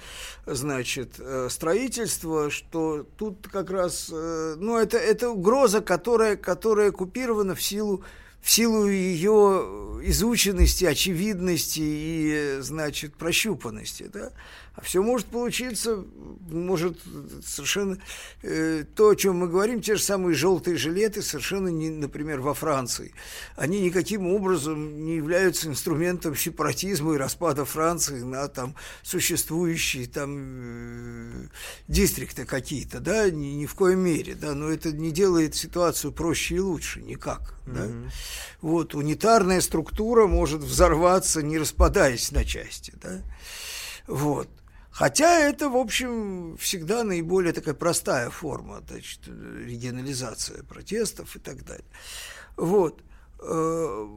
[0.45, 7.55] значит, э, строительства, что тут как раз, э, ну, это, это угроза, которая, которая купирована
[7.55, 8.03] в силу
[8.41, 14.31] в силу ее изученности, очевидности и, значит, прощупанности, да,
[14.77, 16.05] а все может получиться,
[16.51, 16.99] может
[17.43, 17.97] совершенно
[18.43, 22.53] э, то, о чем мы говорим, те же самые желтые жилеты, совершенно не, например, во
[22.53, 23.15] Франции.
[23.55, 31.47] Они никаким образом не являются инструментом сепаратизма и распада Франции на там существующие там э,
[31.87, 36.57] дистрикты какие-то, да, ни, ни в коем мере, да, но это не делает ситуацию проще
[36.57, 37.73] и лучше никак, mm-hmm.
[37.73, 38.11] да.
[38.61, 43.23] Вот унитарная структура может взорваться, не распадаясь на части, да.
[44.05, 44.47] Вот.
[44.97, 51.85] Хотя это, в общем, всегда наиболее такая простая форма, значит, регионализация протестов и так далее.
[52.55, 53.03] Вот.
[53.39, 54.07] Э,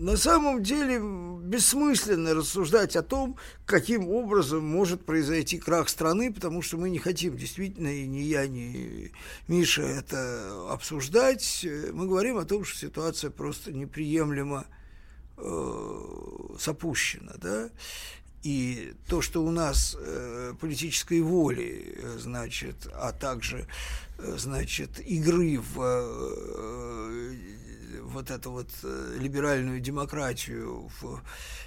[0.00, 6.78] на самом деле бессмысленно рассуждать о том, каким образом может произойти крах страны, потому что
[6.78, 9.12] мы не хотим действительно, и ни я, ни
[9.46, 11.64] Миша это обсуждать.
[11.92, 14.66] Мы говорим о том, что ситуация просто неприемлемо
[15.36, 16.00] э,
[16.58, 17.70] запущена, да,
[18.46, 23.66] и то, что у нас э, политической воли, э, значит, а также,
[24.18, 27.36] э, значит, игры в э,
[28.04, 31.20] вот эту вот э, либеральную демократию в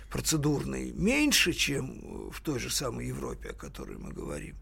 [0.09, 4.55] процедурной меньше, чем в той же самой Европе, о которой мы говорим,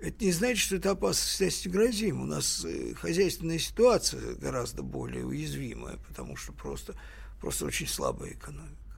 [0.00, 2.22] это не значит, что это опасность грозим.
[2.22, 6.94] У нас э, хозяйственная ситуация гораздо более уязвимая, потому что просто,
[7.38, 8.96] просто очень слабая экономика.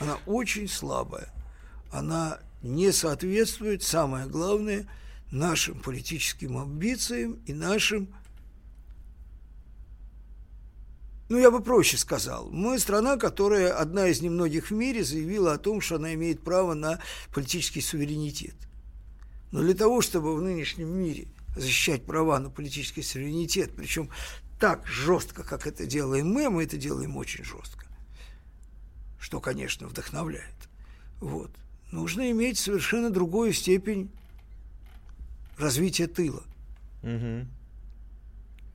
[0.00, 1.30] Она очень слабая
[1.90, 4.88] она не соответствует, самое главное,
[5.30, 8.08] нашим политическим амбициям и нашим
[11.28, 12.48] ну, я бы проще сказал.
[12.50, 16.72] Мы страна, которая одна из немногих в мире заявила о том, что она имеет право
[16.72, 17.00] на
[17.34, 18.54] политический суверенитет.
[19.52, 24.08] Но для того, чтобы в нынешнем мире защищать права на политический суверенитет, причем
[24.58, 27.84] так жестко, как это делаем мы, мы это делаем очень жестко,
[29.20, 30.56] что, конечно, вдохновляет.
[31.20, 31.50] Вот
[31.90, 34.10] нужно иметь совершенно другую степень
[35.56, 36.42] развития тыла.
[37.02, 37.46] Угу.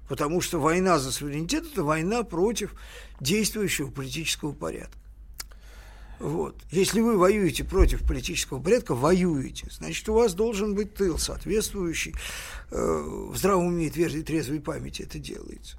[0.09, 2.75] Потому что война за суверенитет– это война против
[3.19, 4.97] действующего политического порядка.
[6.19, 6.55] Вот.
[6.71, 12.15] Если вы воюете против политического порядка, воюете, значит, у вас должен быть тыл соответствующий.
[12.71, 12.77] Э,
[13.29, 15.77] в здравом уме и трезвой памяти это делается.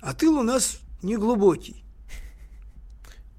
[0.00, 1.81] А тыл у нас не глубокий.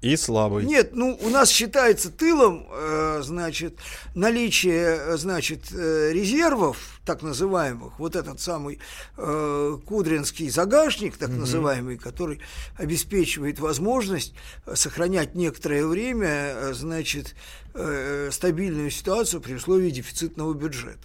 [0.04, 0.66] И слабый.
[0.66, 3.78] Нет, ну у нас считается тылом, э, значит,
[4.14, 8.80] наличие, э, значит, э, резервов, так называемых, вот этот самый
[9.16, 11.38] э, кудринский загашник, так угу.
[11.38, 12.40] называемый, который
[12.76, 14.34] обеспечивает возможность
[14.74, 17.34] сохранять некоторое время, э, значит,
[17.72, 21.00] э, стабильную ситуацию при условии дефицитного бюджета.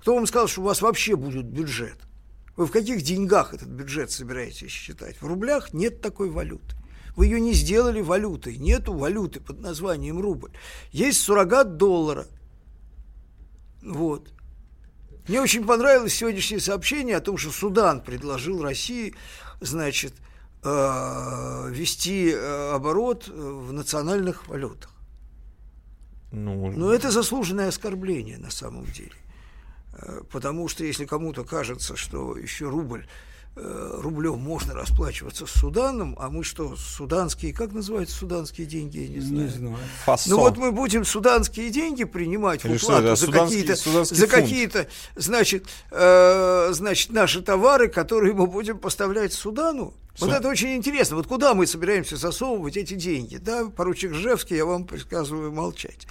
[0.00, 1.98] Кто вам сказал, что у вас вообще будет бюджет?
[2.56, 5.22] Вы в каких деньгах этот бюджет собираетесь считать?
[5.22, 6.77] В рублях нет такой валюты.
[7.18, 8.58] Вы ее не сделали валютой.
[8.58, 10.52] Нету валюты под названием рубль.
[10.92, 12.26] Есть суррогат доллара.
[13.82, 14.32] Вот.
[15.26, 19.16] Мне очень понравилось сегодняшнее сообщение о том, что Судан предложил России,
[19.60, 20.14] значит,
[20.62, 24.92] э, вести э, оборот в национальных валютах.
[26.30, 29.16] Ну, Но это заслуженное оскорбление на самом деле.
[29.94, 33.27] Э, Потому что если кому-то кажется, что еще рубль э,
[33.60, 39.20] рублем можно расплачиваться с Суданом, а мы что, суданские, как называются суданские деньги, я не
[39.20, 39.44] знаю.
[39.44, 39.76] Не знаю.
[40.04, 40.30] фасо.
[40.30, 44.26] Ну вот мы будем суданские деньги принимать в Или что уплату это, за какие-то, за
[44.26, 44.86] какие-то,
[45.16, 49.94] значит, э, значит, наши товары, которые мы будем поставлять Судану.
[50.20, 51.16] Вот это очень интересно.
[51.16, 53.36] Вот куда мы собираемся засовывать эти деньги?
[53.36, 56.06] Да, поручик Жевский, я вам приказываю молчать.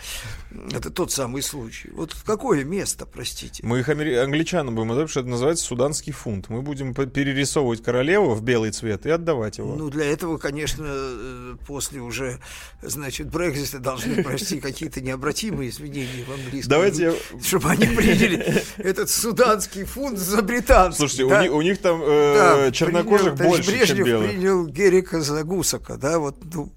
[0.71, 1.89] Это тот самый случай.
[1.93, 3.65] Вот в какое место, простите?
[3.65, 6.49] Мы их англичанам будем отдавать, что это называется суданский фунт.
[6.49, 9.75] Мы будем перерисовывать королеву в белый цвет и отдавать его.
[9.75, 12.39] Ну, для этого, конечно, э, после уже,
[12.81, 16.69] значит, Брекзита должны пройти какие-то необратимые изменения в английском.
[16.69, 20.97] Давайте я- Чтобы они приняли этот суданский фунт за британский.
[20.99, 21.41] Слушайте, у да?
[21.43, 22.33] них, у них там э,
[22.65, 24.31] Да, чернокожих принял, больше, чем Белых.
[24.31, 26.71] принял Герика за Гусака, да, вот, ну,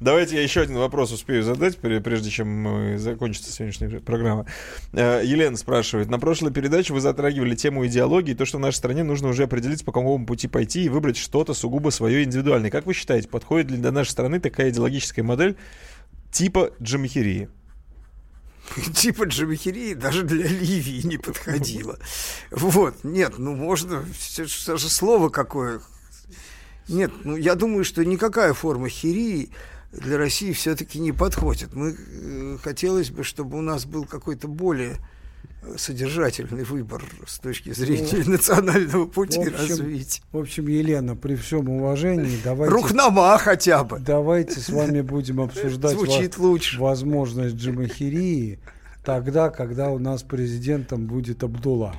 [0.00, 4.46] Давайте я еще один вопрос успею задать, пре- прежде чем закончится сегодняшняя программа.
[4.92, 6.10] Э, Елена спрашивает.
[6.10, 9.92] На прошлой передаче вы затрагивали тему идеологии, то, что нашей стране нужно уже определиться, по
[9.92, 12.70] какому пути пойти и выбрать что-то сугубо свое индивидуальное.
[12.70, 15.56] Как вы считаете, подходит ли для нашей страны такая идеологическая модель
[16.30, 17.48] типа джамахирии?
[18.94, 21.98] типа джамахирии даже для Ливии не подходило.
[22.50, 25.80] Вот, нет, ну можно, все, все же слово какое.
[26.88, 29.50] Нет, ну я думаю, что никакая форма хирии
[29.92, 31.74] для России все-таки не подходит.
[31.74, 34.96] Мы э, хотелось бы, чтобы у нас был какой-то более
[35.62, 40.22] э, содержательный выбор с точки зрения национального пути В общем, развития.
[40.32, 42.74] В общем, Елена, при всем уважении, давайте...
[42.74, 43.98] Рухнама хотя бы.
[43.98, 46.80] Давайте с вами будем обсуждать Звучит во- лучше.
[46.80, 48.58] возможность джамахирии
[49.04, 51.94] тогда, когда у нас президентом будет Абдулла.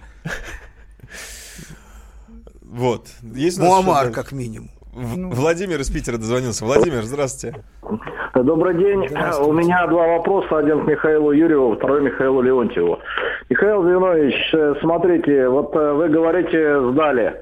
[2.73, 3.07] Вот.
[3.21, 4.11] Есть что-то?
[4.11, 4.69] как минимум.
[4.93, 6.65] В- Владимир из Питера дозвонился.
[6.65, 7.63] Владимир, здравствуйте.
[8.33, 9.07] Добрый день.
[9.09, 9.49] Здравствуйте.
[9.49, 10.57] У меня два вопроса.
[10.57, 12.99] Один к Михаилу Юрьеву, второй Михаилу Леонтьеву.
[13.49, 17.35] Михаил Зинович, э, смотрите, вот э, вы говорите «сдали».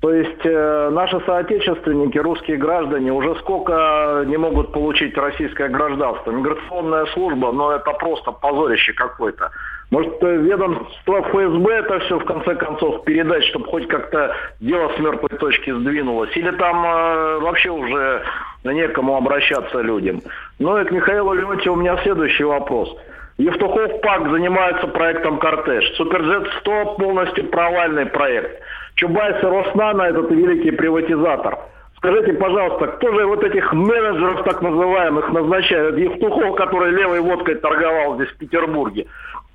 [0.00, 6.30] То есть э, наши соотечественники, русские граждане, уже сколько не могут получить российское гражданство.
[6.30, 9.50] Миграционная служба, но это просто позорище какое-то.
[9.90, 14.98] Может, э, ведомство ФСБ это все в конце концов передать, чтобы хоть как-то дело с
[15.00, 16.36] мертвой точки сдвинулось?
[16.36, 18.22] Или там э, вообще уже
[18.62, 20.22] некому обращаться людям?
[20.60, 22.96] Ну и к Михаилу Леонтьеву у меня следующий вопрос.
[23.38, 25.84] Евтухов ПАК занимается проектом «Кортеж».
[25.98, 28.60] Суперджет-100 полностью провальный проект.
[28.94, 31.58] Чубайс и Роснана– этот великий приватизатор.
[31.96, 35.98] Скажите, пожалуйста, кто же вот этих менеджеров так называемых назначает?
[35.98, 39.06] Евтухов, который левой водкой торговал здесь в Петербурге.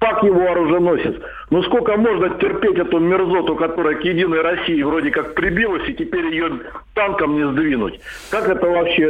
[0.06, 1.16] ПАК его оруженосец.
[1.50, 6.28] Ну сколько можно терпеть эту мерзоту, которая к Единой России вроде как прибилась, и теперь
[6.28, 6.62] ее
[6.94, 8.00] танком не сдвинуть?
[8.30, 9.08] Как это вообще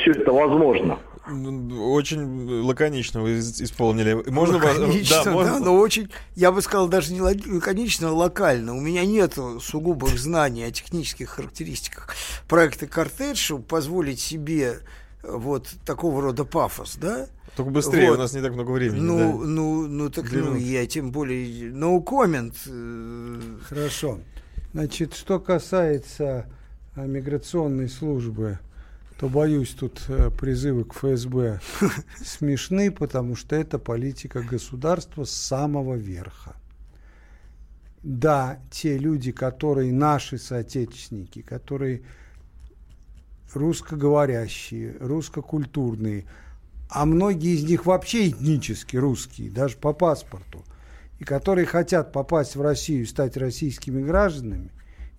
[0.00, 0.98] все это возможно?
[1.28, 4.12] Ну, Очень лаконично вы исполнили.
[4.30, 8.12] Можно вас- Лаконично, да, можно- но очень, я бы сказал, даже не лак- лаконично, а
[8.12, 8.76] локально.
[8.76, 12.14] У меня нет сугубых знаний о технических характеристиках
[12.46, 14.74] проекта «Кортедж», чтобы позволить себе э,
[15.28, 17.26] вот такого рода пафос, да?
[17.56, 18.18] Только быстрее, Вот.
[18.18, 19.00] у нас не так много времени.
[19.00, 19.46] Ну, да.
[19.46, 22.54] ну, ну, так ну, я тем более no comment.
[22.66, 24.20] э, Хорошо.
[24.72, 26.46] Значит, что касается
[26.94, 28.58] а, миграционной службы,
[29.18, 31.60] то боюсь, тут э, призывы к ФСБ
[32.22, 36.56] смешны, потому что это политика государства с самого верха.
[38.02, 42.02] Да, те люди, которые наши соотечественники, которые
[43.54, 46.26] русскоговорящие, русскокультурные,
[46.88, 50.64] а многие из них вообще этнически русские, даже по паспорту,
[51.18, 54.70] и которые хотят попасть в Россию и стать российскими гражданами,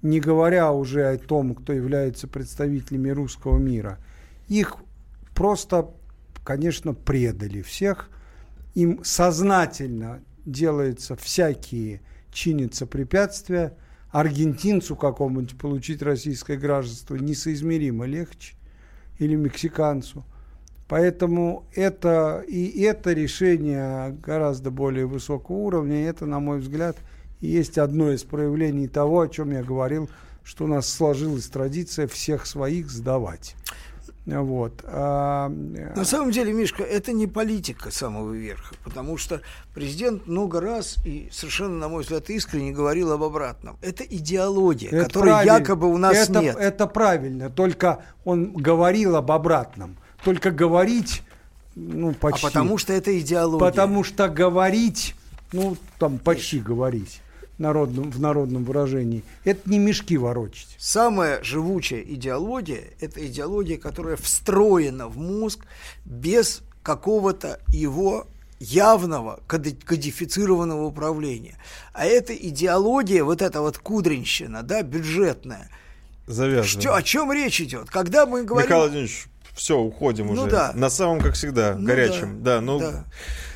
[0.02, 4.00] не говоря уже о том, кто является представителями русского мира,
[4.48, 4.78] их
[5.34, 5.90] просто,
[6.44, 8.10] конечно, предали всех.
[8.76, 12.02] Им сознательно делаются всякие,
[12.32, 13.76] чинятся препятствия.
[14.12, 18.56] Аргентинцу какому-нибудь получить российское гражданство несоизмеримо легче.
[19.20, 20.24] Или мексиканцу.
[20.88, 26.08] Поэтому это и это решение гораздо более высокого уровня.
[26.08, 26.98] Это, на мой взгляд,
[27.42, 30.10] есть одно из проявлений того, о чем я говорил,
[30.44, 33.56] что у нас сложилась традиция всех своих сдавать.
[34.28, 34.84] Вот.
[34.84, 39.42] А, На самом деле, Мишка, это не политика самого верха, потому что
[39.74, 43.78] президент много раз и совершенно, на мой взгляд, искренне говорил об обратном.
[43.82, 45.54] Это идеология, Это которой правильно.
[45.54, 46.58] якобы у нас это, нет.
[46.58, 49.98] Это правильно, только он говорил об обратном.
[50.26, 51.24] Только говорить,
[51.76, 52.48] ну, почти.
[52.48, 53.60] А потому что это идеология.
[53.66, 55.16] Потому что говорить,
[55.54, 57.22] ну, там, почти говорить
[57.58, 60.76] народном, в народном выражении, это не мешки ворочать.
[60.78, 65.66] Самая живучая идеология– это идеология, которая встроена в мозг
[66.06, 68.28] без какого-то его
[68.60, 71.58] явного кодифицированного управления.
[71.94, 75.70] А это идеология, вот эта вот кудринщина, да, бюджетная.
[76.28, 76.82] Завязано.
[76.82, 77.90] Что, о чем речь идет?
[77.90, 78.68] Когда мы говорим...
[78.68, 80.52] Михаил Владимирович, все, уходим Ну уже.
[80.52, 80.72] да.
[80.76, 82.44] На самом, как всегда, Ну горячем.
[82.44, 83.06] да, Да, ну, да.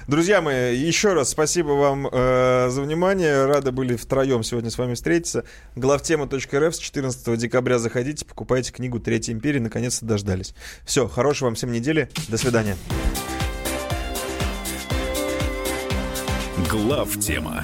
[0.07, 3.45] Друзья мои, еще раз спасибо вам э, за внимание.
[3.45, 5.43] Рады были втроем сегодня с вами встретиться.
[5.75, 9.59] Главтема.рф с 14 декабря заходите, покупайте книгу Третья империя.
[9.59, 10.53] Наконец-то дождались.
[10.85, 12.09] Все, хорошей вам всем недели.
[12.27, 12.77] До свидания.
[16.69, 17.63] Глав тема.